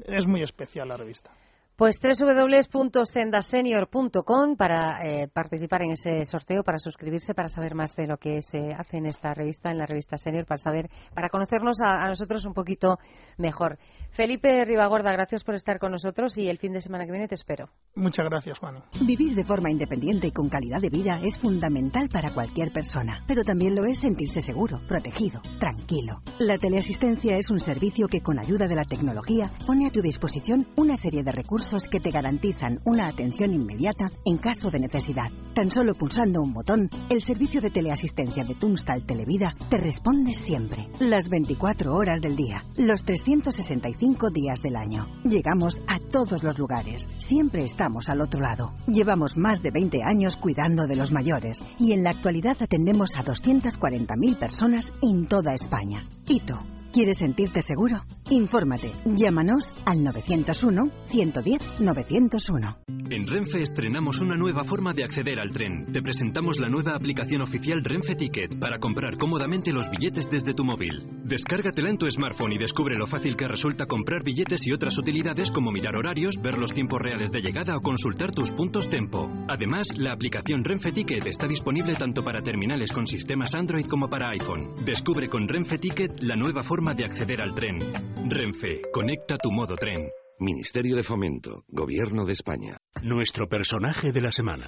Es 0.05 0.27
muy 0.27 0.43
especial 0.43 0.89
la 0.89 0.99
revista. 0.99 1.31
Pues 1.77 2.01
www.sendasenior.com 2.01 4.57
para 4.57 4.99
eh, 5.05 5.29
participar 5.29 5.83
en 5.83 5.93
ese 5.93 6.25
sorteo, 6.25 6.63
para 6.63 6.79
suscribirse, 6.79 7.35
para 7.35 7.49
saber 7.49 7.75
más 7.75 7.95
de 7.95 8.07
lo 8.07 8.17
que 8.17 8.41
se 8.41 8.73
hace 8.73 8.97
en 8.97 9.05
esta 9.05 9.35
revista, 9.35 9.71
en 9.71 9.77
la 9.77 9.85
revista 9.85 10.17
Senior, 10.17 10.47
para 10.47 10.57
saber, 10.57 10.89
para 11.15 11.29
conocernos 11.29 11.83
a, 11.83 12.09
nosotros 12.09 12.47
un 12.47 12.55
poquito 12.55 12.99
mejor. 13.37 13.79
Felipe 14.11 14.65
Ribagorda, 14.65 15.13
gracias 15.13 15.45
por 15.45 15.55
estar 15.55 15.79
con 15.79 15.93
nosotros 15.93 16.39
y 16.39 16.49
el 16.49 16.57
fin 16.57 16.73
de 16.73 16.81
semana 16.81 17.05
que 17.05 17.11
viene 17.11 17.29
te 17.29 17.35
espero. 17.35 17.69
Muchas 17.95 18.25
gracias, 18.25 18.59
Juan. 18.59 18.83
Vivir 19.07 19.35
de 19.35 19.45
forma 19.45 19.71
independiente 19.71 20.29
y 20.29 20.33
con 20.33 20.49
calidad 20.49 20.81
de 20.81 20.89
vida 20.89 21.21
es 21.23 21.39
fundamental 21.39 22.09
para 22.09 22.31
cualquier 22.31 22.73
persona, 22.73 23.23
pero 23.27 23.43
también 23.43 23.75
lo 23.75 23.85
es 23.85 23.99
sentirse 23.99 24.41
seguro, 24.41 24.81
protegido, 24.89 25.43
tranquilo. 25.61 26.23
La 26.39 26.57
teleasistencia 26.57 27.37
es 27.37 27.51
un 27.51 27.61
servicio 27.61 28.09
que 28.09 28.23
con 28.23 28.39
ayuda 28.39 28.67
de 28.67 28.77
la 28.77 28.87
tecnología 28.87 29.51
pone 29.67 29.87
a 29.87 29.91
tu 29.91 30.01
disposición 30.01 30.65
una 30.77 30.97
serie 30.97 31.23
de 31.23 31.33
recursos 31.33 31.66
que 31.91 31.99
te 31.99 32.13
garantizan 32.13 32.79
una 32.85 33.09
atención 33.09 33.53
inmediata 33.53 34.13
en 34.25 34.39
caso 34.39 34.71
de 34.71 34.79
necesidad. 34.79 35.33
Tan 35.53 35.73
solo 35.73 35.95
pulsando 35.95 36.41
un 36.41 36.53
botón, 36.53 36.89
el 37.11 37.21
servicio 37.21 37.61
de 37.61 37.71
teleasistencia 37.71 38.45
de 38.45 38.55
Tunstal 38.55 39.05
Televida 39.05 39.57
te 39.69 39.77
responde 39.77 40.35
siempre, 40.35 40.89
las 41.01 41.29
24 41.29 41.93
horas 41.93 42.21
del 42.23 42.37
día, 42.37 42.65
los 42.77 43.03
365 43.03 44.31
días 44.31 44.63
del 44.63 44.77
año. 44.77 45.09
Llegamos 45.25 45.83
a 45.89 45.99
todos 45.99 46.45
los 46.45 46.57
lugares, 46.57 47.09
siempre 47.19 47.65
estamos 47.65 48.09
al 48.11 48.21
otro 48.21 48.41
lado. 48.41 48.73
Llevamos 48.87 49.37
más 49.37 49.61
de 49.61 49.73
20 49.73 50.03
años 50.05 50.37
cuidando 50.37 50.87
de 50.87 50.95
los 50.95 51.11
mayores 51.11 51.65
y 51.81 51.93
en 51.93 52.05
la 52.05 52.11
actualidad 52.11 52.59
atendemos 52.61 53.17
a 53.17 53.25
240.000 53.25 54.37
personas 54.37 54.93
en 55.03 55.27
toda 55.27 55.53
España. 55.53 56.05
Hito 56.29 56.61
¿Quieres 56.93 57.19
sentirte 57.19 57.63
seguro? 57.63 58.05
Infórmate. 58.31 58.93
Llámanos 59.05 59.75
al 59.85 59.99
901-110-901. 59.99 62.77
En 63.09 63.25
Renfe 63.27 63.63
estrenamos 63.63 64.21
una 64.21 64.37
nueva 64.37 64.65
forma 64.65 64.93
de 64.93 65.05
acceder 65.05 65.39
al 65.39 65.53
tren. 65.53 65.87
Te 65.93 66.03
presentamos 66.03 66.59
la 66.59 66.69
nueva 66.69 66.97
aplicación 66.97 67.43
oficial 67.43 67.85
Renfe 67.85 68.17
Ticket 68.17 68.59
para 68.59 68.79
comprar 68.79 69.17
cómodamente 69.17 69.73
los 69.73 69.89
billetes 69.91 70.29
desde 70.29 70.55
tu 70.55 70.65
móvil. 70.65 71.07
Descárgatela 71.25 71.91
en 71.91 71.99
tu 71.99 72.11
smartphone 72.11 72.55
y 72.55 72.59
descubre 72.59 72.97
lo 72.97 73.07
fácil 73.07 73.37
que 73.37 73.47
resulta 73.47 73.87
comprar 73.87 74.25
billetes 74.25 74.67
y 74.67 74.73
otras 74.73 74.99
utilidades 74.99 75.53
como 75.53 75.71
mirar 75.71 75.95
horarios, 75.97 76.41
ver 76.43 76.59
los 76.59 76.73
tiempos 76.73 77.01
reales 77.01 77.31
de 77.31 77.41
llegada 77.41 77.77
o 77.77 77.81
consultar 77.81 78.33
tus 78.33 78.51
puntos 78.53 78.89
tempo. 78.89 79.31
Además, 79.49 79.97
la 79.97 80.13
aplicación 80.13 80.65
Renfe 80.65 80.91
Ticket 80.91 81.27
está 81.27 81.47
disponible 81.47 81.95
tanto 81.95 82.25
para 82.25 82.43
terminales 82.43 82.91
con 82.91 83.07
sistemas 83.07 83.55
Android 83.55 83.87
como 83.87 84.09
para 84.09 84.31
iPhone. 84.31 84.73
Descubre 84.85 85.29
con 85.29 85.47
Renfe 85.47 85.79
Ticket 85.79 86.23
la 86.23 86.37
nueva 86.37 86.63
forma 86.63 86.86
de 86.95 87.05
acceder 87.05 87.41
al 87.41 87.55
tren. 87.55 87.79
Renfe, 88.29 88.83
conecta 88.93 89.39
tu 89.39 89.51
modo 89.51 89.77
tren. 89.77 90.09
Ministerio 90.39 90.95
de 90.97 91.03
Fomento, 91.03 91.65
Gobierno 91.69 92.25
de 92.25 92.33
España. 92.33 92.77
Nuestro 93.03 93.49
personaje 93.49 94.13
de 94.13 94.21
la 94.21 94.31
semana. 94.31 94.67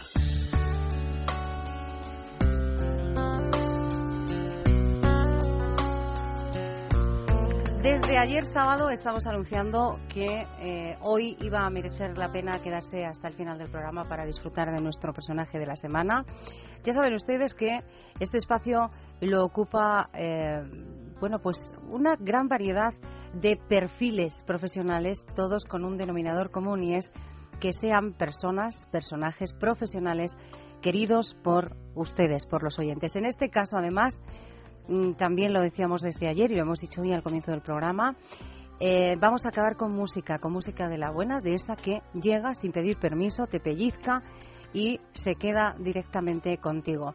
Desde 7.83 8.19
ayer 8.19 8.45
sábado 8.45 8.91
estamos 8.91 9.27
anunciando 9.27 9.99
que 10.13 10.47
eh, 10.61 10.97
hoy 11.03 11.37
iba 11.41 11.65
a 11.65 11.71
merecer 11.71 12.19
la 12.19 12.33
pena 12.33 12.61
quedarse 12.61 13.05
hasta 13.05 13.29
el 13.29 13.35
final 13.35 13.59
del 13.59 13.71
programa 13.71 14.05
para 14.05 14.25
disfrutar 14.25 14.75
de 14.75 14.83
nuestro 14.83 15.13
personaje 15.13 15.59
de 15.59 15.67
la 15.67 15.77
semana. 15.77 16.25
Ya 16.85 16.93
saben 16.93 17.15
ustedes 17.15 17.55
que 17.55 17.81
este 18.19 18.39
espacio 18.39 18.91
lo 19.21 19.45
ocupa 19.45 20.11
eh, 20.15 20.63
bueno, 21.21 21.41
pues 21.41 21.75
una 21.89 22.17
gran 22.17 22.49
variedad 22.49 22.95
de 23.33 23.57
perfiles 23.57 24.43
profesionales, 24.45 25.27
todos 25.35 25.65
con 25.65 25.85
un 25.85 25.97
denominador 25.97 26.51
común 26.51 26.83
y 26.83 26.95
es 26.95 27.13
que 27.61 27.73
sean 27.73 28.13
personas, 28.13 28.87
personajes 28.91 29.53
profesionales 29.53 30.37
queridos 30.81 31.35
por 31.43 31.77
ustedes, 31.95 32.47
por 32.47 32.63
los 32.63 32.79
oyentes. 32.79 33.17
En 33.17 33.27
este 33.27 33.51
caso, 33.51 33.77
además, 33.77 34.21
mm, 34.89 35.13
también 35.15 35.53
lo 35.53 35.61
decíamos 35.61 36.03
desde 36.03 36.29
ayer 36.29 36.51
y 36.53 36.55
lo 36.55 36.63
hemos 36.63 36.81
dicho 36.81 37.03
hoy 37.03 37.13
al 37.13 37.23
comienzo 37.23 37.51
del 37.51 37.63
programa, 37.63 38.17
eh, 38.81 39.17
vamos 39.19 39.45
a 39.45 39.49
acabar 39.49 39.77
con 39.77 39.95
música, 39.95 40.39
con 40.39 40.53
música 40.53 40.89
de 40.89 40.99
la 40.99 41.11
buena, 41.11 41.41
de 41.41 41.55
esa 41.55 41.75
que 41.75 42.01
llega 42.15 42.55
sin 42.55 42.71
pedir 42.71 42.97
permiso, 42.97 43.47
te 43.47 43.59
pellizca 43.59 44.23
y 44.73 45.01
se 45.13 45.35
queda 45.35 45.75
directamente 45.81 46.59
contigo. 46.59 47.15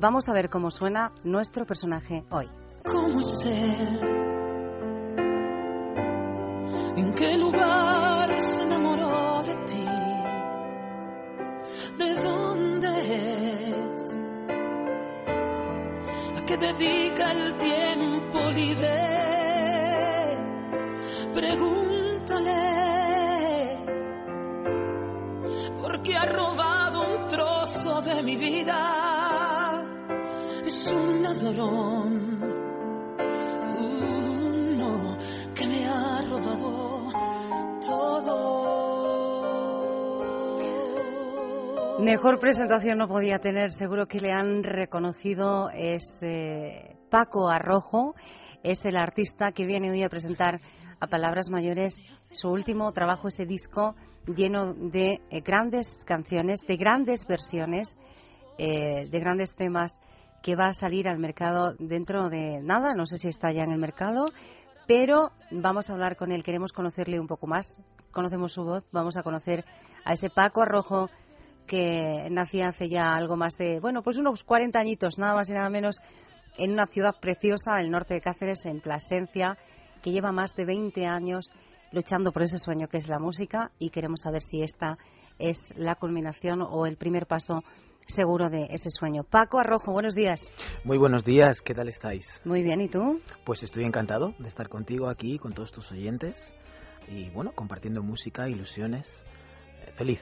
Vamos 0.00 0.28
a 0.28 0.32
ver 0.32 0.50
cómo 0.50 0.70
suena 0.70 1.12
nuestro 1.24 1.64
personaje 1.64 2.24
hoy. 2.30 2.48
¿Cómo 2.86 3.20
ser? 3.20 3.98
¿En 6.96 7.12
qué 7.14 7.36
lugar 7.36 8.40
se 8.40 8.62
enamoró 8.62 9.42
de 9.42 9.54
ti? 9.66 9.84
¿De 11.98 12.12
dónde 12.22 12.88
es? 13.92 14.18
¿A 16.36 16.44
qué 16.46 16.56
dedica 16.58 17.32
el 17.32 17.56
tiempo 17.58 18.38
libre? 18.52 19.16
Pregúntale, 21.34 22.62
porque 25.82 26.12
ha 26.16 26.26
robado 26.32 27.00
un 27.16 27.26
trozo 27.26 28.00
de 28.00 28.22
mi 28.22 28.36
vida. 28.36 28.78
Es 30.64 30.90
un 30.92 31.22
ladrón 31.22 32.35
Mejor 41.98 42.38
presentación 42.38 42.98
no 42.98 43.08
podía 43.08 43.38
tener, 43.38 43.72
seguro 43.72 44.06
que 44.06 44.20
le 44.20 44.32
han 44.32 44.62
reconocido, 44.62 45.70
es 45.70 46.20
Paco 47.10 47.48
Arrojo, 47.48 48.14
es 48.62 48.84
el 48.84 48.96
artista 48.96 49.52
que 49.52 49.66
viene 49.66 49.90
hoy 49.90 50.02
a 50.02 50.08
presentar 50.08 50.60
a 51.00 51.06
Palabras 51.06 51.50
Mayores 51.50 52.02
su 52.32 52.48
último 52.48 52.92
trabajo, 52.92 53.28
ese 53.28 53.44
disco 53.44 53.94
lleno 54.26 54.74
de 54.74 55.20
eh, 55.30 55.40
grandes 55.40 55.98
canciones, 56.04 56.60
de 56.66 56.76
grandes 56.76 57.26
versiones, 57.26 57.96
eh, 58.58 59.08
de 59.08 59.20
grandes 59.20 59.54
temas 59.54 59.98
que 60.42 60.56
va 60.56 60.68
a 60.68 60.72
salir 60.72 61.08
al 61.08 61.18
mercado 61.18 61.74
dentro 61.78 62.28
de 62.28 62.60
nada, 62.62 62.94
no 62.94 63.06
sé 63.06 63.18
si 63.18 63.28
está 63.28 63.52
ya 63.52 63.62
en 63.62 63.72
el 63.72 63.78
mercado, 63.78 64.26
pero 64.86 65.32
vamos 65.50 65.88
a 65.88 65.92
hablar 65.92 66.16
con 66.16 66.32
él, 66.32 66.42
queremos 66.42 66.72
conocerle 66.72 67.20
un 67.20 67.26
poco 67.26 67.46
más, 67.46 67.78
conocemos 68.12 68.52
su 68.52 68.64
voz, 68.64 68.84
vamos 68.92 69.16
a 69.16 69.22
conocer 69.22 69.64
a 70.04 70.12
ese 70.12 70.30
Paco 70.30 70.62
Arrojo 70.62 71.10
que 71.66 72.28
nacía 72.30 72.68
hace 72.68 72.88
ya 72.88 73.10
algo 73.14 73.36
más 73.36 73.56
de, 73.58 73.80
bueno, 73.80 74.02
pues 74.02 74.18
unos 74.18 74.44
40 74.44 74.78
añitos, 74.78 75.18
nada 75.18 75.34
más 75.34 75.48
y 75.50 75.52
nada 75.52 75.68
menos, 75.68 75.98
en 76.56 76.72
una 76.72 76.86
ciudad 76.86 77.14
preciosa 77.20 77.74
del 77.76 77.90
norte 77.90 78.14
de 78.14 78.20
Cáceres, 78.20 78.64
en 78.64 78.80
Plasencia, 78.80 79.58
que 80.02 80.12
lleva 80.12 80.32
más 80.32 80.54
de 80.54 80.64
20 80.64 81.04
años 81.06 81.50
luchando 81.92 82.32
por 82.32 82.42
ese 82.42 82.58
sueño 82.58 82.88
que 82.88 82.98
es 82.98 83.08
la 83.08 83.18
música 83.18 83.72
y 83.78 83.90
queremos 83.90 84.20
saber 84.22 84.42
si 84.42 84.62
esta 84.62 84.98
es 85.38 85.72
la 85.76 85.96
culminación 85.96 86.62
o 86.62 86.86
el 86.86 86.96
primer 86.96 87.26
paso 87.26 87.62
seguro 88.06 88.50
de 88.50 88.66
ese 88.70 88.90
sueño. 88.90 89.24
Paco 89.24 89.58
Arrojo, 89.58 89.92
buenos 89.92 90.14
días. 90.14 90.50
Muy 90.84 90.98
buenos 90.98 91.24
días, 91.24 91.60
¿qué 91.60 91.74
tal 91.74 91.88
estáis? 91.88 92.40
Muy 92.44 92.62
bien, 92.62 92.80
¿y 92.80 92.88
tú? 92.88 93.20
Pues 93.44 93.62
estoy 93.62 93.84
encantado 93.84 94.34
de 94.38 94.48
estar 94.48 94.68
contigo 94.68 95.08
aquí, 95.08 95.38
con 95.38 95.52
todos 95.52 95.72
tus 95.72 95.90
oyentes 95.92 96.54
y 97.08 97.30
bueno, 97.30 97.52
compartiendo 97.52 98.02
música, 98.02 98.48
ilusiones. 98.48 99.24
Eh, 99.86 99.92
feliz. 99.96 100.20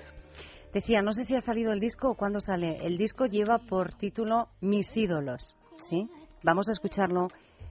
Decía, 0.72 1.02
no 1.02 1.12
sé 1.12 1.24
si 1.24 1.36
ha 1.36 1.40
salido 1.40 1.72
el 1.72 1.80
disco 1.80 2.10
o 2.10 2.14
cuándo 2.16 2.40
sale. 2.40 2.78
El 2.84 2.98
disco 2.98 3.26
lleva 3.26 3.58
por 3.58 3.94
título 3.94 4.48
Mis 4.60 4.96
ídolos, 4.96 5.56
¿sí? 5.80 6.08
Vamos 6.42 6.68
a 6.68 6.72
escucharlo 6.72 7.28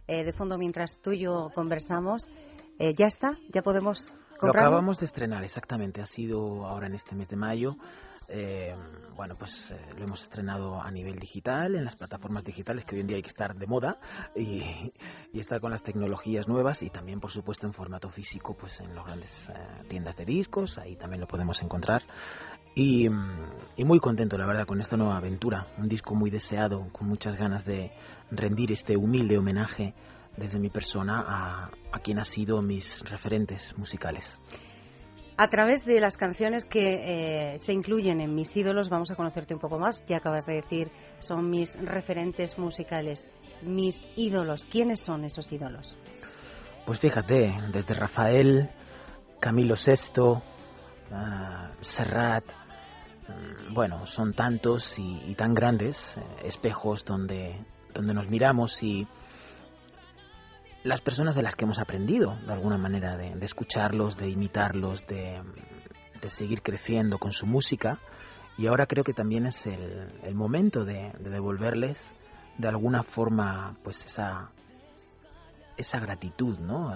eh, 0.07 0.23
de 0.23 0.33
fondo 0.33 0.57
mientras 0.57 0.99
tú 1.01 1.11
y 1.11 1.19
yo 1.19 1.49
conversamos. 1.53 2.29
Eh, 2.79 2.93
¿Ya 2.97 3.07
está? 3.07 3.37
¿Ya 3.53 3.61
podemos? 3.61 4.15
Lo 4.43 4.51
acabamos 4.51 4.99
de 4.99 5.05
estrenar, 5.05 5.43
exactamente. 5.43 6.01
Ha 6.01 6.05
sido 6.05 6.65
ahora 6.65 6.87
en 6.87 6.95
este 6.95 7.15
mes 7.15 7.29
de 7.29 7.35
mayo. 7.35 7.75
Eh, 8.29 8.73
bueno, 9.15 9.35
pues 9.37 9.73
lo 9.97 10.03
hemos 10.03 10.23
estrenado 10.23 10.81
a 10.81 10.89
nivel 10.89 11.19
digital, 11.19 11.75
en 11.75 11.83
las 11.83 11.95
plataformas 11.95 12.43
digitales, 12.43 12.85
que 12.85 12.95
hoy 12.95 13.01
en 13.01 13.07
día 13.07 13.17
hay 13.17 13.21
que 13.21 13.27
estar 13.27 13.53
de 13.55 13.67
moda 13.67 13.99
y, 14.35 14.61
y 15.33 15.39
estar 15.39 15.59
con 15.59 15.71
las 15.71 15.83
tecnologías 15.83 16.47
nuevas 16.47 16.81
y 16.83 16.89
también, 16.89 17.19
por 17.19 17.31
supuesto, 17.31 17.67
en 17.67 17.73
formato 17.73 18.09
físico, 18.09 18.55
pues 18.55 18.79
en 18.79 18.95
las 18.95 19.05
grandes 19.05 19.51
tiendas 19.89 20.15
de 20.15 20.25
discos, 20.25 20.77
ahí 20.77 20.95
también 20.95 21.19
lo 21.19 21.27
podemos 21.27 21.61
encontrar. 21.61 22.03
Y, 22.75 23.07
muy 23.77 23.99
contento, 23.99 24.37
la 24.37 24.47
verdad, 24.47 24.65
con 24.65 24.81
esta 24.81 24.97
nueva 24.97 25.17
aventura. 25.17 25.67
Un 25.77 25.87
disco 25.87 26.15
muy 26.15 26.31
deseado, 26.31 26.87
con 26.91 27.07
muchas 27.07 27.35
ganas 27.35 27.65
de 27.65 27.91
rendir 28.31 28.71
este 28.71 28.97
humilde 28.97 29.37
homenaje 29.37 29.93
desde 30.37 30.59
mi 30.59 30.69
persona 30.69 31.23
a, 31.25 31.71
a 31.91 31.99
quien 31.99 32.19
ha 32.19 32.23
sido 32.23 32.61
mis 32.61 33.01
referentes 33.09 33.77
musicales. 33.77 34.39
A 35.35 35.47
través 35.47 35.83
de 35.83 35.99
las 35.99 36.15
canciones 36.15 36.63
que 36.63 37.53
eh, 37.55 37.59
se 37.59 37.73
incluyen 37.73 38.21
en 38.21 38.35
Mis 38.35 38.55
ídolos 38.55 38.89
vamos 38.89 39.09
a 39.09 39.15
conocerte 39.15 39.55
un 39.55 39.59
poco 39.59 39.79
más. 39.79 40.05
Ya 40.05 40.17
acabas 40.17 40.45
de 40.45 40.55
decir, 40.55 40.91
son 41.19 41.49
mis 41.49 41.75
referentes 41.83 42.59
musicales. 42.59 43.27
Mis 43.63 44.07
ídolos, 44.15 44.65
¿quiénes 44.65 44.99
son 44.99 45.23
esos 45.23 45.51
ídolos? 45.51 45.97
Pues 46.85 46.99
fíjate, 46.99 47.51
desde 47.71 47.95
Rafael, 47.95 48.69
Camilo 49.39 49.73
VI, 49.73 50.39
ah, 51.11 51.71
Serrat, 51.81 52.43
mm, 53.27 53.73
bueno, 53.73 54.05
son 54.05 54.33
tantos 54.33 54.99
y, 54.99 55.33
tan 55.33 55.55
grandes 55.55 56.15
eh, 56.17 56.21
espejos 56.45 57.05
donde, 57.05 57.65
donde 57.91 58.13
nos 58.13 58.29
miramos 58.29 58.83
y 58.83 59.07
las 60.83 61.01
personas 61.01 61.35
de 61.35 61.43
las 61.43 61.55
que 61.55 61.65
hemos 61.65 61.79
aprendido, 61.79 62.37
de 62.45 62.53
alguna 62.53 62.77
manera, 62.77 63.15
de, 63.17 63.33
escucharlos, 63.45 64.17
de 64.17 64.29
imitarlos, 64.29 65.05
de, 65.07 65.41
seguir 66.27 66.61
creciendo 66.61 67.17
con 67.17 67.31
su 67.31 67.45
música. 67.45 67.99
Y 68.57 68.67
ahora 68.67 68.85
creo 68.85 69.03
que 69.03 69.13
también 69.13 69.45
es 69.45 69.65
el, 69.65 70.35
momento 70.35 70.83
de, 70.83 71.11
devolverles 71.19 71.99
de 72.57 72.67
alguna 72.67 73.03
forma 73.03 73.75
pues 73.83 74.05
esa, 74.05 74.51
esa 75.77 75.99
gratitud 75.99 76.59
¿no? 76.59 76.91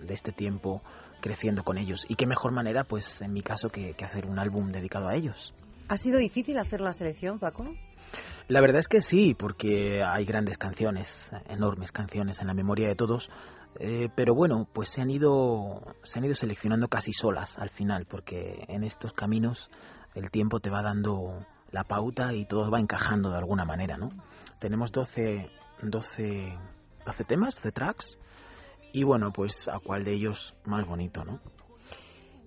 de 0.00 0.14
este 0.14 0.32
tiempo 0.32 0.82
creciendo 1.20 1.62
con 1.64 1.76
ellos. 1.76 2.06
Y 2.08 2.14
qué 2.14 2.26
mejor 2.26 2.52
manera, 2.52 2.84
pues 2.84 3.20
en 3.20 3.32
mi 3.32 3.42
caso, 3.42 3.68
que, 3.68 3.94
que 3.94 4.04
hacer 4.04 4.26
un 4.26 4.38
álbum 4.38 4.70
dedicado 4.70 5.08
a 5.08 5.14
ellos. 5.14 5.52
¿Ha 5.88 5.96
sido 5.96 6.18
difícil 6.18 6.58
hacer 6.58 6.80
la 6.80 6.92
selección, 6.92 7.38
Paco? 7.38 7.74
La 8.46 8.60
verdad 8.60 8.80
es 8.80 8.88
que 8.88 9.00
sí, 9.00 9.34
porque 9.34 10.02
hay 10.02 10.26
grandes 10.26 10.58
canciones, 10.58 11.32
enormes 11.48 11.92
canciones 11.92 12.42
en 12.42 12.48
la 12.48 12.54
memoria 12.54 12.88
de 12.88 12.94
todos, 12.94 13.30
eh, 13.80 14.10
pero 14.14 14.34
bueno, 14.34 14.68
pues 14.70 14.90
se 14.90 15.00
han 15.00 15.08
ido 15.08 15.80
se 16.02 16.18
han 16.18 16.26
ido 16.26 16.34
seleccionando 16.34 16.88
casi 16.88 17.12
solas 17.14 17.58
al 17.58 17.70
final, 17.70 18.04
porque 18.04 18.66
en 18.68 18.84
estos 18.84 19.14
caminos 19.14 19.70
el 20.14 20.30
tiempo 20.30 20.60
te 20.60 20.68
va 20.68 20.82
dando 20.82 21.44
la 21.70 21.84
pauta 21.84 22.34
y 22.34 22.44
todo 22.44 22.70
va 22.70 22.80
encajando 22.80 23.30
de 23.30 23.38
alguna 23.38 23.64
manera, 23.64 23.96
¿no? 23.96 24.10
Tenemos 24.60 24.92
12 24.92 25.50
12 25.82 26.58
12 27.06 27.24
temas, 27.24 27.56
12 27.56 27.72
tracks 27.72 28.18
y 28.92 29.04
bueno, 29.04 29.32
pues 29.32 29.68
a 29.68 29.78
cuál 29.78 30.04
de 30.04 30.12
ellos 30.12 30.54
más 30.66 30.86
bonito, 30.86 31.24
¿no? 31.24 31.40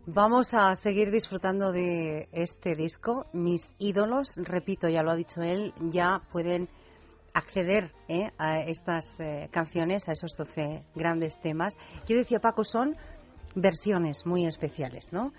Vamos 0.10 0.54
a 0.54 0.74
seguir 0.76 1.12
disfrutando 1.12 1.74
de 1.74 2.30
este 2.32 2.78
disco. 2.78 3.26
Mis 3.34 3.76
ídolos, 3.78 4.36
repito, 4.38 4.88
ya 4.88 5.04
lo 5.04 5.12
ha 5.12 5.16
dicho 5.18 5.42
él, 5.42 5.74
ya 5.82 6.22
pueden 6.32 6.70
acceder 7.34 7.92
¿eh? 8.08 8.32
a 8.38 8.62
estas 8.62 9.20
eh, 9.20 9.50
canciones, 9.52 10.08
a 10.08 10.14
esos 10.14 10.32
12 10.38 10.86
grandes 10.96 11.42
temas. 11.42 11.76
Yo 12.08 12.16
decía, 12.16 12.40
Paco, 12.40 12.64
son 12.64 12.96
versiones 13.54 14.26
muy 14.26 14.46
especiales, 14.46 15.12
¿no? 15.12 15.34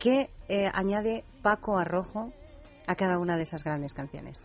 ¿Qué 0.00 0.30
eh, 0.48 0.68
añade 0.74 1.22
Paco 1.40 1.78
Arrojo 1.78 2.32
a 2.88 2.96
cada 2.96 3.16
una 3.16 3.36
de 3.36 3.42
esas 3.42 3.62
grandes 3.62 3.94
canciones? 3.94 4.44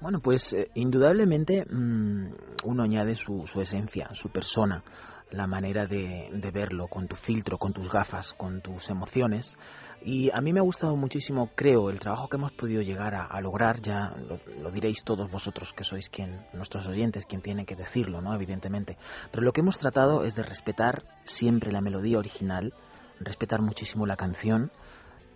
Bueno, 0.00 0.20
pues 0.20 0.56
indudablemente 0.74 1.62
mm, 1.62 2.32
uno 2.64 2.82
añade 2.84 3.16
su, 3.16 3.46
su 3.46 3.60
esencia, 3.60 4.08
su 4.14 4.30
persona 4.30 4.82
la 5.30 5.46
manera 5.46 5.86
de, 5.86 6.50
verlo, 6.52 6.88
con 6.88 7.06
tu 7.06 7.16
filtro, 7.16 7.58
con 7.58 7.72
tus 7.72 7.90
gafas, 7.90 8.32
con 8.34 8.60
tus 8.60 8.88
emociones. 8.88 9.56
Y 10.00 10.30
a 10.32 10.40
mí 10.40 10.52
me 10.52 10.60
ha 10.60 10.62
gustado 10.62 10.96
muchísimo, 10.96 11.50
creo, 11.54 11.90
el 11.90 11.98
trabajo 11.98 12.28
que 12.28 12.36
hemos 12.36 12.52
podido 12.52 12.82
llegar 12.82 13.14
a, 13.14 13.40
lograr, 13.40 13.80
ya 13.80 14.14
lo, 14.60 14.70
diréis 14.70 15.02
todos 15.04 15.30
vosotros 15.30 15.72
que 15.72 15.84
sois 15.84 16.08
quien, 16.08 16.46
nuestros 16.52 16.86
oyentes, 16.88 17.26
quien 17.26 17.42
tiene 17.42 17.66
que 17.66 17.76
decirlo, 17.76 18.20
¿no? 18.20 18.34
Evidentemente. 18.34 18.96
Pero 19.30 19.42
lo 19.42 19.52
que 19.52 19.60
hemos 19.60 19.78
tratado 19.78 20.24
es 20.24 20.34
de 20.34 20.42
respetar 20.42 21.04
siempre 21.24 21.72
la 21.72 21.80
melodía 21.80 22.18
original, 22.18 22.72
respetar 23.20 23.60
muchísimo 23.60 24.06
la 24.06 24.16
canción 24.16 24.70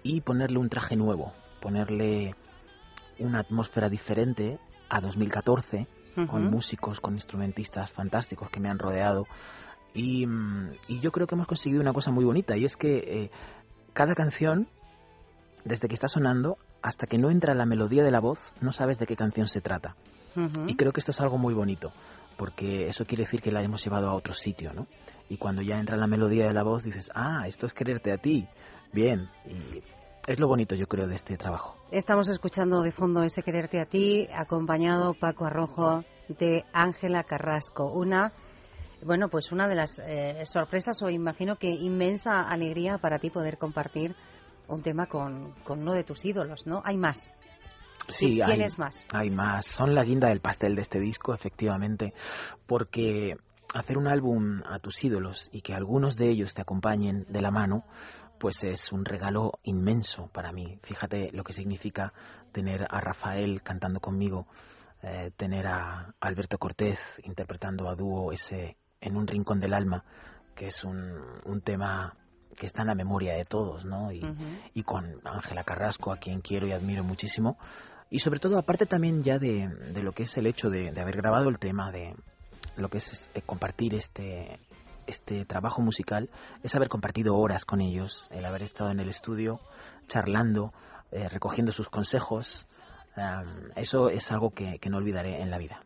y 0.03 0.21
ponerle 0.21 0.59
un 0.59 0.69
traje 0.69 0.97
nuevo, 0.97 1.33
ponerle 1.61 2.35
una 3.19 3.41
atmósfera 3.41 3.89
diferente 3.89 4.59
a 4.89 5.01
2014, 5.01 5.87
con 6.29 6.51
músicos, 6.51 7.01
con 7.01 7.15
instrumentistas 7.15 7.91
fantásticos 7.93 8.51
que 8.51 8.61
me 8.61 8.69
han 8.69 8.79
rodeado 8.79 9.25
y, 9.95 10.27
yo 11.01 11.13
creo 11.13 11.27
que 11.27 11.35
hemos 11.35 11.47
conseguido 11.47 11.81
una 11.81 11.93
cosa 11.93 12.11
muy 12.11 12.25
bonita 12.25 12.57
y 12.57 12.65
es 12.65 12.77
que 12.77 12.97
eh, 12.99 13.31
cada 13.93 14.15
canción, 14.15 14.69
desde 15.65 15.89
que 15.89 15.95
está 15.95 16.09
sonando 16.09 16.57
hasta 16.83 17.07
que 17.07 17.19
no 17.19 17.31
entra 17.31 17.55
la 17.55 17.67
melodía 17.67 18.03
de 18.03 18.11
la 18.11 18.21
voz, 18.21 18.55
no 18.61 18.73
sabes 18.73 18.99
de 18.99 19.07
qué 19.07 19.17
canción 19.17 19.49
se 19.49 19.61
trata. 19.61 19.97
Y 20.67 20.77
creo 20.77 20.93
que 20.93 21.01
esto 21.01 21.11
es 21.13 21.21
algo 21.21 21.37
muy 21.37 21.53
bonito, 21.53 21.93
porque 22.39 22.89
eso 22.89 23.05
quiere 23.05 23.25
decir 23.25 23.43
que 23.43 23.53
la 23.53 23.63
hemos 23.63 23.85
llevado 23.85 24.09
a 24.09 24.15
otro 24.15 24.33
sitio, 24.33 24.73
¿no? 24.73 24.87
Y 25.29 25.37
cuando 25.37 25.61
ya 25.61 25.79
entra 25.79 25.99
la 25.99 26.07
melodía 26.07 26.47
de 26.47 26.55
la 26.55 26.63
voz 26.63 26.85
dices, 26.85 27.11
ah, 27.15 27.47
esto 27.47 27.67
es 27.67 27.75
quererte 27.75 28.13
a 28.13 28.17
ti. 28.17 28.49
Bien, 28.95 29.29
y 29.47 29.83
es 30.27 30.41
lo 30.41 30.49
bonito, 30.49 30.75
yo 30.75 30.87
creo, 30.87 31.07
de 31.07 31.17
este 31.17 31.37
trabajo. 31.37 31.77
Estamos 31.91 32.31
escuchando 32.31 32.81
de 32.81 32.93
fondo 32.93 33.23
ese 33.23 33.43
quererte 33.43 33.79
a 33.79 33.85
ti, 33.85 34.27
acompañado 34.33 35.13
Paco 35.13 35.45
Arrojo 35.45 36.03
de 36.29 36.65
Ángela 36.73 37.25
Carrasco, 37.25 37.93
una 37.93 38.33
bueno, 39.05 39.29
pues 39.29 39.53
una 39.53 39.69
de 39.69 39.75
las 39.75 40.01
eh, 40.05 40.43
sorpresas 40.45 41.03
o 41.03 41.11
imagino 41.11 41.57
que 41.57 41.71
inmensa 41.71 42.41
alegría 42.41 42.99
para 42.99 43.19
ti 43.19 43.31
poder 43.31 43.59
compartir 43.59 44.15
un 44.69 44.83
tema 44.83 45.07
con, 45.07 45.55
uno 45.69 45.93
de 45.93 46.05
tus 46.05 46.25
ídolos, 46.25 46.67
¿no? 46.67 46.83
Hay 46.85 46.97
más. 46.97 47.33
Sí, 48.09 48.41
hay, 48.41 48.59
más? 48.79 49.07
Hay 49.13 49.31
más. 49.31 49.67
Son 49.67 49.95
la 49.95 50.03
guinda 50.03 50.29
del 50.29 50.41
pastel 50.41 50.75
de 50.75 50.83
este 50.83 50.99
disco, 50.99 51.35
efectivamente, 51.35 52.15
porque 52.67 53.37
hacer 53.75 53.97
un 53.97 54.09
álbum 54.09 54.63
a 54.67 54.79
tus 54.79 55.03
ídolos 55.05 55.49
y 55.53 55.61
que 55.61 55.75
algunos 55.75 56.17
de 56.17 56.31
ellos 56.31 56.55
te 56.55 56.63
acompañen 56.63 57.27
de 57.29 57.41
la 57.41 57.51
mano, 57.51 57.85
pues 58.39 58.65
es 58.65 58.91
un 58.93 59.05
regalo 59.05 59.53
inmenso 59.63 60.29
para 60.33 60.53
mí. 60.53 60.79
Fíjate 60.83 61.31
lo 61.33 61.45
que 61.45 61.53
significa 61.53 62.13
tener 62.51 62.87
a 62.91 63.01
Rafael 63.01 63.63
cantando 63.63 64.01
conmigo, 64.01 64.47
eh, 65.03 65.31
tener 65.37 65.67
a 65.67 66.15
Alberto 66.21 66.59
Cortés 66.59 66.99
interpretando 67.23 67.89
a 67.89 67.95
dúo 67.95 68.33
ese 68.33 68.77
en 69.03 69.17
un 69.17 69.27
rincón 69.27 69.61
del 69.61 69.75
alma, 69.75 70.05
que 70.55 70.67
es 70.69 70.85
un, 70.85 71.21
un 71.45 71.61
tema 71.61 72.15
que 72.57 72.67
está 72.67 72.83
en 72.83 72.89
la 72.89 72.95
memoria 72.95 73.35
de 73.35 73.45
todos, 73.45 73.85
¿no? 73.85 74.13
Y, 74.13 74.23
y 74.75 74.83
con 74.83 75.21
Ángela 75.25 75.65
Carrasco, 75.65 76.13
a 76.13 76.17
quien 76.17 76.41
quiero 76.41 76.67
y 76.67 76.73
admiro 76.73 77.03
muchísimo. 77.03 77.59
Y 78.11 78.19
sobre 78.19 78.41
todo, 78.41 78.59
aparte 78.59 78.87
también 78.87 79.23
ya 79.23 79.39
de, 79.39 79.69
de 79.69 80.03
lo 80.03 80.13
que 80.13 80.25
es 80.25 80.37
el 80.37 80.47
hecho 80.47 80.69
de, 80.69 80.93
de, 80.93 81.01
haber 81.01 81.17
grabado 81.17 81.49
el 81.49 81.59
tema, 81.59 81.91
de 81.91 82.15
lo 82.77 82.89
que 82.89 82.99
es 82.99 83.31
eh, 83.35 83.43
compartir 83.43 83.95
este, 83.95 84.61
este 85.07 85.45
trabajo 85.47 85.81
musical, 85.81 86.29
es 86.63 86.75
haber 86.75 86.89
compartido 86.89 87.37
horas 87.37 87.65
con 87.65 87.81
ellos, 87.81 88.29
el 88.31 88.45
haber 88.45 88.63
estado 88.63 88.91
en 88.91 89.01
el 89.01 89.09
estudio 89.09 89.61
charlando, 90.09 90.73
eh, 91.11 91.29
recogiendo 91.29 91.73
sus 91.73 91.89
consejos. 91.89 92.67
eso 93.77 94.11
es 94.11 94.31
algo 94.31 94.51
que, 94.51 94.79
que 94.79 94.91
no 94.91 94.99
olvidaré 94.99 95.41
en 95.41 95.51
la 95.51 95.59
vida. 95.59 95.83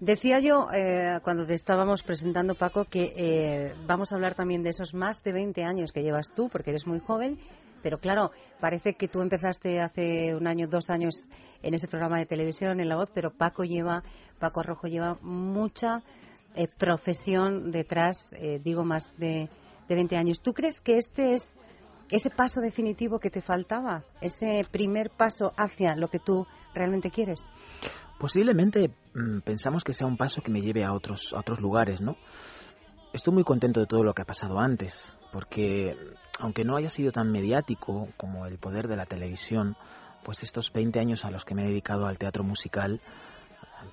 Decía 0.00 0.38
yo 0.38 0.68
eh, 0.72 1.18
cuando 1.24 1.44
te 1.44 1.54
estábamos 1.54 2.04
presentando, 2.04 2.54
Paco, 2.54 2.84
que 2.84 3.12
eh, 3.16 3.74
vamos 3.84 4.12
a 4.12 4.14
hablar 4.14 4.36
también 4.36 4.62
de 4.62 4.70
esos 4.70 4.94
más 4.94 5.24
de 5.24 5.32
20 5.32 5.64
años 5.64 5.90
que 5.90 6.02
llevas 6.02 6.30
tú, 6.32 6.48
porque 6.48 6.70
eres 6.70 6.86
muy 6.86 7.00
joven, 7.00 7.40
pero 7.82 7.98
claro, 7.98 8.30
parece 8.60 8.94
que 8.94 9.08
tú 9.08 9.20
empezaste 9.22 9.80
hace 9.80 10.36
un 10.36 10.46
año, 10.46 10.68
dos 10.68 10.88
años 10.88 11.26
en 11.64 11.74
ese 11.74 11.88
programa 11.88 12.18
de 12.18 12.26
televisión, 12.26 12.78
en 12.78 12.88
La 12.88 12.94
Voz, 12.94 13.10
pero 13.12 13.32
Paco 13.32 13.64
lleva, 13.64 14.04
Paco 14.38 14.62
Rojo 14.62 14.86
lleva 14.86 15.18
mucha 15.20 16.04
eh, 16.54 16.68
profesión 16.68 17.72
detrás, 17.72 18.30
digo 18.62 18.84
más 18.84 19.12
de, 19.18 19.48
de 19.88 19.94
20 19.96 20.16
años. 20.16 20.40
¿Tú 20.40 20.52
crees 20.54 20.78
que 20.80 20.96
este 20.96 21.34
es 21.34 21.56
ese 22.08 22.30
paso 22.30 22.60
definitivo 22.60 23.18
que 23.18 23.30
te 23.30 23.40
faltaba, 23.40 24.04
ese 24.20 24.62
primer 24.70 25.10
paso 25.10 25.52
hacia 25.56 25.96
lo 25.96 26.06
que 26.06 26.20
tú 26.20 26.46
realmente 26.72 27.10
quieres? 27.10 27.40
Posiblemente 28.18 28.90
mm, 29.14 29.40
pensamos 29.40 29.84
que 29.84 29.92
sea 29.92 30.06
un 30.06 30.16
paso 30.16 30.42
que 30.42 30.50
me 30.50 30.60
lleve 30.60 30.84
a 30.84 30.92
otros, 30.92 31.32
a 31.32 31.40
otros 31.40 31.60
lugares, 31.60 32.00
¿no? 32.00 32.16
Estoy 33.12 33.32
muy 33.32 33.44
contento 33.44 33.80
de 33.80 33.86
todo 33.86 34.02
lo 34.02 34.12
que 34.12 34.22
ha 34.22 34.26
pasado 34.26 34.58
antes, 34.58 35.18
porque 35.32 35.96
aunque 36.40 36.64
no 36.64 36.76
haya 36.76 36.90
sido 36.90 37.10
tan 37.10 37.30
mediático 37.30 38.08
como 38.16 38.46
el 38.46 38.58
poder 38.58 38.86
de 38.86 38.96
la 38.96 39.06
televisión, 39.06 39.76
pues 40.24 40.42
estos 40.42 40.72
20 40.72 41.00
años 41.00 41.24
a 41.24 41.30
los 41.30 41.44
que 41.44 41.54
me 41.54 41.62
he 41.62 41.68
dedicado 41.68 42.06
al 42.06 42.18
teatro 42.18 42.44
musical, 42.44 43.00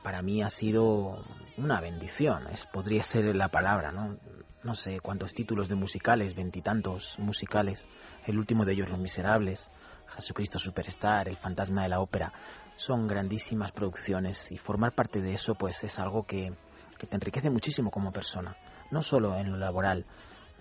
para 0.03 0.21
mí 0.21 0.41
ha 0.41 0.49
sido 0.49 1.23
una 1.57 1.79
bendición, 1.79 2.47
es, 2.47 2.65
podría 2.67 3.03
ser 3.03 3.35
la 3.35 3.49
palabra, 3.49 3.91
¿no? 3.91 4.17
No 4.63 4.73
sé 4.73 4.99
cuántos 4.99 5.33
títulos 5.33 5.69
de 5.69 5.75
musicales, 5.75 6.35
veintitantos 6.35 7.15
musicales, 7.19 7.87
el 8.25 8.37
último 8.37 8.65
de 8.65 8.73
ellos 8.73 8.89
Los 8.89 8.99
Miserables, 8.99 9.71
Jesucristo 10.15 10.59
Superstar, 10.59 11.27
El 11.27 11.37
Fantasma 11.37 11.83
de 11.83 11.89
la 11.89 11.99
Ópera, 11.99 12.31
son 12.75 13.07
grandísimas 13.07 13.71
producciones 13.71 14.51
y 14.51 14.57
formar 14.57 14.93
parte 14.93 15.21
de 15.21 15.33
eso 15.33 15.55
pues 15.55 15.83
es 15.83 15.99
algo 15.99 16.23
que, 16.23 16.53
te 16.97 17.15
enriquece 17.15 17.49
muchísimo 17.49 17.91
como 17.91 18.11
persona, 18.11 18.55
no 18.91 19.01
solo 19.01 19.37
en 19.37 19.51
lo 19.51 19.57
laboral. 19.57 20.05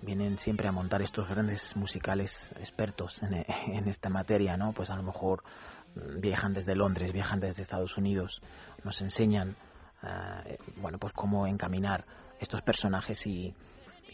Vienen 0.03 0.37
siempre 0.37 0.69
a 0.69 0.73
montar 0.73 1.01
estos 1.01 1.27
grandes 1.29 1.75
musicales 1.77 2.53
expertos 2.59 3.23
en, 3.23 3.35
en 3.73 3.89
esta 3.89 4.11
materia, 4.11 4.57
¿no? 4.57 4.73
Pues 4.73 4.91
a 4.91 4.97
lo 4.97 5.03
mejor 5.03 5.43
mm, 5.95 6.21
viajan 6.21 6.53
desde 6.53 6.75
Londres, 6.75 7.13
viajan 7.13 7.41
desde 7.41 7.63
Estados 7.63 7.97
Unidos, 7.97 8.43
nos 8.83 9.01
enseñan, 9.01 9.57
eh, 10.03 10.59
bueno, 10.77 10.99
pues 10.99 11.15
cómo 11.15 11.47
encaminar 11.47 12.05
estos 12.39 12.61
personajes 12.63 13.27
y, 13.27 13.55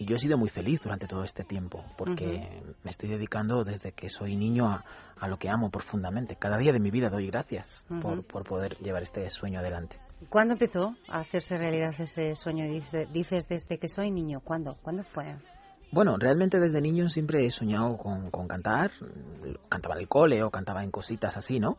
y 0.00 0.06
yo 0.06 0.16
he 0.16 0.18
sido 0.18 0.38
muy 0.38 0.48
feliz 0.48 0.80
durante 0.82 1.06
todo 1.06 1.22
este 1.24 1.44
tiempo, 1.44 1.84
porque 1.98 2.62
me 2.82 2.90
estoy 2.90 3.10
dedicando 3.10 3.62
desde 3.64 3.92
que 3.92 4.08
soy 4.08 4.34
niño 4.34 4.66
a, 4.66 4.82
a, 5.20 5.28
lo 5.28 5.36
que 5.36 5.50
amo 5.50 5.68
profundamente. 5.68 6.36
Cada 6.36 6.56
día 6.56 6.72
de 6.72 6.80
mi 6.80 6.90
vida 6.90 7.10
doy 7.10 7.26
gracias 7.26 7.84
por, 8.00 8.24
por, 8.24 8.44
poder 8.44 8.78
llevar 8.78 9.02
este 9.02 9.28
sueño 9.28 9.60
adelante. 9.60 9.98
¿Cuándo 10.30 10.54
empezó 10.54 10.94
a 11.06 11.18
hacerse 11.18 11.58
realidad 11.58 11.92
ese 11.98 12.34
sueño? 12.34 12.64
Dices, 13.12 13.46
desde 13.46 13.78
que 13.78 13.88
soy 13.88 14.10
niño. 14.10 14.40
¿Cuándo? 14.42 14.78
¿Cuándo 14.80 15.04
fue? 15.04 15.36
Bueno, 15.92 16.16
realmente 16.18 16.58
desde 16.58 16.80
niño 16.80 17.08
siempre 17.08 17.44
he 17.44 17.50
soñado 17.50 17.98
con, 17.98 18.30
con 18.30 18.48
cantar. 18.48 18.92
Cantaba 19.68 19.96
en 19.96 20.00
el 20.00 20.08
cole 20.08 20.42
o 20.42 20.50
cantaba 20.50 20.82
en 20.82 20.90
cositas 20.90 21.36
así, 21.36 21.60
¿no? 21.60 21.76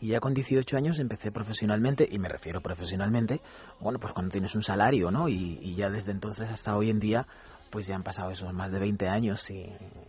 Y 0.00 0.08
ya 0.08 0.20
con 0.20 0.32
18 0.32 0.76
años 0.76 1.00
empecé 1.00 1.32
profesionalmente, 1.32 2.06
y 2.08 2.18
me 2.18 2.28
refiero 2.28 2.60
profesionalmente, 2.60 3.40
bueno, 3.80 3.98
pues 3.98 4.12
cuando 4.12 4.30
tienes 4.30 4.54
un 4.54 4.62
salario, 4.62 5.10
¿no? 5.10 5.28
Y, 5.28 5.58
y 5.62 5.76
ya 5.76 5.88
desde 5.88 6.12
entonces 6.12 6.50
hasta 6.50 6.76
hoy 6.76 6.90
en 6.90 6.98
día 6.98 7.26
pues 7.74 7.88
ya 7.88 7.96
han 7.96 8.04
pasado 8.04 8.30
esos 8.30 8.52
más 8.54 8.70
de 8.70 8.78
20 8.78 9.08
años 9.08 9.50
y, 9.50 9.66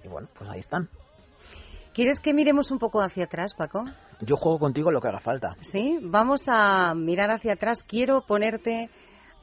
bueno, 0.08 0.28
pues 0.38 0.48
ahí 0.52 0.60
están. 0.60 0.88
¿Quieres 1.96 2.20
que 2.20 2.32
miremos 2.32 2.70
un 2.70 2.78
poco 2.78 3.02
hacia 3.02 3.24
atrás, 3.24 3.56
Paco? 3.56 3.86
Yo 4.22 4.36
juego 4.38 4.60
contigo 4.60 4.92
lo 4.92 5.02
que 5.02 5.08
haga 5.08 5.20
falta. 5.20 5.56
Sí, 5.62 5.98
vamos 6.04 6.44
a 6.48 6.94
mirar 6.94 7.32
hacia 7.32 7.54
atrás. 7.54 7.82
Quiero 7.82 8.22
ponerte 8.28 8.92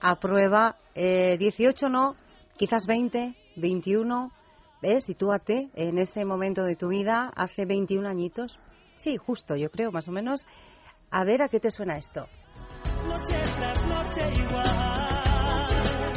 a 0.00 0.20
prueba. 0.20 0.76
Eh, 0.94 1.36
18 1.36 1.88
no, 1.88 2.14
quizás 2.56 2.86
20, 2.86 3.34
21. 3.56 4.30
¿Ves? 4.80 5.06
Sitúate 5.06 5.70
en 5.74 5.98
ese 5.98 6.24
momento 6.24 6.62
de 6.62 6.76
tu 6.76 6.90
vida, 6.90 7.32
hace 7.34 7.66
21 7.66 8.08
añitos. 8.08 8.56
Sí, 8.94 9.16
justo, 9.16 9.56
yo 9.56 9.68
creo, 9.68 9.90
más 9.90 10.06
o 10.06 10.12
menos. 10.12 10.46
A 11.10 11.24
ver 11.24 11.42
a 11.42 11.48
qué 11.48 11.58
te 11.58 11.72
suena 11.72 11.98
esto. 11.98 12.28
Noche 13.04 13.40
tras 13.56 13.84
noche 13.84 14.32
igual 14.44 16.11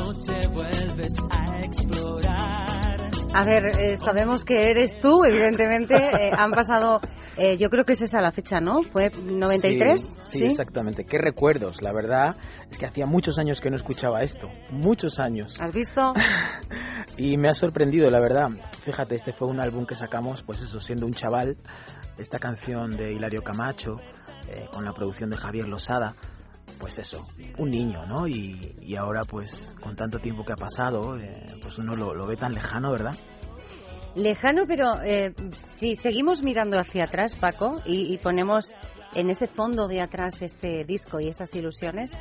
noche 0.00 0.32
vuelves 0.52 1.14
a 1.30 1.58
explorar. 1.58 3.10
A 3.32 3.44
ver, 3.44 3.78
eh, 3.78 3.96
sabemos 3.96 4.44
que 4.44 4.70
eres 4.70 4.98
tú, 4.98 5.24
evidentemente. 5.24 5.94
Eh, 6.20 6.30
han 6.36 6.50
pasado, 6.50 7.00
eh, 7.36 7.56
yo 7.56 7.70
creo 7.70 7.84
que 7.84 7.92
es 7.92 8.02
esa 8.02 8.20
la 8.20 8.32
fecha, 8.32 8.60
¿no? 8.60 8.82
¿Fue 8.82 9.10
93? 9.10 10.18
Sí, 10.20 10.38
sí, 10.38 10.44
exactamente. 10.44 11.04
Qué 11.04 11.18
recuerdos. 11.18 11.82
La 11.82 11.92
verdad 11.92 12.36
es 12.70 12.78
que 12.78 12.86
hacía 12.86 13.06
muchos 13.06 13.38
años 13.38 13.60
que 13.60 13.70
no 13.70 13.76
escuchaba 13.76 14.22
esto. 14.22 14.48
Muchos 14.70 15.20
años. 15.20 15.56
¿Has 15.60 15.72
visto? 15.72 16.12
y 17.16 17.36
me 17.36 17.48
ha 17.48 17.52
sorprendido, 17.52 18.10
la 18.10 18.20
verdad. 18.20 18.48
Fíjate, 18.84 19.14
este 19.14 19.32
fue 19.32 19.48
un 19.48 19.60
álbum 19.60 19.86
que 19.86 19.94
sacamos, 19.94 20.42
pues 20.42 20.60
eso, 20.62 20.80
siendo 20.80 21.06
un 21.06 21.12
chaval. 21.12 21.56
Esta 22.18 22.38
canción 22.38 22.90
de 22.90 23.12
Hilario 23.12 23.42
Camacho, 23.42 23.96
con 24.72 24.84
la 24.84 24.92
producción 24.92 25.30
de 25.30 25.36
Javier 25.36 25.68
Losada 25.68 26.16
pues 26.78 26.98
eso, 26.98 27.22
un 27.58 27.70
niño, 27.70 28.06
¿no? 28.06 28.26
Y, 28.26 28.94
ahora 28.96 29.22
pues 29.22 29.74
con 29.80 29.94
tanto 29.94 30.18
tiempo 30.18 30.44
que 30.44 30.52
ha 30.52 30.56
pasado, 30.56 31.16
eh, 31.16 31.44
pues 31.62 31.78
uno 31.78 31.92
lo, 31.94 32.26
ve 32.26 32.36
tan 32.36 32.52
lejano, 32.52 32.90
¿verdad? 32.90 33.14
Lejano, 34.14 34.64
pero 34.66 35.00
eh, 35.04 35.32
si 35.68 35.94
seguimos 35.94 36.42
mirando 36.42 36.78
hacia 36.78 37.04
atrás, 37.04 37.36
Paco, 37.36 37.76
y, 37.86 38.18
ponemos 38.18 38.74
en 39.14 39.30
ese 39.30 39.46
fondo 39.46 39.88
de 39.88 40.00
atrás 40.00 40.42
este 40.42 40.84
disco 40.84 41.20
y 41.20 41.28
esas 41.28 41.54
ilusiones, 41.54 42.12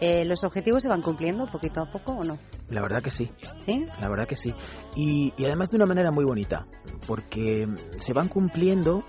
eh, 0.00 0.24
¿los 0.24 0.44
objetivos 0.44 0.82
se 0.82 0.88
van 0.88 1.02
cumpliendo 1.02 1.44
poquito 1.46 1.82
a 1.82 1.90
poco 1.90 2.12
o 2.12 2.24
no? 2.24 2.38
La 2.70 2.80
verdad 2.80 3.02
que 3.02 3.10
sí. 3.10 3.30
¿Sí? 3.58 3.84
La 4.00 4.08
verdad 4.08 4.26
que 4.26 4.36
sí. 4.36 4.52
Y, 4.96 5.34
y 5.36 5.44
además 5.44 5.68
de 5.68 5.76
una 5.76 5.86
manera 5.86 6.10
muy 6.10 6.24
bonita, 6.24 6.66
porque 7.06 7.66
se 7.98 8.12
van 8.14 8.28
cumpliendo 8.28 9.04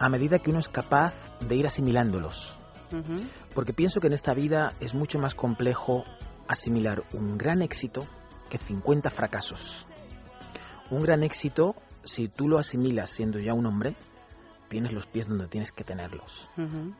a 0.00 0.08
medida 0.08 0.38
que 0.38 0.50
uno 0.50 0.60
es 0.60 0.68
capaz 0.68 1.14
de 1.40 1.56
ir 1.56 1.66
asimilándolos. 1.66 2.54
Porque 3.58 3.72
pienso 3.72 3.98
que 3.98 4.06
en 4.06 4.12
esta 4.12 4.34
vida 4.34 4.68
es 4.78 4.94
mucho 4.94 5.18
más 5.18 5.34
complejo 5.34 6.04
asimilar 6.46 7.02
un 7.12 7.36
gran 7.36 7.60
éxito 7.60 8.02
que 8.48 8.56
50 8.56 9.10
fracasos. 9.10 9.84
Un 10.92 11.02
gran 11.02 11.24
éxito, 11.24 11.74
si 12.04 12.28
tú 12.28 12.46
lo 12.46 12.60
asimilas 12.60 13.10
siendo 13.10 13.40
ya 13.40 13.54
un 13.54 13.66
hombre, 13.66 13.96
tienes 14.68 14.92
los 14.92 15.06
pies 15.06 15.26
donde 15.26 15.48
tienes 15.48 15.72
que 15.72 15.82
tenerlos. 15.82 16.48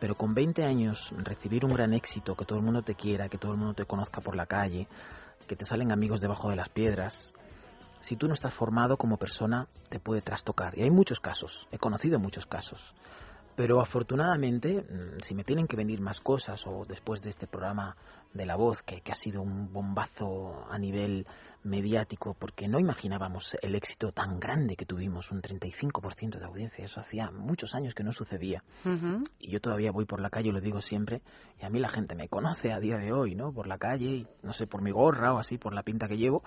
Pero 0.00 0.16
con 0.16 0.34
20 0.34 0.64
años, 0.64 1.14
recibir 1.18 1.64
un 1.64 1.74
gran 1.74 1.94
éxito, 1.94 2.34
que 2.34 2.44
todo 2.44 2.58
el 2.58 2.64
mundo 2.64 2.82
te 2.82 2.96
quiera, 2.96 3.28
que 3.28 3.38
todo 3.38 3.52
el 3.52 3.58
mundo 3.58 3.74
te 3.74 3.84
conozca 3.84 4.20
por 4.20 4.34
la 4.34 4.46
calle, 4.46 4.88
que 5.46 5.54
te 5.54 5.64
salen 5.64 5.92
amigos 5.92 6.20
debajo 6.20 6.50
de 6.50 6.56
las 6.56 6.70
piedras, 6.70 7.34
si 8.00 8.16
tú 8.16 8.26
no 8.26 8.34
estás 8.34 8.52
formado 8.52 8.96
como 8.96 9.16
persona, 9.16 9.68
te 9.90 10.00
puede 10.00 10.22
trastocar. 10.22 10.76
Y 10.76 10.82
hay 10.82 10.90
muchos 10.90 11.20
casos, 11.20 11.68
he 11.70 11.78
conocido 11.78 12.18
muchos 12.18 12.46
casos. 12.46 12.80
Pero 13.58 13.80
afortunadamente, 13.80 14.82
mm, 14.82 15.18
si 15.20 15.34
me 15.34 15.42
tienen 15.42 15.66
que 15.66 15.74
venir 15.74 16.00
más 16.00 16.20
cosas 16.20 16.64
o 16.64 16.84
después 16.86 17.22
de 17.22 17.30
este 17.30 17.48
programa 17.48 17.96
de 18.32 18.46
La 18.46 18.54
Voz, 18.54 18.84
que, 18.84 19.02
ha 19.10 19.14
sido 19.16 19.42
un 19.42 19.72
bombazo 19.72 20.64
a 20.70 20.78
nivel 20.78 21.26
mediático, 21.64 22.36
porque 22.38 22.68
no 22.68 22.78
imaginábamos 22.78 23.56
el 23.60 23.74
éxito 23.74 24.12
tan 24.12 24.38
grande 24.38 24.76
que 24.76 24.86
tuvimos, 24.86 25.32
un 25.32 25.42
35% 25.42 26.38
de 26.38 26.44
audiencia, 26.44 26.84
eso 26.84 27.00
hacía 27.00 27.32
muchos 27.32 27.74
años 27.74 27.96
que 27.96 28.04
no 28.04 28.12
sucedía. 28.12 28.62
Y 29.40 29.50
yo 29.50 29.58
todavía 29.60 29.90
voy 29.90 30.04
por 30.04 30.20
la 30.20 30.30
calle, 30.30 30.52
lo 30.52 30.60
digo 30.60 30.80
siempre, 30.80 31.20
y 31.60 31.64
a 31.64 31.68
mí 31.68 31.80
la 31.80 31.88
gente 31.88 32.14
me 32.14 32.28
conoce 32.28 32.72
a 32.72 32.78
día 32.78 32.96
de 32.98 33.12
hoy, 33.12 33.34
¿no? 33.34 33.52
Por 33.52 33.66
la 33.66 33.76
calle, 33.76 34.28
no 34.44 34.52
sé, 34.52 34.68
por 34.68 34.82
mi 34.82 34.92
gorra 34.92 35.34
o 35.34 35.38
así, 35.38 35.58
por 35.58 35.74
la 35.74 35.82
pinta 35.82 36.06
que 36.06 36.16
llevo, 36.16 36.44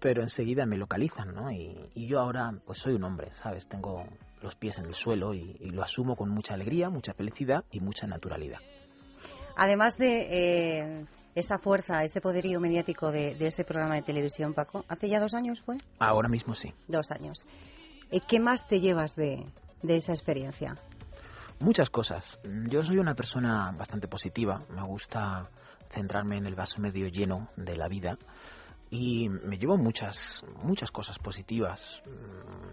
pero 0.00 0.22
enseguida 0.22 0.64
me 0.64 0.78
localizan, 0.78 1.34
¿no? 1.34 1.50
Y, 1.50 1.90
y 1.94 2.06
yo 2.06 2.20
ahora, 2.20 2.54
pues 2.64 2.78
soy 2.78 2.94
un 2.94 3.04
hombre, 3.04 3.32
¿sabes? 3.34 3.68
Tengo 3.68 4.06
los 4.44 4.54
pies 4.54 4.78
en 4.78 4.86
el 4.86 4.94
suelo 4.94 5.34
y, 5.34 5.54
lo 5.70 5.82
asumo 5.82 6.14
con 6.14 6.28
mucha 6.28 6.54
alegría, 6.54 6.90
mucha 6.90 7.14
felicidad 7.14 7.64
y 7.72 7.80
mucha 7.80 8.06
naturalidad. 8.06 8.58
Además 9.56 9.96
de 9.96 10.28
eh, 10.30 11.06
esa 11.34 11.58
fuerza, 11.58 12.04
ese 12.04 12.20
poderío 12.20 12.60
mediático 12.60 13.10
de, 13.10 13.36
ese 13.40 13.64
programa 13.64 13.94
de 13.94 14.02
televisión, 14.02 14.52
Paco, 14.52 14.84
¿hace 14.88 15.08
ya 15.08 15.18
dos 15.18 15.34
años 15.34 15.60
fue? 15.62 15.78
Ahora 15.98 16.28
mismo 16.28 16.54
sí. 16.54 16.72
Dos 16.86 17.10
años. 17.10 17.46
Eh, 18.10 18.20
¿Qué 18.28 18.38
más 18.38 18.66
te 18.68 18.80
llevas 18.80 19.16
de, 19.16 19.46
de 19.82 19.96
esa 19.96 20.12
experiencia? 20.12 20.74
Muchas 21.58 21.88
cosas. 21.88 22.38
Yo 22.68 22.82
soy 22.82 22.98
una 22.98 23.14
persona 23.14 23.72
bastante 23.76 24.08
positiva. 24.08 24.62
Me 24.68 24.82
gusta 24.82 25.48
centrarme 25.90 26.36
en 26.36 26.46
el 26.46 26.54
vaso 26.54 26.80
medio 26.80 27.06
lleno 27.08 27.48
de 27.56 27.76
la 27.76 27.88
vida 27.88 28.18
y 28.90 29.28
me 29.28 29.56
llevo 29.56 29.76
muchas 29.76 30.44
muchas 30.62 30.90
cosas 30.90 31.18
positivas 31.18 31.80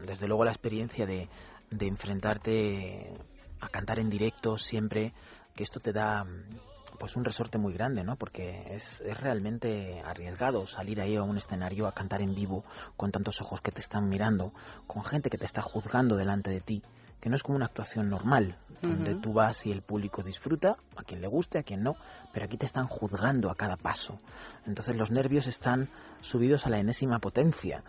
desde 0.05 0.28
luego 0.28 0.43
la 0.43 0.51
experiencia 0.51 1.05
de, 1.05 1.30
de 1.72 1.88
enfrentarte 1.88 3.13
a 3.59 3.69
cantar 3.69 3.99
en 3.99 4.09
directo 4.09 4.57
siempre, 4.57 5.13
que 5.55 5.63
esto 5.63 5.80
te 5.80 5.91
da 5.91 6.26
pues 6.99 7.15
un 7.15 7.26
resorte 7.26 7.57
muy 7.57 7.74
grande, 7.74 8.03
¿no? 8.03 8.15
Porque 8.15 8.76
es, 8.76 9.01
es, 9.01 9.19
realmente 9.19 10.01
arriesgado 10.05 10.67
salir 10.67 11.01
ahí 11.01 11.15
a 11.15 11.24
un 11.24 11.36
escenario 11.36 11.88
a 11.88 11.93
cantar 11.93 12.22
en 12.22 12.36
vivo 12.36 12.63
con 12.95 13.11
tantos 13.11 13.41
ojos 13.41 13.59
que 13.61 13.72
te 13.72 13.82
están 13.82 14.07
mirando, 14.07 14.53
con 14.86 15.03
gente 15.03 15.32
que 15.32 15.39
te 15.39 15.45
está 15.45 15.63
juzgando 15.63 16.15
delante 16.15 16.51
de 16.51 16.59
ti, 16.59 16.84
que 17.19 17.30
no 17.30 17.36
es 17.36 17.43
como 17.43 17.55
una 17.55 17.67
actuación 17.67 18.09
normal, 18.09 18.55
donde 18.82 19.15
tú 19.15 19.34
vas 19.34 19.65
y 19.65 19.72
el 19.72 19.82
público 19.82 20.22
disfruta, 20.24 20.76
a 20.95 21.03
quien 21.03 21.22
le 21.22 21.28
guste, 21.28 21.59
a 21.59 21.63
quien 21.63 21.82
no, 21.84 21.95
pero 22.34 22.45
aquí 22.45 22.57
te 22.57 22.65
están 22.65 22.88
juzgando 22.88 23.49
a 23.49 23.55
cada 23.55 23.78
paso. 23.78 24.19
Entonces 24.65 24.95
los 24.95 25.11
nervios 25.11 25.47
están 25.47 25.89
subidos 26.22 26.65
a 26.65 26.69
la 26.69 26.80
enésima 26.80 27.19
potencia 27.19 27.84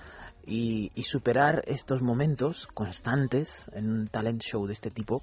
y, 0.45 0.91
superar 1.03 1.63
estos 1.67 2.03
momentos 2.03 2.67
constantes 2.69 3.71
en 3.75 3.91
un 3.91 4.09
talent 4.09 4.43
show 4.43 4.67
de 4.67 4.73
este 4.73 4.91
tipo, 4.91 5.23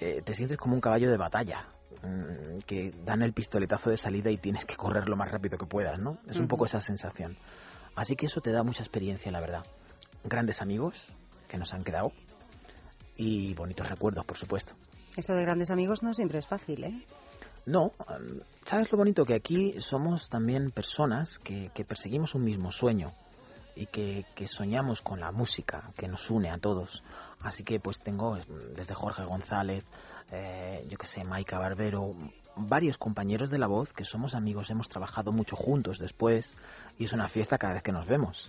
eh, 0.00 0.22
te 0.24 0.34
sientes 0.34 0.56
como 0.56 0.74
un 0.74 0.80
caballo 0.80 1.10
de 1.10 1.16
batalla, 1.16 1.66
mm, 2.02 2.60
que 2.66 2.92
dan 3.04 3.22
el 3.22 3.32
pistoletazo 3.32 3.90
de 3.90 3.96
salida 3.96 4.30
y 4.30 4.38
tienes 4.38 4.64
que 4.64 4.76
correr 4.76 5.08
lo 5.08 5.16
más 5.16 5.30
rápido 5.30 5.58
que 5.58 5.66
puedas, 5.66 5.98
¿no? 5.98 6.18
Es 6.28 6.38
un 6.38 6.48
poco 6.48 6.66
esa 6.66 6.80
sensación. 6.80 7.36
Así 7.94 8.16
que 8.16 8.26
eso 8.26 8.40
te 8.40 8.52
da 8.52 8.62
mucha 8.62 8.82
experiencia, 8.82 9.30
la 9.32 9.40
verdad. 9.40 9.64
Grandes 10.24 10.62
amigos 10.62 11.12
que 11.48 11.58
nos 11.58 11.74
han 11.74 11.82
quedado 11.82 12.12
y 13.16 13.54
bonitos 13.54 13.88
recuerdos, 13.88 14.24
por 14.24 14.36
supuesto. 14.36 14.74
Eso 15.16 15.34
de 15.34 15.42
grandes 15.42 15.70
amigos 15.70 16.02
no 16.02 16.14
siempre 16.14 16.38
es 16.38 16.46
fácil, 16.46 16.84
¿eh? 16.84 17.04
No, 17.66 17.90
¿sabes 18.64 18.90
lo 18.92 18.98
bonito? 18.98 19.24
Que 19.24 19.34
aquí 19.34 19.74
somos 19.80 20.30
también 20.30 20.70
personas 20.70 21.38
que 21.38 21.84
perseguimos 21.86 22.34
un 22.34 22.44
mismo 22.44 22.70
sueño 22.70 23.12
y 23.78 23.86
que, 23.86 24.24
soñamos 24.46 25.02
con 25.02 25.20
la 25.20 25.30
música 25.30 25.92
que 25.96 26.08
nos 26.08 26.30
une 26.30 26.50
a 26.50 26.58
todos. 26.58 27.04
Así 27.40 27.62
que 27.62 27.78
pues 27.78 28.00
tengo 28.00 28.36
desde 28.74 28.94
Jorge 28.94 29.24
González, 29.24 29.84
eh, 30.32 30.84
yo 30.88 30.98
que 30.98 31.06
sé, 31.06 31.22
Maika 31.22 31.58
Barbero, 31.58 32.14
varios 32.56 32.98
compañeros 32.98 33.50
de 33.50 33.58
la 33.58 33.68
voz 33.68 33.92
que 33.92 34.04
somos 34.04 34.34
amigos, 34.34 34.70
hemos 34.70 34.88
trabajado 34.88 35.30
mucho 35.30 35.54
juntos 35.54 35.98
después 35.98 36.56
y 36.98 37.04
es 37.04 37.12
una 37.12 37.28
fiesta 37.28 37.56
cada 37.56 37.74
vez 37.74 37.82
que 37.84 37.92
nos 37.92 38.06
vemos. 38.06 38.48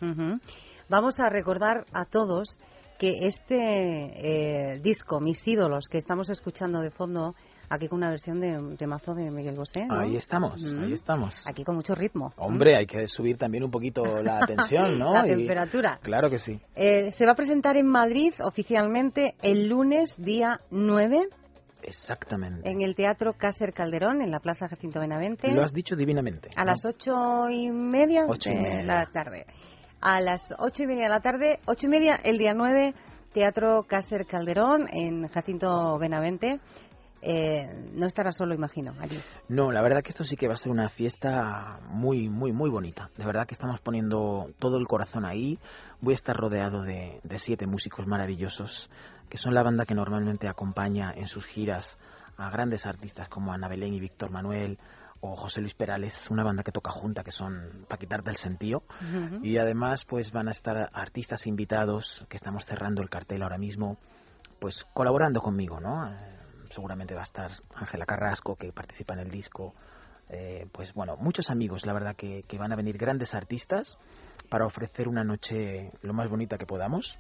Vamos 0.89 1.19
a 1.19 1.29
recordar 1.29 1.85
a 1.93 2.05
todos 2.05 2.57
que 2.97 3.27
este 3.27 4.73
eh, 4.73 4.79
disco, 4.79 5.21
Mis 5.21 5.47
ídolos, 5.47 5.87
que 5.87 5.99
estamos 5.99 6.31
escuchando 6.31 6.81
de 6.81 6.89
fondo, 6.89 7.35
aquí 7.69 7.87
con 7.87 7.97
una 7.97 8.09
versión 8.09 8.39
de 8.39 8.87
mazo 8.87 9.13
de 9.13 9.31
Miguel 9.31 9.55
Bosé. 9.55 9.85
Ahí 9.89 10.15
estamos, 10.15 10.75
ahí 10.75 10.93
estamos. 10.93 11.47
Aquí 11.47 11.63
con 11.63 11.75
mucho 11.75 11.95
ritmo. 11.95 12.33
Hombre, 12.37 12.75
hay 12.75 12.85
que 12.85 13.07
subir 13.07 13.37
también 13.37 13.63
un 13.63 13.71
poquito 13.71 14.03
la 14.23 14.39
tensión, 14.45 14.97
¿no? 14.97 15.13
la 15.13 15.23
temperatura. 15.23 15.99
Claro 16.01 16.29
que 16.29 16.37
sí. 16.37 16.59
Eh, 16.75 17.11
se 17.11 17.25
va 17.25 17.31
a 17.31 17.35
presentar 17.35 17.77
en 17.77 17.87
Madrid 17.87 18.33
oficialmente 18.43 19.35
el 19.41 19.67
lunes, 19.67 20.15
día 20.17 20.59
9. 20.71 21.27
Exactamente. 21.81 22.69
En 22.69 22.81
el 22.81 22.93
Teatro 22.95 23.33
Cácer 23.33 23.73
Calderón, 23.73 24.21
en 24.21 24.31
la 24.31 24.39
Plaza 24.39 24.67
Jacinto 24.67 24.99
Benavente. 24.99 25.49
Lo 25.51 25.63
has 25.63 25.73
dicho 25.73 25.95
divinamente. 25.95 26.49
A 26.55 26.65
las 26.65 26.85
ocho 26.85 27.49
y 27.49 27.71
media 27.71 28.25
de 28.25 28.83
la 28.83 29.05
tarde 29.05 29.45
a 30.01 30.21
las 30.21 30.53
ocho 30.57 30.83
y 30.83 30.87
media 30.87 31.03
de 31.03 31.09
la 31.09 31.19
tarde, 31.21 31.59
ocho 31.65 31.87
y 31.87 31.89
media 31.89 32.15
el 32.23 32.37
día 32.37 32.53
9, 32.53 32.93
Teatro 33.33 33.83
Cácer 33.87 34.25
Calderón 34.25 34.87
en 34.91 35.27
Jacinto 35.27 35.97
Benavente. 35.99 36.59
Eh, 37.21 37.91
no 37.93 38.07
estará 38.07 38.31
solo, 38.31 38.53
imagino, 38.53 38.93
allí. 38.99 39.19
No, 39.47 39.71
la 39.71 39.81
verdad 39.81 40.01
que 40.01 40.09
esto 40.09 40.23
sí 40.23 40.35
que 40.35 40.47
va 40.47 40.53
a 40.53 40.57
ser 40.57 40.71
una 40.71 40.89
fiesta 40.89 41.79
muy, 41.89 42.29
muy, 42.29 42.51
muy 42.51 42.69
bonita. 42.69 43.09
De 43.17 43.25
verdad 43.25 43.45
que 43.45 43.53
estamos 43.53 43.79
poniendo 43.81 44.49
todo 44.59 44.77
el 44.77 44.87
corazón 44.87 45.25
ahí. 45.25 45.59
Voy 46.01 46.13
a 46.13 46.15
estar 46.15 46.35
rodeado 46.35 46.81
de, 46.83 47.19
de 47.23 47.37
siete 47.37 47.67
músicos 47.67 48.07
maravillosos, 48.07 48.89
que 49.29 49.37
son 49.37 49.53
la 49.53 49.63
banda 49.63 49.85
que 49.85 49.95
normalmente 49.95 50.47
acompaña 50.47 51.11
en 51.13 51.27
sus 51.27 51.45
giras 51.45 51.99
a 52.37 52.49
grandes 52.49 52.85
artistas 52.85 53.27
como 53.27 53.51
Ana 53.51 53.67
Belén 53.67 53.93
y 53.93 53.99
Víctor 53.99 54.31
Manuel, 54.31 54.79
o 55.21 55.35
José 55.35 55.61
Luis 55.61 55.73
Perales, 55.73 56.29
una 56.29 56.43
banda 56.43 56.63
que 56.63 56.71
toca 56.71 56.91
junta, 56.91 57.23
que 57.23 57.31
son 57.31 57.85
para 57.87 57.99
quitarte 57.99 58.29
el 58.29 58.37
sentido. 58.37 58.83
Y 59.41 59.57
además, 59.57 60.05
pues 60.05 60.31
van 60.31 60.47
a 60.47 60.51
estar 60.51 60.89
artistas 60.93 61.45
invitados, 61.47 62.25
que 62.29 62.37
estamos 62.37 62.65
cerrando 62.65 63.01
el 63.01 63.09
cartel 63.09 63.43
ahora 63.43 63.57
mismo, 63.57 63.97
pues 64.59 64.85
colaborando 64.93 65.41
conmigo, 65.41 65.79
¿no? 65.79 66.09
Seguramente 66.69 67.13
va 67.15 67.21
a 67.21 67.23
estar 67.23 67.51
Ángela 67.75 68.05
Carrasco, 68.05 68.55
que 68.55 68.71
participa 68.71 69.13
en 69.13 69.19
el 69.19 69.31
disco. 69.31 69.73
Eh, 70.29 70.67
pues 70.71 70.93
bueno, 70.93 71.17
muchos 71.17 71.49
amigos, 71.49 71.85
la 71.85 71.93
verdad, 71.93 72.15
que, 72.15 72.43
que 72.47 72.57
van 72.57 72.71
a 72.71 72.75
venir 72.75 72.97
grandes 72.97 73.33
artistas 73.33 73.97
para 74.49 74.65
ofrecer 74.65 75.07
una 75.07 75.23
noche 75.23 75.91
lo 76.01 76.13
más 76.13 76.29
bonita 76.29 76.57
que 76.57 76.65
podamos. 76.65 77.19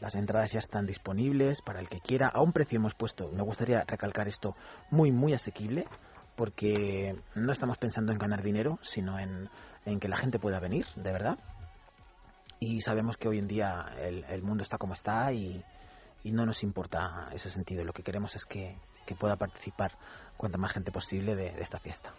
Las 0.00 0.14
entradas 0.14 0.52
ya 0.52 0.58
están 0.58 0.86
disponibles 0.86 1.62
para 1.62 1.80
el 1.80 1.88
que 1.88 2.00
quiera. 2.00 2.28
A 2.28 2.42
un 2.42 2.52
precio 2.52 2.76
hemos 2.76 2.94
puesto, 2.94 3.30
me 3.32 3.42
gustaría 3.42 3.82
recalcar 3.86 4.28
esto, 4.28 4.54
muy, 4.90 5.10
muy 5.10 5.32
asequible 5.32 5.86
porque 6.36 7.16
no 7.34 7.50
estamos 7.50 7.78
pensando 7.78 8.12
en 8.12 8.18
ganar 8.18 8.42
dinero, 8.42 8.78
sino 8.82 9.18
en, 9.18 9.48
que 9.98 10.08
la 10.08 10.18
gente 10.18 10.38
pueda 10.38 10.60
venir, 10.60 10.86
de 10.94 11.12
verdad. 11.12 11.38
Y 12.60 12.82
sabemos 12.82 13.16
que 13.16 13.28
hoy 13.28 13.38
en 13.38 13.48
día 13.48 13.86
el, 13.98 14.42
mundo 14.42 14.62
está 14.62 14.76
como 14.76 14.94
está 14.94 15.32
y, 15.32 15.64
no 16.32 16.46
nos 16.46 16.62
importa 16.62 17.28
ese 17.32 17.50
sentido. 17.50 17.84
Lo 17.84 17.92
que 17.92 18.02
queremos 18.02 18.34
es 18.36 18.44
que, 18.44 18.76
pueda 19.18 19.36
participar 19.36 19.92
cuanta 20.36 20.58
más 20.58 20.72
gente 20.72 20.90
posible 20.90 21.36
de, 21.36 21.60
esta 21.60 21.78
fiesta. 21.78 22.12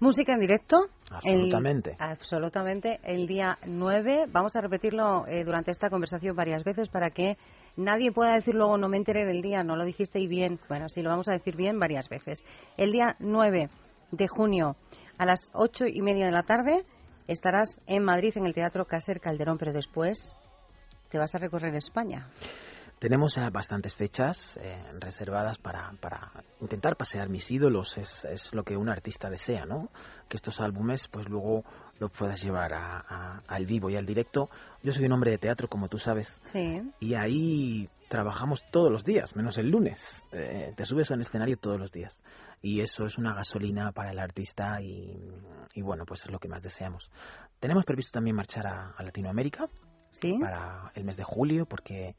Música 0.00 0.32
en 0.32 0.40
directo. 0.40 0.88
Absolutamente. 1.10 1.94
absolutamente. 1.98 3.00
El 3.04 3.26
día 3.26 3.58
9. 3.66 4.26
Vamos 4.32 4.56
a 4.56 4.60
repetirlo 4.60 5.26
eh, 5.28 5.44
durante 5.44 5.70
esta 5.70 5.90
conversación 5.90 6.34
varias 6.34 6.64
veces 6.64 6.88
para 6.88 7.10
que 7.10 7.36
nadie 7.76 8.10
pueda 8.10 8.34
decir 8.34 8.54
luego 8.54 8.78
no 8.78 8.88
me 8.88 8.96
enteré 8.96 9.24
del 9.24 9.42
día, 9.42 9.62
no 9.62 9.76
lo 9.76 9.84
dijisteis 9.84 10.28
bien. 10.28 10.58
Bueno, 10.68 10.88
sí, 10.88 11.02
lo 11.02 11.10
vamos 11.10 11.28
a 11.28 11.32
decir 11.32 11.54
bien 11.54 11.78
varias 11.78 12.08
veces. 12.08 12.42
El 12.76 12.90
día 12.90 13.14
9 13.20 13.68
de 14.10 14.28
junio 14.28 14.76
a 15.18 15.26
las 15.26 15.50
ocho 15.54 15.86
y 15.86 16.02
media 16.02 16.26
de 16.26 16.32
la 16.32 16.42
tarde 16.42 16.84
estarás 17.28 17.80
en 17.86 18.02
Madrid 18.02 18.32
en 18.36 18.46
el 18.46 18.54
Teatro 18.54 18.86
Cácer 18.86 19.20
Calderón, 19.20 19.58
pero 19.58 19.72
después 19.72 20.34
te 21.10 21.18
vas 21.18 21.34
a 21.34 21.38
recorrer 21.38 21.74
España. 21.74 22.28
Tenemos 23.02 23.36
bastantes 23.50 23.96
fechas 23.96 24.56
eh, 24.62 24.80
reservadas 25.00 25.58
para, 25.58 25.92
para, 26.00 26.30
intentar 26.60 26.94
pasear 26.94 27.28
mis 27.28 27.50
ídolos, 27.50 27.98
es, 27.98 28.24
es, 28.26 28.54
lo 28.54 28.62
que 28.62 28.76
un 28.76 28.88
artista 28.88 29.28
desea, 29.28 29.66
¿no? 29.66 29.88
Que 30.28 30.36
estos 30.36 30.60
álbumes 30.60 31.08
pues 31.08 31.28
luego 31.28 31.64
lo 31.98 32.10
puedas 32.10 32.40
llevar 32.40 32.72
a, 32.72 33.42
al 33.48 33.66
vivo 33.66 33.90
y 33.90 33.96
al 33.96 34.06
directo. 34.06 34.50
Yo 34.84 34.92
soy 34.92 35.06
un 35.06 35.14
hombre 35.14 35.32
de 35.32 35.38
teatro, 35.38 35.66
como 35.66 35.88
tú 35.88 35.98
sabes, 35.98 36.40
sí. 36.44 36.80
y 37.00 37.14
ahí 37.14 37.88
trabajamos 38.06 38.62
todos 38.70 38.92
los 38.92 39.04
días, 39.04 39.34
menos 39.34 39.58
el 39.58 39.68
lunes. 39.68 40.22
Eh, 40.30 40.72
te 40.76 40.84
subes 40.84 41.10
a 41.10 41.14
un 41.14 41.22
escenario 41.22 41.56
todos 41.56 41.80
los 41.80 41.90
días. 41.90 42.22
Y 42.62 42.82
eso 42.82 43.04
es 43.04 43.18
una 43.18 43.34
gasolina 43.34 43.90
para 43.90 44.12
el 44.12 44.20
artista 44.20 44.80
y, 44.80 45.28
y 45.74 45.82
bueno, 45.82 46.04
pues 46.06 46.24
es 46.24 46.30
lo 46.30 46.38
que 46.38 46.46
más 46.46 46.62
deseamos. 46.62 47.10
Tenemos 47.58 47.84
previsto 47.84 48.12
también 48.12 48.36
marchar 48.36 48.68
a, 48.68 48.94
a 48.96 49.02
Latinoamérica 49.02 49.68
¿Sí? 50.12 50.38
para 50.38 50.92
el 50.94 51.02
mes 51.02 51.16
de 51.16 51.24
julio, 51.24 51.66
porque 51.66 52.14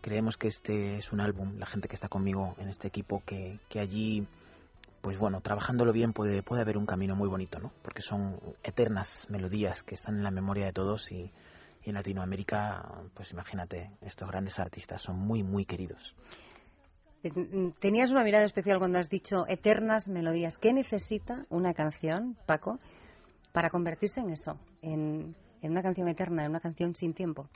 Creemos 0.00 0.36
que 0.36 0.48
este 0.48 0.96
es 0.96 1.12
un 1.12 1.20
álbum, 1.20 1.58
la 1.58 1.66
gente 1.66 1.88
que 1.88 1.94
está 1.94 2.08
conmigo 2.08 2.54
en 2.58 2.68
este 2.68 2.88
equipo, 2.88 3.22
que, 3.24 3.58
que 3.68 3.80
allí, 3.80 4.26
pues 5.02 5.18
bueno, 5.18 5.40
trabajándolo 5.40 5.92
bien 5.92 6.12
puede, 6.12 6.42
puede 6.42 6.62
haber 6.62 6.78
un 6.78 6.86
camino 6.86 7.14
muy 7.14 7.28
bonito, 7.28 7.58
¿no? 7.58 7.72
Porque 7.82 8.02
son 8.02 8.40
eternas 8.62 9.26
melodías 9.28 9.82
que 9.82 9.94
están 9.94 10.16
en 10.16 10.22
la 10.22 10.30
memoria 10.30 10.66
de 10.66 10.72
todos 10.72 11.12
y, 11.12 11.30
en 11.84 11.94
Latinoamérica, 11.94 13.02
pues 13.14 13.30
imagínate, 13.32 13.90
estos 14.02 14.28
grandes 14.28 14.58
artistas 14.58 15.02
son 15.02 15.18
muy, 15.18 15.42
muy 15.42 15.64
queridos. 15.64 16.14
Tenías 17.80 18.10
una 18.10 18.24
mirada 18.24 18.44
especial 18.44 18.78
cuando 18.78 18.98
has 18.98 19.10
dicho 19.10 19.46
eternas 19.46 20.08
melodías. 20.08 20.56
¿Qué 20.56 20.72
necesita 20.72 21.44
una 21.50 21.74
canción, 21.74 22.36
Paco, 22.46 22.78
para 23.52 23.68
convertirse 23.68 24.20
en 24.20 24.30
eso, 24.30 24.58
en, 24.80 25.34
en 25.60 25.70
una 25.70 25.82
canción 25.82 26.08
eterna, 26.08 26.44
en 26.44 26.50
una 26.50 26.60
canción 26.60 26.94
sin 26.94 27.12
tiempo? 27.12 27.48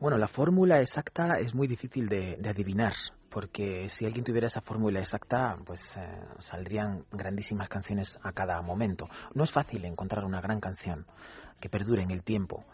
Bueno, 0.00 0.16
la 0.16 0.28
fórmula 0.28 0.80
exacta 0.80 1.40
es 1.40 1.54
muy 1.54 1.66
difícil 1.66 2.08
de, 2.08 2.38
adivinar, 2.48 2.92
porque 3.30 3.88
si 3.88 4.04
alguien 4.04 4.24
tuviera 4.24 4.46
esa 4.46 4.60
fórmula 4.60 5.00
exacta, 5.00 5.56
pues 5.66 5.96
eh, 5.96 6.22
saldrían 6.38 7.04
grandísimas 7.10 7.68
canciones 7.68 8.16
a 8.22 8.32
cada 8.32 8.62
momento. 8.62 9.08
No 9.34 9.42
es 9.42 9.50
fácil 9.50 9.84
encontrar 9.84 10.24
una 10.24 10.40
gran 10.40 10.60
canción 10.60 11.04
que 11.60 11.68
perdure 11.68 12.02
en 12.02 12.12
el 12.12 12.22
tiempo. 12.22 12.64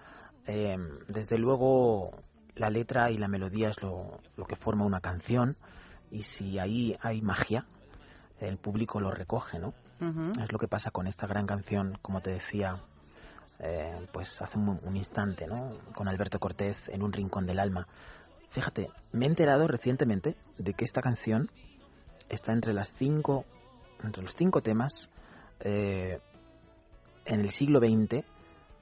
Eh, 0.47 0.77
desde 1.09 1.39
luego, 1.39 2.11
la 2.57 2.69
letra 2.69 3.11
y 3.11 3.17
la 3.17 3.29
melodía 3.29 3.71
es 3.71 3.83
lo, 3.83 4.21
lo 4.37 4.45
que 4.45 4.57
forma 4.57 4.85
una 4.85 5.01
canción, 5.01 5.57
y 6.11 6.25
si 6.25 6.59
ahí 6.59 6.95
hay 7.01 7.23
magia, 7.23 7.67
el 8.39 8.59
público 8.59 9.01
lo 9.01 9.11
recoge, 9.11 9.59
¿no? 9.59 9.73
Es 10.39 10.53
lo 10.53 10.59
que 10.59 10.69
pasa 10.69 10.91
con 10.91 11.07
esta 11.07 11.27
gran 11.27 11.47
canción, 11.47 11.99
como 12.03 12.21
te 12.21 12.31
decía, 12.31 12.83
eh, 13.61 14.07
pues 14.13 14.41
hace 14.43 14.59
un, 14.59 14.97
instante, 14.97 15.47
¿no? 15.47 15.73
Con 15.95 16.09
Alberto 16.09 16.39
Cortés 16.39 16.89
en 16.89 17.03
un 17.03 17.13
rincón 17.13 17.47
del 17.47 17.61
alma. 17.61 17.87
Fíjate, 18.51 18.89
me 19.13 19.27
he 19.27 19.29
enterado 19.29 19.67
recientemente 19.67 20.37
de 20.59 20.75
que 20.75 20.85
esta 20.85 21.01
canción 21.01 21.51
está 22.29 22.53
entre 22.53 22.73
las 22.73 22.93
cinco, 22.95 23.45
entre 24.03 24.23
los 24.23 24.35
cinco 24.35 24.61
temas 24.61 25.11
eh, 25.61 26.21
en 27.25 27.41
el 27.41 27.51
siglo 27.51 27.81
XX, 27.81 28.25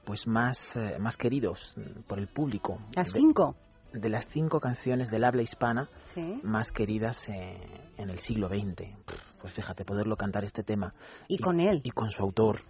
pues 0.05 0.27
más, 0.27 0.75
eh, 0.75 0.97
más 0.99 1.17
queridos 1.17 1.75
por 2.07 2.19
el 2.19 2.27
público. 2.27 2.79
¿Las 2.95 3.11
cinco? 3.11 3.55
De 3.93 4.09
las 4.09 4.27
cinco 4.27 4.59
canciones 4.59 5.11
del 5.11 5.23
habla 5.23 5.43
hispana 5.43 5.87
más 6.41 6.71
queridas 6.71 7.29
en 7.29 8.09
el 8.09 8.17
siglo 8.17 8.47
XX. 8.47 8.89
Pues 9.39 9.53
fíjate, 9.53 9.85
poderlo 9.85 10.17
cantar 10.17 10.43
este 10.43 10.63
tema. 10.63 10.95
Y, 11.27 11.37
con 11.37 11.59
él. 11.59 11.81
Y 11.83 11.91
con 11.91 12.09
su 12.09 12.23
autor. 12.23 12.61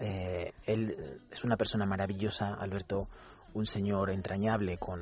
Eh, 0.00 0.52
él 0.64 1.20
es 1.30 1.44
una 1.44 1.56
persona 1.56 1.84
maravillosa, 1.84 2.54
Alberto, 2.54 3.06
un 3.52 3.66
señor 3.66 4.10
entrañable 4.10 4.78
con, 4.78 5.00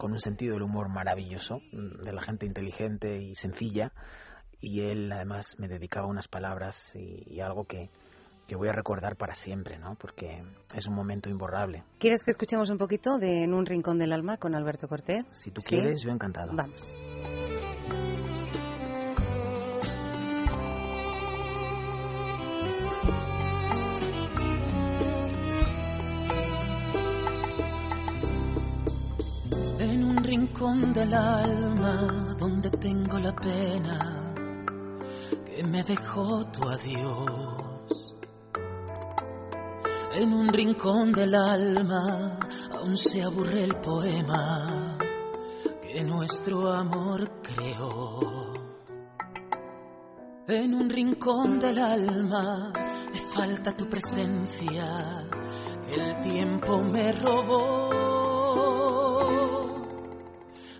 un 0.00 0.18
sentido 0.18 0.54
del 0.54 0.62
humor 0.62 0.88
maravilloso, 0.88 1.60
mm, 1.72 2.02
de 2.02 2.12
la 2.12 2.22
gente 2.22 2.46
inteligente 2.46 3.18
y 3.18 3.34
sencilla, 3.34 3.92
y 4.60 4.80
él 4.80 5.10
además 5.12 5.56
me 5.58 5.68
dedicaba 5.68 6.06
unas 6.06 6.28
palabras 6.28 6.94
y, 6.96 7.40
algo 7.40 7.64
que, 7.64 7.90
que, 8.46 8.56
voy 8.56 8.68
a 8.68 8.72
recordar 8.72 9.16
para 9.16 9.34
siempre, 9.34 9.78
¿no? 9.78 9.96
Porque 9.96 10.42
es 10.74 10.86
un 10.86 10.94
momento 10.94 11.28
imborrable. 11.28 11.84
¿Quieres 11.98 12.24
que 12.24 12.32
escuchemos 12.32 12.70
un 12.70 12.78
poquito 12.78 13.18
de 13.18 13.44
En 13.44 13.54
un 13.54 13.66
rincón 13.66 13.98
del 13.98 14.12
alma 14.12 14.38
con 14.38 14.54
Alberto 14.54 14.88
Cortés? 14.88 15.24
Si 15.30 15.50
tú 15.50 15.60
quieres, 15.60 16.02
yo 16.02 16.10
encantado. 16.10 16.52
Vamos. 16.54 16.94
Rincón 30.62 30.92
del 30.92 31.12
alma 31.12 32.36
donde 32.38 32.70
tengo 32.70 33.18
la 33.18 33.34
pena 33.34 34.32
que 35.44 35.64
me 35.64 35.82
dejó 35.82 36.44
tu 36.52 36.68
adiós. 36.68 38.14
En 40.14 40.32
un 40.32 40.48
rincón 40.48 41.10
del 41.10 41.34
alma 41.34 42.38
aún 42.78 42.96
se 42.96 43.22
aburre 43.22 43.64
el 43.64 43.74
poema 43.80 44.98
que 45.82 46.04
nuestro 46.04 46.70
amor 46.70 47.42
creó. 47.42 48.20
En 50.46 50.74
un 50.74 50.88
rincón 50.88 51.58
del 51.58 51.78
alma 51.78 52.72
me 53.12 53.20
falta 53.34 53.76
tu 53.76 53.88
presencia, 53.88 55.26
el 55.88 56.20
tiempo 56.20 56.78
me 56.82 57.10
robó. 57.10 58.11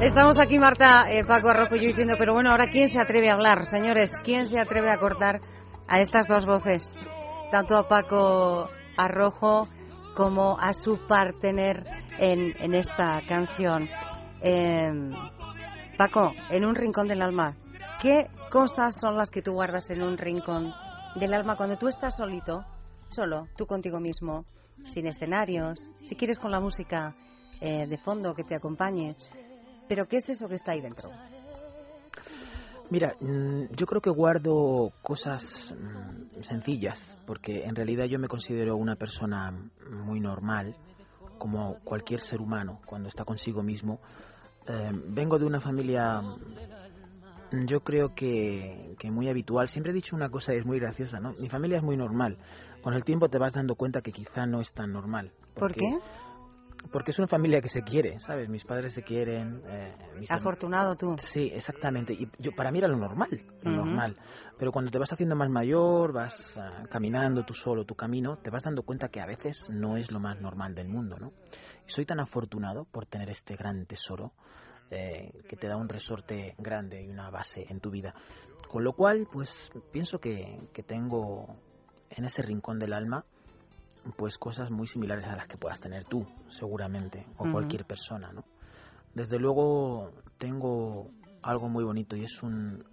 Estamos 0.00 0.40
aquí, 0.40 0.58
Marta, 0.58 1.06
eh, 1.08 1.24
Paco 1.24 1.48
Arrojo 1.48 1.76
y 1.76 1.80
yo 1.80 1.86
diciendo, 1.88 2.16
pero 2.18 2.34
bueno, 2.34 2.50
ahora 2.50 2.66
¿quién 2.66 2.88
se 2.88 3.00
atreve 3.00 3.30
a 3.30 3.34
hablar, 3.34 3.64
señores? 3.66 4.18
¿Quién 4.22 4.46
se 4.46 4.58
atreve 4.58 4.90
a 4.90 4.98
cortar 4.98 5.40
a 5.88 6.00
estas 6.00 6.26
dos 6.26 6.44
voces? 6.44 6.92
Tanto 7.50 7.76
a 7.76 7.88
Paco 7.88 8.68
Arrojo 8.96 9.68
como 10.16 10.58
a 10.58 10.72
su 10.72 10.98
partener 11.06 11.84
en, 12.18 12.54
en 12.60 12.74
esta 12.74 13.22
canción. 13.28 13.88
Eh, 14.42 14.92
Paco, 15.96 16.32
en 16.50 16.64
un 16.64 16.74
rincón 16.74 17.06
del 17.06 17.22
alma, 17.22 17.56
¿qué 18.02 18.26
cosas 18.50 18.98
son 18.98 19.16
las 19.16 19.30
que 19.30 19.42
tú 19.42 19.52
guardas 19.52 19.90
en 19.90 20.02
un 20.02 20.18
rincón 20.18 20.72
del 21.14 21.32
alma 21.32 21.56
cuando 21.56 21.76
tú 21.78 21.86
estás 21.86 22.16
solito, 22.16 22.64
solo, 23.10 23.46
tú 23.56 23.66
contigo 23.66 24.00
mismo, 24.00 24.44
sin 24.86 25.06
escenarios, 25.06 25.88
si 26.04 26.16
quieres 26.16 26.38
con 26.38 26.50
la 26.50 26.60
música 26.60 27.14
eh, 27.60 27.86
de 27.86 27.96
fondo 27.96 28.34
que 28.34 28.44
te 28.44 28.56
acompañe? 28.56 29.16
Pero 29.88 30.06
¿qué 30.06 30.16
es 30.16 30.28
eso 30.28 30.48
que 30.48 30.54
está 30.54 30.72
ahí 30.72 30.80
dentro? 30.80 31.10
Mira, 32.90 33.14
mm, 33.18 33.74
yo 33.76 33.86
creo 33.86 34.00
que 34.00 34.10
guardo 34.10 34.92
cosas 35.02 35.74
mm, 35.74 36.42
sencillas, 36.42 36.98
porque 37.26 37.64
en 37.64 37.74
realidad 37.74 38.04
yo 38.04 38.18
me 38.18 38.28
considero 38.28 38.76
una 38.76 38.96
persona 38.96 39.52
muy 39.90 40.20
normal, 40.20 40.74
como 41.38 41.78
cualquier 41.84 42.20
ser 42.20 42.40
humano, 42.40 42.80
cuando 42.86 43.08
está 43.08 43.24
consigo 43.24 43.62
mismo. 43.62 44.00
Eh, 44.66 44.92
vengo 45.08 45.38
de 45.38 45.46
una 45.46 45.60
familia, 45.60 46.20
mm, 46.20 47.66
yo 47.66 47.80
creo 47.80 48.14
que, 48.14 48.94
que 48.98 49.10
muy 49.10 49.28
habitual. 49.28 49.68
Siempre 49.68 49.92
he 49.92 49.94
dicho 49.94 50.14
una 50.14 50.28
cosa 50.28 50.54
y 50.54 50.58
es 50.58 50.66
muy 50.66 50.78
graciosa, 50.78 51.20
¿no? 51.20 51.32
Mi 51.40 51.48
familia 51.48 51.78
es 51.78 51.82
muy 51.82 51.96
normal. 51.96 52.36
Con 52.82 52.92
el 52.92 53.02
tiempo 53.02 53.28
te 53.28 53.38
vas 53.38 53.54
dando 53.54 53.76
cuenta 53.76 54.02
que 54.02 54.12
quizá 54.12 54.44
no 54.44 54.60
es 54.60 54.72
tan 54.72 54.92
normal. 54.92 55.32
¿Por 55.54 55.72
qué? 55.72 55.98
Porque 56.92 57.10
es 57.10 57.18
una 57.18 57.28
familia 57.28 57.60
que 57.60 57.68
se 57.68 57.82
quiere, 57.82 58.18
¿sabes? 58.20 58.48
Mis 58.48 58.64
padres 58.64 58.92
se 58.92 59.02
quieren. 59.02 59.62
Eh, 59.66 59.94
mis 60.18 60.30
Afortunado 60.30 60.96
tú. 60.96 61.16
Sí, 61.18 61.50
exactamente. 61.52 62.12
Y 62.12 62.28
yo, 62.38 62.52
para 62.52 62.70
mí 62.70 62.78
era 62.78 62.88
lo 62.88 62.96
normal, 62.96 63.28
lo 63.62 63.70
normal. 63.70 64.16
Pero 64.58 64.72
cuando 64.72 64.90
te 64.90 64.98
vas 64.98 65.12
haciendo 65.12 65.36
más 65.36 65.50
mayor, 65.50 66.12
vas 66.12 66.58
uh, 66.58 66.88
caminando 66.88 67.44
tú 67.44 67.54
solo 67.54 67.84
tu 67.84 67.94
camino, 67.94 68.36
te 68.36 68.50
vas 68.50 68.62
dando 68.62 68.82
cuenta 68.82 69.08
que 69.08 69.20
a 69.20 69.26
veces 69.26 69.68
no 69.70 69.96
es 69.96 70.12
lo 70.12 70.20
más 70.20 70.40
normal 70.40 70.74
del 70.74 70.88
mundo, 70.88 71.16
¿no? 71.18 71.32
Y 71.86 71.90
soy 71.90 72.04
tan 72.06 72.20
afortunado 72.20 72.84
por 72.84 73.06
tener 73.06 73.30
este 73.30 73.56
gran 73.56 73.86
tesoro 73.86 74.32
eh, 74.90 75.32
que 75.48 75.56
te 75.56 75.68
da 75.68 75.76
un 75.76 75.88
resorte 75.88 76.54
grande 76.58 77.02
y 77.02 77.08
una 77.08 77.30
base 77.30 77.66
en 77.68 77.80
tu 77.80 77.90
vida. 77.90 78.14
Con 78.68 78.84
lo 78.84 78.92
cual, 78.92 79.26
pues 79.32 79.70
pienso 79.92 80.18
que, 80.18 80.68
que 80.72 80.82
tengo 80.82 81.56
en 82.10 82.24
ese 82.24 82.42
rincón 82.42 82.78
del 82.78 82.92
alma 82.92 83.24
pues 84.16 84.38
cosas 84.38 84.70
muy 84.70 84.86
similares 84.86 85.26
a 85.26 85.36
las 85.36 85.46
que 85.46 85.56
puedas 85.56 85.80
tener 85.80 86.04
tú, 86.04 86.26
seguramente, 86.48 87.26
o 87.38 87.50
cualquier 87.50 87.84
persona, 87.84 88.32
¿no? 88.32 88.44
Desde 89.14 89.38
luego 89.38 90.10
tengo 90.38 91.10
algo 91.42 91.68
muy 91.68 91.84
bonito 91.84 92.16
y 92.16 92.24
es 92.24 92.42
un, 92.42 92.84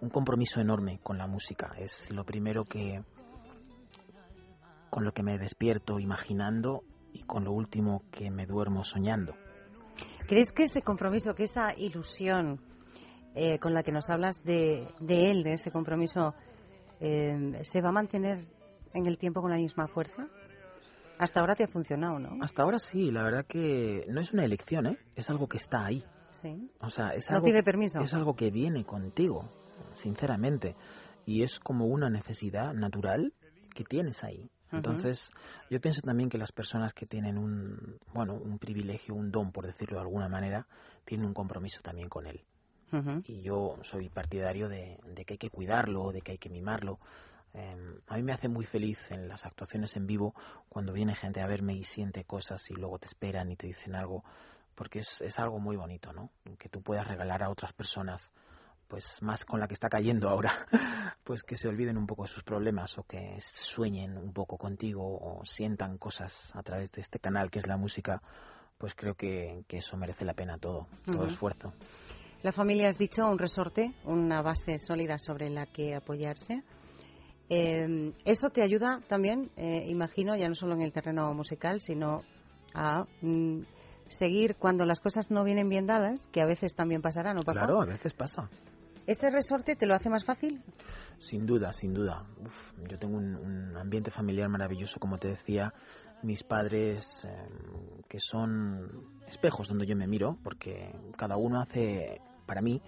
un 0.00 0.10
compromiso 0.10 0.60
enorme 0.60 1.00
con 1.02 1.18
la 1.18 1.26
música. 1.26 1.72
Es 1.78 2.10
lo 2.10 2.24
primero 2.24 2.64
que 2.64 3.02
con 4.90 5.04
lo 5.04 5.12
que 5.12 5.22
me 5.22 5.38
despierto 5.38 6.00
imaginando 6.00 6.82
y 7.12 7.22
con 7.22 7.44
lo 7.44 7.52
último 7.52 8.02
que 8.10 8.30
me 8.30 8.46
duermo 8.46 8.84
soñando. 8.84 9.34
¿Crees 10.26 10.52
que 10.52 10.64
ese 10.64 10.82
compromiso, 10.82 11.34
que 11.34 11.44
esa 11.44 11.74
ilusión 11.76 12.60
eh, 13.34 13.58
con 13.58 13.74
la 13.74 13.82
que 13.82 13.92
nos 13.92 14.08
hablas 14.10 14.42
de, 14.44 14.88
de 15.00 15.30
él, 15.30 15.42
de 15.42 15.54
ese 15.54 15.70
compromiso, 15.70 16.34
eh, 17.00 17.60
se 17.62 17.80
va 17.80 17.90
a 17.90 17.92
mantener 17.92 18.38
en 18.94 19.06
el 19.06 19.18
tiempo 19.18 19.40
con 19.40 19.50
la 19.50 19.56
misma 19.56 19.86
fuerza? 19.86 20.26
Hasta 21.18 21.40
ahora 21.40 21.54
te 21.54 21.64
ha 21.64 21.68
funcionado, 21.68 22.18
¿no? 22.18 22.42
Hasta 22.42 22.62
ahora 22.62 22.78
sí, 22.78 23.10
la 23.10 23.22
verdad 23.22 23.46
que 23.46 24.04
no 24.08 24.20
es 24.20 24.32
una 24.32 24.44
elección, 24.44 24.86
¿eh? 24.86 24.98
Es 25.16 25.30
algo 25.30 25.48
que 25.48 25.56
está 25.56 25.84
ahí. 25.84 26.02
Sí. 26.30 26.70
O 26.80 26.88
sea, 26.88 27.10
es 27.10 27.30
no 27.30 27.36
algo, 27.36 27.46
pide 27.46 27.62
permiso. 27.62 28.00
Es 28.00 28.14
algo 28.14 28.34
que 28.34 28.50
viene 28.50 28.84
contigo, 28.84 29.50
sinceramente. 29.94 30.76
Y 31.26 31.42
es 31.42 31.58
como 31.58 31.86
una 31.86 32.08
necesidad 32.08 32.72
natural 32.72 33.32
que 33.74 33.84
tienes 33.84 34.22
ahí. 34.24 34.50
Entonces, 34.70 35.30
yo 35.70 35.80
pienso 35.80 36.02
también 36.02 36.28
que 36.28 36.36
las 36.36 36.52
personas 36.52 36.92
que 36.92 37.06
tienen 37.06 37.38
un, 37.38 37.98
bueno, 38.12 38.34
un 38.34 38.58
privilegio, 38.58 39.14
un 39.14 39.30
don, 39.30 39.50
por 39.50 39.66
decirlo 39.66 39.96
de 39.96 40.02
alguna 40.02 40.28
manera, 40.28 40.66
tienen 41.04 41.26
un 41.26 41.34
compromiso 41.34 41.80
también 41.82 42.08
con 42.08 42.26
él. 42.26 42.42
Y 43.24 43.42
yo 43.42 43.76
soy 43.82 44.08
partidario 44.08 44.68
de, 44.68 44.98
de, 45.14 45.24
que 45.26 45.34
hay 45.34 45.38
que 45.38 45.50
cuidarlo, 45.50 46.10
de 46.10 46.22
que 46.22 46.32
hay 46.32 46.38
que 46.38 46.48
mimarlo. 46.48 46.98
Eh, 47.54 48.00
a 48.06 48.16
mí 48.16 48.22
me 48.22 48.32
hace 48.32 48.48
muy 48.48 48.64
feliz 48.64 49.10
en 49.10 49.28
las 49.28 49.46
actuaciones 49.46 49.96
en 49.96 50.06
vivo 50.06 50.34
cuando 50.68 50.92
viene 50.92 51.14
gente 51.14 51.40
a 51.40 51.46
verme 51.46 51.74
y 51.74 51.84
siente 51.84 52.24
cosas 52.24 52.70
y 52.70 52.74
luego 52.74 52.98
te 52.98 53.06
esperan 53.06 53.50
y 53.50 53.56
te 53.56 53.66
dicen 53.66 53.94
algo, 53.94 54.24
porque 54.74 55.00
es, 55.00 55.20
es 55.20 55.38
algo 55.38 55.58
muy 55.58 55.76
bonito, 55.76 56.12
¿no? 56.12 56.30
Que 56.58 56.68
tú 56.68 56.82
puedas 56.82 57.06
regalar 57.06 57.42
a 57.42 57.50
otras 57.50 57.72
personas 57.72 58.32
pues 58.88 59.22
más 59.22 59.44
con 59.44 59.60
la 59.60 59.68
que 59.68 59.74
está 59.74 59.88
cayendo 59.88 60.28
ahora, 60.28 60.66
pues 61.24 61.42
que 61.42 61.56
se 61.56 61.68
olviden 61.68 61.98
un 61.98 62.06
poco 62.06 62.22
de 62.22 62.28
sus 62.28 62.42
problemas 62.42 62.96
o 62.98 63.02
que 63.04 63.36
sueñen 63.40 64.16
un 64.16 64.32
poco 64.32 64.56
contigo 64.56 65.02
o 65.04 65.44
sientan 65.44 65.98
cosas 65.98 66.50
a 66.54 66.62
través 66.62 66.90
de 66.92 67.02
este 67.02 67.18
canal 67.18 67.50
que 67.50 67.58
es 67.58 67.66
la 67.66 67.76
música, 67.76 68.22
pues 68.78 68.94
creo 68.94 69.14
que, 69.14 69.64
que 69.68 69.78
eso 69.78 69.96
merece 69.96 70.24
la 70.24 70.34
pena 70.34 70.58
todo, 70.58 70.86
todo 71.04 71.18
uh 71.18 71.26
-huh. 71.26 71.30
esfuerzo. 71.32 71.74
La 72.42 72.52
familia 72.52 72.88
has 72.88 72.96
dicho 72.96 73.28
un 73.28 73.38
resorte, 73.38 73.92
una 74.04 74.42
base 74.42 74.78
sólida 74.78 75.18
sobre 75.18 75.50
la 75.50 75.66
que 75.66 75.94
apoyarse. 75.94 76.62
Eh, 77.50 78.12
eso 78.24 78.50
te 78.50 78.62
ayuda 78.62 79.00
también, 79.08 79.50
eh, 79.56 79.86
imagino, 79.88 80.36
ya 80.36 80.48
no 80.48 80.54
solo 80.54 80.74
en 80.74 80.82
el 80.82 80.92
terreno 80.92 81.32
musical, 81.32 81.80
sino 81.80 82.20
a 82.74 83.06
mm, 83.22 83.60
seguir 84.08 84.56
cuando 84.56 84.84
las 84.84 85.00
cosas 85.00 85.30
no 85.30 85.44
vienen 85.44 85.68
bien 85.68 85.86
dadas, 85.86 86.26
que 86.32 86.42
a 86.42 86.46
veces 86.46 86.74
también 86.74 87.00
pasará, 87.00 87.32
¿no, 87.32 87.42
Paco? 87.42 87.58
Claro, 87.58 87.82
a 87.82 87.86
veces 87.86 88.12
pasa. 88.12 88.50
¿Este 89.06 89.30
resorte 89.30 89.74
te 89.74 89.86
lo 89.86 89.94
hace 89.94 90.10
más 90.10 90.26
fácil? 90.26 90.62
Sin 91.18 91.46
duda, 91.46 91.72
sin 91.72 91.94
duda. 91.94 92.26
Uf, 92.44 92.72
yo 92.90 92.98
tengo 92.98 93.16
un, 93.16 93.34
un, 93.36 93.76
ambiente 93.78 94.10
familiar 94.10 94.50
maravilloso, 94.50 95.00
como 95.00 95.16
te 95.16 95.28
decía, 95.28 95.72
mis 96.22 96.42
padres 96.42 97.24
eh, 97.24 97.30
que 98.06 98.18
son 98.20 99.08
espejos 99.26 99.68
donde 99.68 99.86
yo 99.86 99.96
me 99.96 100.06
miro, 100.06 100.36
porque 100.44 100.94
cada 101.16 101.36
uno 101.36 101.62
hace, 101.62 102.20
para 102.44 102.60
mí, 102.60 102.82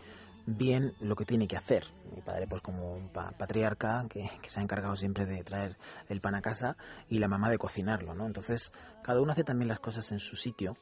bien 0.47 0.95
lo 1.01 1.17
que 1.17 1.25
tiene 1.25 1.47
que 1.47 1.57
hacer. 1.57 1.85
Mi 2.15 2.23
padre, 2.23 2.47
pues 2.49 2.63
como 2.63 2.95
un 2.95 3.09
pa 3.09 3.33
patriarca 3.33 4.05
que, 4.09 4.29
que, 4.43 4.51
se 4.51 4.61
ha 4.61 4.63
encargado 4.63 4.97
siempre 4.97 5.27
de 5.27 5.43
traer 5.45 5.77
el 6.09 6.21
pan 6.21 6.35
a 6.35 6.43
casa 6.43 6.77
y 7.09 7.19
la 7.19 7.29
mamá 7.29 7.51
de 7.51 7.59
cocinarlo, 7.59 8.15
¿no? 8.15 8.27
Entonces, 8.27 8.73
cada 9.03 9.21
uno 9.21 9.33
hace 9.33 9.45
también 9.45 9.69
las 9.69 9.81
cosas 9.81 10.11
en 10.13 10.19
su 10.19 10.37
sitio, 10.37 10.77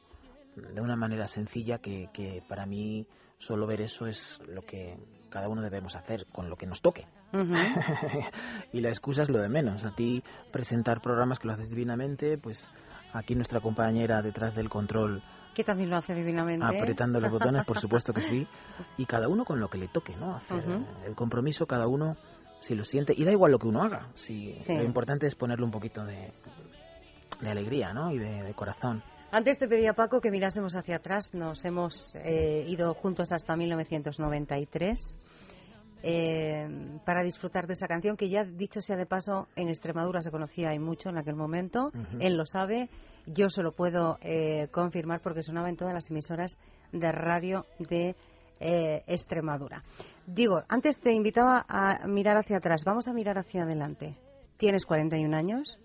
de 0.55 0.81
una 0.81 0.95
manera 0.95 1.27
sencilla 1.27 1.79
que, 1.79 2.09
que 2.13 2.43
para 2.47 2.65
mí 2.65 3.07
solo 3.37 3.65
ver 3.65 3.81
eso 3.81 4.05
es 4.05 4.39
lo 4.47 4.61
que 4.63 4.97
cada 5.29 5.47
uno 5.47 5.61
debemos 5.61 5.95
hacer 5.95 6.25
con 6.31 6.49
lo 6.49 6.55
que 6.55 6.65
nos 6.65 6.81
toque. 6.81 7.07
Uh 7.31 7.37
-huh. 7.37 8.31
y 8.73 8.81
la 8.81 8.89
excusa 8.89 9.23
es 9.23 9.29
lo 9.29 9.39
de 9.39 9.49
menos. 9.49 9.85
A 9.85 9.95
ti 9.95 10.23
presentar 10.51 11.01
programas 11.01 11.39
que 11.39 11.47
lo 11.47 11.53
haces 11.53 11.69
divinamente, 11.69 12.37
pues 12.37 12.69
Aquí 13.13 13.35
nuestra 13.35 13.59
compañera 13.59 14.21
detrás 14.21 14.55
del 14.55 14.69
control. 14.69 15.21
Que 15.53 15.63
también 15.63 15.89
lo 15.89 15.97
hace 15.97 16.13
divinamente. 16.13 16.65
Apretando 16.65 17.19
los 17.19 17.31
botones, 17.31 17.65
por 17.65 17.79
supuesto 17.81 18.13
que 18.13 18.21
sí. 18.21 18.47
Y 18.97 19.05
cada 19.05 19.27
uno 19.27 19.45
con 19.45 19.59
lo 19.59 19.69
que 19.69 19.77
le 19.77 19.87
toque, 19.87 20.15
¿no? 20.15 20.35
Hacer 20.35 20.63
el 21.05 21.15
compromiso, 21.15 21.65
cada 21.65 21.87
uno 21.87 22.17
si 22.59 22.75
lo 22.75 22.83
siente. 22.83 23.13
Y 23.15 23.23
da 23.25 23.31
igual 23.31 23.51
lo 23.51 23.59
que 23.59 23.67
uno 23.67 23.81
haga. 23.83 24.09
Si 24.13 24.55
Lo 24.67 24.83
importante 24.83 25.27
es 25.27 25.35
ponerle 25.35 25.65
un 25.65 25.71
poquito 25.71 26.05
de, 26.05 26.31
de 27.41 27.49
alegría, 27.49 27.93
¿no? 27.93 28.11
Y 28.11 28.19
de, 28.19 28.53
corazón. 28.53 29.03
Antes 29.31 29.57
te 29.57 29.67
pedía, 29.67 29.93
Paco, 29.93 30.21
que 30.21 30.31
mirásemos 30.31 30.75
hacia 30.75 30.97
atrás. 30.97 31.33
Nos 31.33 31.63
hemos 31.65 32.13
eh, 32.15 32.65
ido 32.67 32.93
juntos 32.93 33.31
hasta 33.31 33.55
1993 33.55 35.13
eh, 36.03 36.99
para 37.05 37.23
disfrutar 37.23 37.67
de 37.67 37.73
esa 37.73 37.87
canción 37.87 38.17
que 38.17 38.29
ya, 38.29 38.43
dicho 38.43 38.81
sea 38.81 38.97
de 38.97 39.05
paso, 39.05 39.47
en 39.55 39.69
Extremadura 39.69 40.21
se 40.21 40.31
conocía 40.31 40.73
y 40.73 40.79
mucho 40.79 41.09
en 41.09 41.17
aquel 41.17 41.35
momento. 41.35 41.91
Él 42.19 42.35
lo 42.35 42.45
sabe. 42.45 42.89
Yo 43.25 43.49
se 43.49 43.63
lo 43.63 43.73
puedo 43.73 44.17
eh, 44.21 44.67
confirmar 44.71 45.21
porque 45.21 45.43
sonaba 45.43 45.69
en 45.69 45.75
todas 45.75 45.93
las 45.93 46.09
emisoras 46.09 46.57
de 46.91 47.11
radio 47.11 47.65
de 47.77 48.15
Extremadura. 48.59 49.83
Digo, 50.25 50.63
antes 50.67 50.99
te 50.99 51.13
invitaba 51.13 51.65
a 51.67 52.05
mirar 52.07 52.37
hacia 52.37 52.57
atrás. 52.57 52.83
Vamos 52.85 53.07
a 53.07 53.13
mirar 53.13 53.37
hacia 53.37 53.63
adelante 53.63 54.15
tienes 54.59 54.85
41 54.85 55.35
años. 55.35 55.79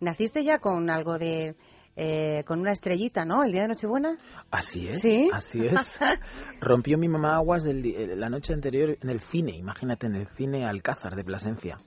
¿Naciste 0.00 0.44
ya 0.44 0.58
con 0.58 0.90
algo 0.90 1.16
de... 1.16 1.54
Eh, 1.98 2.44
con 2.44 2.60
una 2.60 2.72
estrellita, 2.72 3.24
¿no? 3.24 3.42
El 3.42 3.52
día 3.52 3.62
de 3.62 3.68
Nochebuena. 3.68 4.18
Así 4.50 4.86
es. 4.86 5.00
¿Sí? 5.00 5.30
Así 5.32 5.60
es. 5.64 5.98
Rompió 6.60 6.98
mi 6.98 7.08
mamá 7.08 7.36
aguas 7.36 7.66
eh, 7.66 7.72
la 8.14 8.28
noche 8.28 8.52
anterior 8.52 8.98
en 9.00 9.08
el 9.08 9.20
cine, 9.20 9.56
imagínate, 9.56 10.06
en 10.06 10.16
el 10.16 10.28
cine 10.36 10.66
Alcázar 10.66 11.16
de 11.16 11.24
Plasencia. 11.24 11.78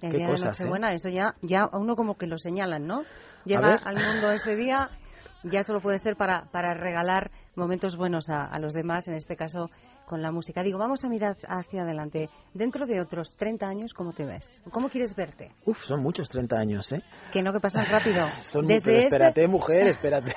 El 0.00 0.12
día 0.12 0.28
de 0.28 0.34
¿eh? 0.34 0.44
Nochebuena, 0.44 0.94
eso 0.94 1.10
ya, 1.10 1.34
ya 1.42 1.68
uno 1.72 1.94
como 1.94 2.16
que 2.16 2.26
lo 2.26 2.38
señalan, 2.38 2.86
¿no? 2.86 3.02
Llega 3.44 3.74
al 3.74 3.96
mundo 3.96 4.30
ese 4.32 4.56
día, 4.56 4.88
ya 5.44 5.62
solo 5.62 5.80
puede 5.80 5.98
ser 5.98 6.16
para, 6.16 6.46
para 6.50 6.74
regalar 6.74 7.30
momentos 7.54 7.96
buenos 7.96 8.28
a, 8.28 8.44
a 8.44 8.58
los 8.58 8.72
demás, 8.72 9.08
en 9.08 9.14
este 9.14 9.36
caso 9.36 9.70
con 10.08 10.22
la 10.22 10.32
música. 10.32 10.62
Digo, 10.62 10.78
vamos 10.78 11.04
a 11.04 11.08
mirar 11.08 11.36
hacia 11.46 11.82
adelante. 11.82 12.30
Dentro 12.54 12.86
de 12.86 13.00
otros 13.00 13.34
30 13.36 13.66
años, 13.66 13.92
¿cómo 13.92 14.12
te 14.12 14.24
ves? 14.24 14.62
¿Cómo 14.72 14.88
quieres 14.88 15.14
verte? 15.14 15.52
Uf, 15.66 15.78
son 15.84 16.02
muchos 16.02 16.28
30 16.30 16.56
años, 16.56 16.90
¿eh? 16.92 17.02
Que 17.32 17.42
no, 17.42 17.52
que 17.52 17.60
pasan 17.60 17.86
rápido. 17.86 18.26
son 18.40 18.66
Desde 18.66 19.04
este 19.04 19.06
espérate, 19.06 19.46
mujer, 19.46 19.88
espérate. 19.88 20.34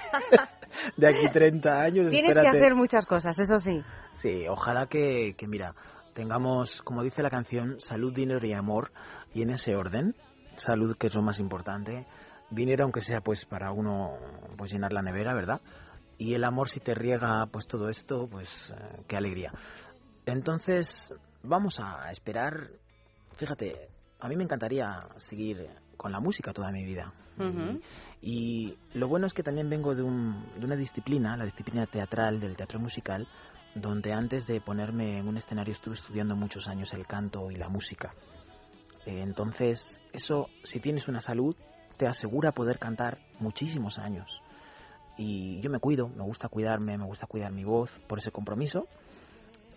de 0.98 1.08
aquí 1.08 1.30
30 1.32 1.82
años, 1.82 2.10
Tienes 2.10 2.36
que 2.36 2.48
hacer 2.48 2.76
muchas 2.76 3.06
cosas, 3.06 3.40
eso 3.40 3.58
sí. 3.60 3.82
Sí, 4.14 4.46
ojalá 4.48 4.88
que, 4.88 5.36
que, 5.38 5.48
mira, 5.48 5.74
tengamos, 6.14 6.82
como 6.82 7.02
dice 7.02 7.24
la 7.24 7.30
canción, 7.30 7.80
salud, 7.80 8.14
dinero 8.14 8.46
y 8.46 8.54
amor, 8.54 8.92
y 9.34 9.42
en 9.42 9.52
ese 9.52 9.76
orden, 9.76 10.16
salud 10.58 10.98
que 10.98 11.08
es 11.08 11.16
lo 11.16 11.22
más 11.22 11.40
importante, 11.40 12.06
dinero 12.52 12.84
aunque 12.84 13.02
sea 13.02 13.22
pues 13.22 13.46
para 13.46 13.72
uno 13.72 14.18
pues 14.58 14.72
llenar 14.72 14.94
la 14.94 15.02
nevera, 15.02 15.34
¿verdad? 15.34 15.62
y 16.22 16.36
el 16.36 16.44
amor 16.44 16.70
si 16.70 16.80
te 16.80 16.94
riega 16.94 17.48
pues 17.48 17.66
todo 17.66 17.90
esto, 17.90 18.28
pues 18.30 18.72
eh, 18.78 19.02
qué 19.08 19.18
alegría. 19.18 19.52
Entonces, 20.28 21.12
vamos 21.42 21.80
a 21.80 22.12
esperar. 22.12 22.70
Fíjate, 23.38 23.90
a 24.20 24.28
mí 24.28 24.36
me 24.36 24.44
encantaría 24.44 25.00
seguir 25.18 25.68
con 25.98 26.12
la 26.12 26.20
música 26.20 26.54
toda 26.54 26.72
mi 26.72 26.86
vida. 26.86 27.12
y, 28.22 28.78
lo 28.94 29.08
bueno 29.08 29.26
es 29.26 29.34
que 29.34 29.42
también 29.42 29.68
vengo 29.68 29.96
de, 29.96 30.04
un, 30.04 30.46
de 30.60 30.64
una 30.64 30.76
disciplina, 30.76 31.36
la 31.36 31.46
disciplina 31.46 31.88
teatral, 31.88 32.40
del 32.40 32.56
teatro 32.56 32.80
musical, 32.80 33.28
donde 33.74 34.14
antes 34.14 34.46
de 34.46 34.62
ponerme 34.62 35.18
en 35.18 35.28
un 35.28 35.38
escenario 35.38 35.72
estuve 35.72 35.96
estudiando 35.96 36.36
muchos 36.36 36.68
años 36.68 36.94
el 36.94 37.08
canto 37.08 37.50
y 37.50 37.56
la 37.56 37.68
música. 37.68 38.14
Entonces, 39.08 40.00
eso, 40.14 40.50
si 40.64 40.80
tienes 40.80 41.08
una 41.08 41.20
salud, 41.20 41.56
te 42.02 42.08
asegura 42.08 42.52
poder 42.52 42.80
cantar 42.80 43.20
muchísimos 43.40 44.00
años 44.00 44.42
y 45.18 45.62
yo 45.62 45.70
me 45.70 45.78
cuido, 45.78 46.10
me 46.10 46.24
gusta 46.24 46.50
cuidarme, 46.50 46.98
me 46.98 47.06
gusta 47.06 47.28
cuidar 47.28 47.52
mi 47.52 47.64
voz 47.64 47.92
por 48.08 48.18
ese 48.18 48.32
compromiso. 48.32 48.88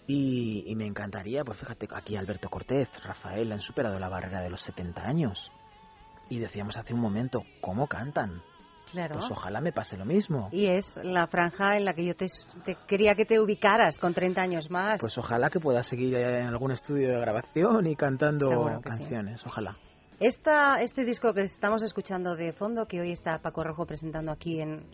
Y, 0.07 0.73
me 0.75 0.87
encantaría, 0.87 1.45
pues 1.45 1.59
fíjate, 1.59 1.87
aquí 1.95 2.17
Alberto 2.17 2.49
Cortés, 2.49 2.89
Rafael 3.05 3.53
han 3.53 3.61
superado 3.61 3.99
la 3.99 4.09
barrera 4.09 4.41
de 4.41 4.49
los 4.49 4.63
70 4.63 5.03
años. 5.03 5.53
Y 6.31 6.39
decíamos 6.39 6.79
hace 6.79 6.95
un 6.95 7.01
momento, 7.01 7.43
¿cómo 7.61 7.89
cantan? 7.89 8.41
Claro. 8.91 9.17
Pues 9.19 9.31
ojalá 9.31 9.61
me 9.61 9.73
pase 9.73 9.99
lo 9.99 10.07
mismo. 10.07 10.49
Y 10.51 10.69
es 10.69 10.99
la 11.03 11.27
franja 11.27 11.77
en 11.77 11.85
la 11.85 11.93
que 11.93 12.07
yo 12.07 12.15
te, 12.15 12.27
quería 12.89 13.15
que 13.15 13.27
te 13.27 13.39
ubicaras 13.39 13.99
con 13.99 14.15
30 14.15 14.41
años 14.41 14.71
más. 14.71 14.99
Pues 14.99 15.19
ojalá 15.19 15.51
que 15.51 15.61
pueda 15.61 15.83
seguir 15.83 16.15
en 16.17 16.47
algún 16.47 16.73
estudio 16.73 17.09
de 17.11 17.21
grabación 17.21 17.87
y 17.87 17.97
cantando 17.97 18.81
canciones, 18.83 19.45
ojalá. 19.45 19.77
Esta, 20.21 20.81
este 20.81 21.05
disco 21.05 21.35
que 21.35 21.43
estamos 21.43 21.83
escuchando 21.83 22.37
de 22.37 22.53
fondo, 22.53 22.87
que 22.87 23.01
hoy 23.01 23.11
está 23.11 23.41
Paco 23.41 23.65
Rojo 23.65 23.85
presentando 23.85 24.31
aquí 24.31 24.61
en, 24.61 24.87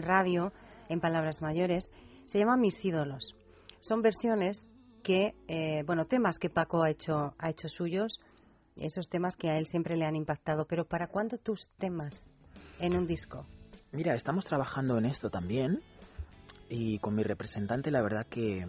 Radio, 0.00 0.50
en 0.88 0.98
Palabras 0.98 1.42
Mayores, 1.42 1.90
se 2.24 2.38
llama 2.38 2.56
Mis 2.56 2.82
ídolos. 2.82 3.36
Son 3.80 4.00
versiones 4.00 4.70
que, 5.02 5.34
eh, 5.46 5.82
bueno, 5.84 6.06
temas 6.06 6.38
que 6.38 6.48
Paco 6.48 6.82
ha 6.82 6.88
hecho, 6.88 7.34
ha 7.38 7.50
hecho 7.50 7.68
suyos, 7.68 8.18
esos 8.76 9.10
temas 9.10 9.36
que 9.36 9.50
a 9.50 9.58
él 9.58 9.66
siempre 9.66 9.94
le 9.94 10.06
han 10.06 10.16
impactado. 10.16 10.64
Pero 10.64 10.86
¿para 10.86 11.08
cuándo 11.08 11.36
tus 11.36 11.68
temas 11.78 12.30
en 12.80 12.96
un 12.96 13.06
disco? 13.06 13.44
Mira, 13.92 14.14
estamos 14.14 14.46
trabajando 14.46 14.96
en 14.96 15.04
esto 15.04 15.28
también 15.28 15.82
y 16.70 16.98
con 17.00 17.14
mi 17.14 17.22
representante 17.24 17.90
la 17.90 18.00
verdad 18.00 18.26
que, 18.26 18.66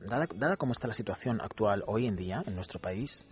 dada, 0.00 0.26
dada 0.34 0.56
como 0.56 0.72
está 0.72 0.88
la 0.88 0.94
situación 0.94 1.42
actual 1.42 1.84
hoy 1.86 2.06
en 2.06 2.16
día 2.16 2.42
en 2.46 2.54
nuestro 2.54 2.80
país, 2.80 3.26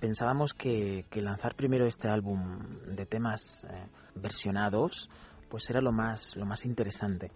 pensábamos 0.00 0.52
que, 0.52 1.06
lanzar 1.14 1.54
primero 1.54 1.86
este 1.86 2.08
álbum 2.08 2.58
de 2.94 3.06
temas 3.06 3.64
eh, 3.64 3.88
versionados 4.14 5.10
pues 5.48 5.70
era 5.70 5.80
lo 5.80 5.92
más, 5.92 6.36
lo 6.36 6.44
más 6.44 6.64
interesante. 6.64 7.30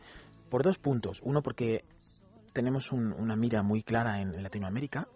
Por 0.50 0.62
dos 0.62 0.78
puntos. 0.78 1.20
Uno 1.22 1.42
porque 1.42 1.84
tenemos 2.52 2.90
una 2.92 3.36
mira 3.36 3.62
muy 3.62 3.82
clara 3.82 4.20
en, 4.20 4.42
Latinoamérica 4.42 5.06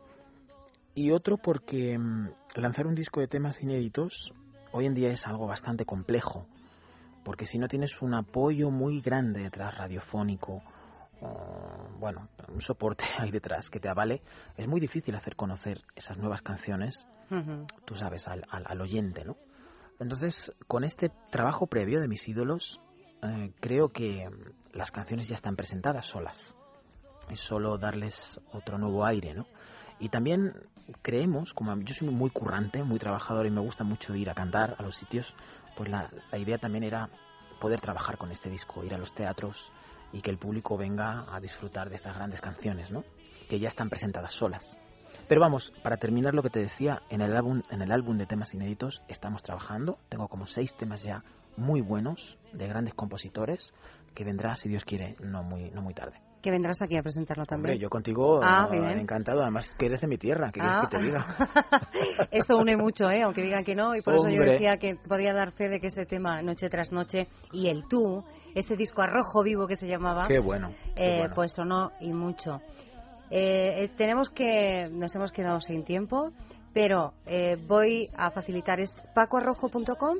y 0.95 1.11
otro 1.11 1.37
porque 1.37 1.99
mm, 1.99 2.29
lanzar 2.55 2.87
un 2.87 2.95
disco 2.95 3.21
de 3.21 3.27
temas 3.27 3.61
inéditos 3.61 4.33
hoy 4.73 4.87
en 4.87 4.95
día 4.95 5.11
es 5.11 5.27
algo 5.27 5.47
bastante 5.47 5.85
complejo. 5.85 6.47
Porque 7.25 7.47
si 7.47 7.59
no 7.59 7.69
tienes 7.69 8.01
un 8.03 8.15
apoyo 8.15 8.71
muy 8.71 9.01
grande 9.01 9.43
detrás 9.43 9.77
radiofónico, 9.77 10.63
bueno, 11.99 12.29
un 12.49 12.61
soporte 12.61 13.05
ahí 13.19 13.31
detrás 13.31 13.71
que 13.71 13.81
te 13.81 13.89
avale, 13.89 14.23
es 14.57 14.69
muy 14.69 14.81
difícil 14.81 15.15
hacer 15.15 15.37
conocer 15.37 15.81
esas 15.97 16.19
nuevas 16.19 16.43
canciones 16.43 17.07
tú 17.85 17.95
sabes, 17.95 18.29
al, 18.29 18.81
oyente, 18.81 19.25
¿no? 19.25 19.37
Entonces, 20.01 20.53
con 20.67 20.85
este 20.85 21.11
trabajo 21.31 21.67
previo 21.67 22.01
de 22.01 22.09
mis 22.09 22.29
ídolos, 22.29 22.81
eh, 23.23 23.53
creo 23.61 23.91
que 23.91 24.29
las 24.73 24.91
canciones 24.91 25.29
ya 25.29 25.35
están 25.35 25.57
presentadas 25.57 26.07
solas. 26.07 26.57
Es 27.31 27.41
solo 27.41 27.79
darles 27.79 28.41
otro 28.53 28.77
nuevo 28.79 29.05
aire, 29.05 29.35
¿no? 29.35 29.47
Y 30.01 30.09
también 30.09 30.53
creemos, 31.03 31.55
como 31.55 31.77
yo 31.81 31.95
soy 31.95 32.09
muy 32.09 32.31
currante, 32.31 32.83
muy 32.83 32.99
trabajador 32.99 33.47
y 33.47 33.51
me 33.51 33.61
gusta 33.61 33.85
mucho 33.85 34.15
ir 34.15 34.29
a 34.29 34.35
cantar 34.35 34.75
a 34.79 34.83
los 34.83 34.97
sitios, 34.97 35.33
pues 35.77 35.89
la, 35.89 36.11
la 36.31 36.39
idea 36.39 36.59
también 36.59 36.85
era 36.85 37.09
poder 37.61 37.81
trabajar 37.81 38.19
con 38.19 38.31
este 38.31 38.51
disco, 38.51 38.85
ir 38.85 38.95
a 38.95 38.99
los 38.99 39.15
teatros 39.15 39.73
y 40.13 40.21
que 40.21 40.31
el 40.31 40.39
público 40.39 40.77
venga 40.77 41.27
a 41.35 41.41
disfrutar 41.41 41.89
de 41.89 41.97
estas 41.97 42.15
grandes 42.15 42.41
canciones, 42.41 42.91
¿no? 42.91 43.05
Que 43.49 43.59
ya 43.59 43.69
están 43.69 43.89
presentadas 43.89 44.33
solas. 44.33 44.79
Pero 45.29 45.41
vamos, 45.41 45.73
para 45.83 45.97
terminar 45.97 46.35
lo 46.35 46.43
que 46.43 46.51
te 46.51 46.61
decía, 46.61 47.03
en 47.09 47.21
el 47.21 47.35
álbum, 47.37 47.63
en 47.71 47.83
el 47.83 47.93
álbum 47.93 48.19
de 48.19 48.27
temas 48.27 48.53
inéditos 48.55 49.03
estamos 49.09 49.43
trabajando. 49.43 49.99
Tengo 50.09 50.29
como 50.29 50.47
seis 50.47 50.75
temas 50.77 51.03
ya 51.03 51.23
muy 51.57 51.81
buenos 51.81 52.37
de 52.53 52.67
grandes 52.67 52.95
compositores 52.95 53.73
que 54.15 54.25
vendrá, 54.25 54.57
si 54.57 54.69
Dios 54.69 54.85
quiere, 54.85 55.17
no 55.21 55.43
muy, 55.43 55.71
no 55.71 55.83
muy 55.83 55.95
tarde. 55.95 56.21
Que 56.43 56.51
vendrás 56.51 56.83
aquí 56.83 56.97
a 56.99 57.03
presentarlo 57.03 57.47
también. 57.47 57.73
Hombre, 57.73 57.83
yo 57.83 57.89
contigo 57.89 58.39
ah, 58.43 58.69
encantado, 58.71 59.41
además 59.41 59.71
que 59.79 59.87
eres 59.87 60.03
de 60.03 60.09
mi 60.09 60.19
tierra, 60.19 60.53
que 60.53 60.61
quieres 60.61 60.79
que 60.81 60.87
te 60.89 60.97
ah. 60.97 61.01
diga? 61.01 62.29
Esto 62.31 62.59
une 62.59 62.77
mucho, 62.77 63.11
¿eh? 63.11 63.23
aunque 63.23 63.43
digan 63.43 63.65
que 63.65 63.75
no, 63.75 63.97
y 63.97 64.03
por 64.03 64.17
eso 64.17 64.29
yo 64.29 64.43
decía 64.43 64.77
que 64.77 64.95
podía 64.95 65.33
dar 65.33 65.53
fe 65.53 65.71
de 65.71 65.81
que 65.81 65.87
ese 65.87 66.05
tema 66.05 66.43
Noche 66.43 66.69
tras 66.69 66.93
Noche 66.93 67.29
y 67.51 67.69
el 67.71 67.89
tú, 67.89 68.23
ese 68.55 68.77
disco 68.77 69.01
arrojo 69.01 69.43
vivo 69.43 69.67
que 69.67 69.77
se 69.77 69.89
llamaba, 69.89 70.27
qué 70.29 70.39
bueno, 70.39 70.75
eh, 70.97 71.29
pues 71.35 71.55
sonó 71.55 71.93
y 71.99 72.13
mucho. 72.13 72.61
Eh, 73.31 73.85
eh, 73.85 73.91
tenemos 73.97 74.31
que, 74.31 74.89
nos 74.91 75.15
hemos 75.15 75.33
quedado 75.33 75.61
sin 75.61 75.85
tiempo, 75.85 76.31
pero 76.73 77.15
eh, 77.27 77.57
voy 77.67 78.09
a 78.17 78.31
facilitar, 78.31 78.81
¿es 78.81 79.09
pacoarrojo.com? 79.15 80.19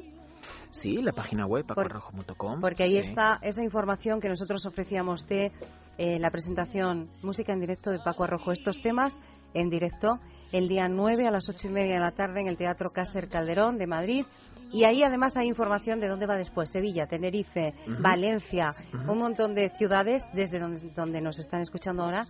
Sí, 0.71 0.97
la 0.97 1.13
página 1.13 1.47
web 1.47 1.65
pacoarrojo.com. 1.67 2.61
porque 2.61 2.83
ahí 2.83 2.99
está 2.99 3.39
esa 3.43 3.63
información 3.63 4.21
que 4.21 4.29
nosotros 4.29 4.67
ofrecíamos 4.67 5.27
de 5.27 5.53
la 5.97 6.29
presentación 6.31 7.09
Música 7.23 7.53
en 7.53 7.61
directo 7.61 7.91
de 7.91 8.01
Paco 8.01 8.25
Arrojo. 8.25 8.51
Estos 8.51 8.83
temas 8.83 9.21
en 9.55 9.71
directo 9.71 10.19
el 10.53 10.69
día 10.69 10.89
9 10.89 11.27
a 11.27 11.31
las 11.31 11.49
8 11.49 11.69
y 11.69 11.71
media 11.71 11.95
de 11.95 12.01
la 12.01 12.11
tarde 12.11 12.41
en 12.41 12.49
el 12.49 12.57
Teatro 12.57 12.91
Cácer 12.93 13.29
Calderón 13.29 13.79
de 13.79 13.87
Madrid. 13.87 14.25
Y 14.73 14.85
ahí 14.85 15.05
además 15.05 15.37
hay 15.37 15.47
información 15.47 16.01
de 16.01 16.09
dónde 16.09 16.27
va 16.27 16.37
después, 16.37 16.71
Sevilla, 16.71 17.07
Tenerife, 17.07 17.75
Valencia, 18.01 18.73
un 19.09 19.19
montón 19.19 19.55
de 19.55 19.71
ciudades 19.71 20.29
desde 20.33 20.59
donde, 20.59 20.91
donde 20.97 21.21
nos 21.21 21.39
están 21.39 21.61
escuchando 21.61 22.03
ahora 22.03 22.27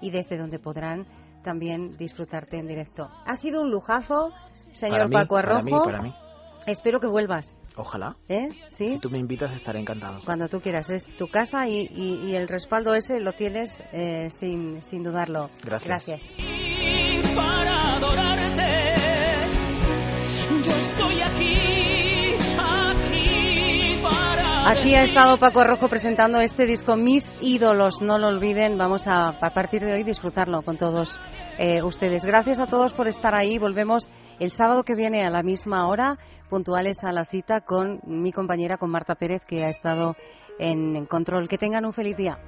y 0.00 0.10
desde 0.10 0.36
donde 0.36 0.58
podrán 0.58 1.06
también 1.42 1.96
disfrutarte 1.96 2.58
en 2.58 2.66
directo. 2.66 3.08
Ha 3.26 3.36
sido 3.36 3.62
un 3.62 3.70
lujazo, 3.70 4.30
señor 4.72 5.10
Paco 5.10 5.36
Arrojo. 5.36 5.84
Para 5.84 6.02
mí, 6.02 6.14
Espero 6.66 7.00
que 7.00 7.06
vuelvas. 7.06 7.58
Ojalá. 7.76 8.16
¿Eh? 8.28 8.50
¿Sí? 8.68 8.88
Si 8.88 8.98
tú 8.98 9.10
me 9.10 9.18
invitas, 9.18 9.52
estaré 9.52 9.80
encantado. 9.80 10.18
Cuando 10.24 10.48
tú 10.48 10.60
quieras. 10.60 10.90
Es 10.90 11.06
tu 11.16 11.28
casa 11.28 11.66
y, 11.66 11.88
y, 11.90 12.34
el 12.34 12.48
respaldo 12.48 12.94
ese 12.94 13.20
lo 13.20 13.32
tienes 13.32 13.82
eh, 13.92 14.28
sin, 14.30 14.82
sin 14.82 15.02
dudarlo. 15.02 15.48
Gracias. 15.64 16.34
Gracias. 16.36 17.32
Para 17.34 17.94
adorarte, 17.94 18.64
yo 20.62 20.76
estoy 20.76 21.22
aquí, 21.22 21.69
Aquí 24.70 24.94
ha 24.94 25.02
estado 25.02 25.36
Paco 25.38 25.64
Rojo 25.64 25.88
presentando 25.88 26.40
este 26.40 26.64
disco 26.64 26.94
Mis 26.94 27.36
ídolos. 27.42 28.00
No 28.00 28.18
lo 28.18 28.28
olviden. 28.28 28.78
Vamos 28.78 29.08
a, 29.08 29.30
a 29.30 29.50
partir 29.50 29.82
de 29.82 29.94
hoy, 29.94 30.04
disfrutarlo 30.04 30.62
con 30.62 30.76
todos 30.76 31.20
eh, 31.58 31.82
ustedes. 31.82 32.24
Gracias 32.24 32.60
a 32.60 32.66
todos 32.66 32.92
por 32.92 33.08
estar 33.08 33.34
ahí. 33.34 33.58
Volvemos 33.58 34.08
el 34.38 34.52
sábado 34.52 34.84
que 34.84 34.94
viene 34.94 35.24
a 35.24 35.30
la 35.30 35.42
misma 35.42 35.88
hora, 35.88 36.18
puntuales 36.48 37.02
a 37.02 37.10
la 37.10 37.24
cita 37.24 37.62
con 37.62 37.98
mi 38.04 38.30
compañera, 38.30 38.78
con 38.78 38.90
Marta 38.90 39.16
Pérez, 39.16 39.42
que 39.44 39.64
ha 39.64 39.70
estado 39.70 40.14
en 40.60 41.04
control. 41.06 41.48
Que 41.48 41.58
tengan 41.58 41.84
un 41.84 41.92
feliz 41.92 42.16
día. 42.16 42.38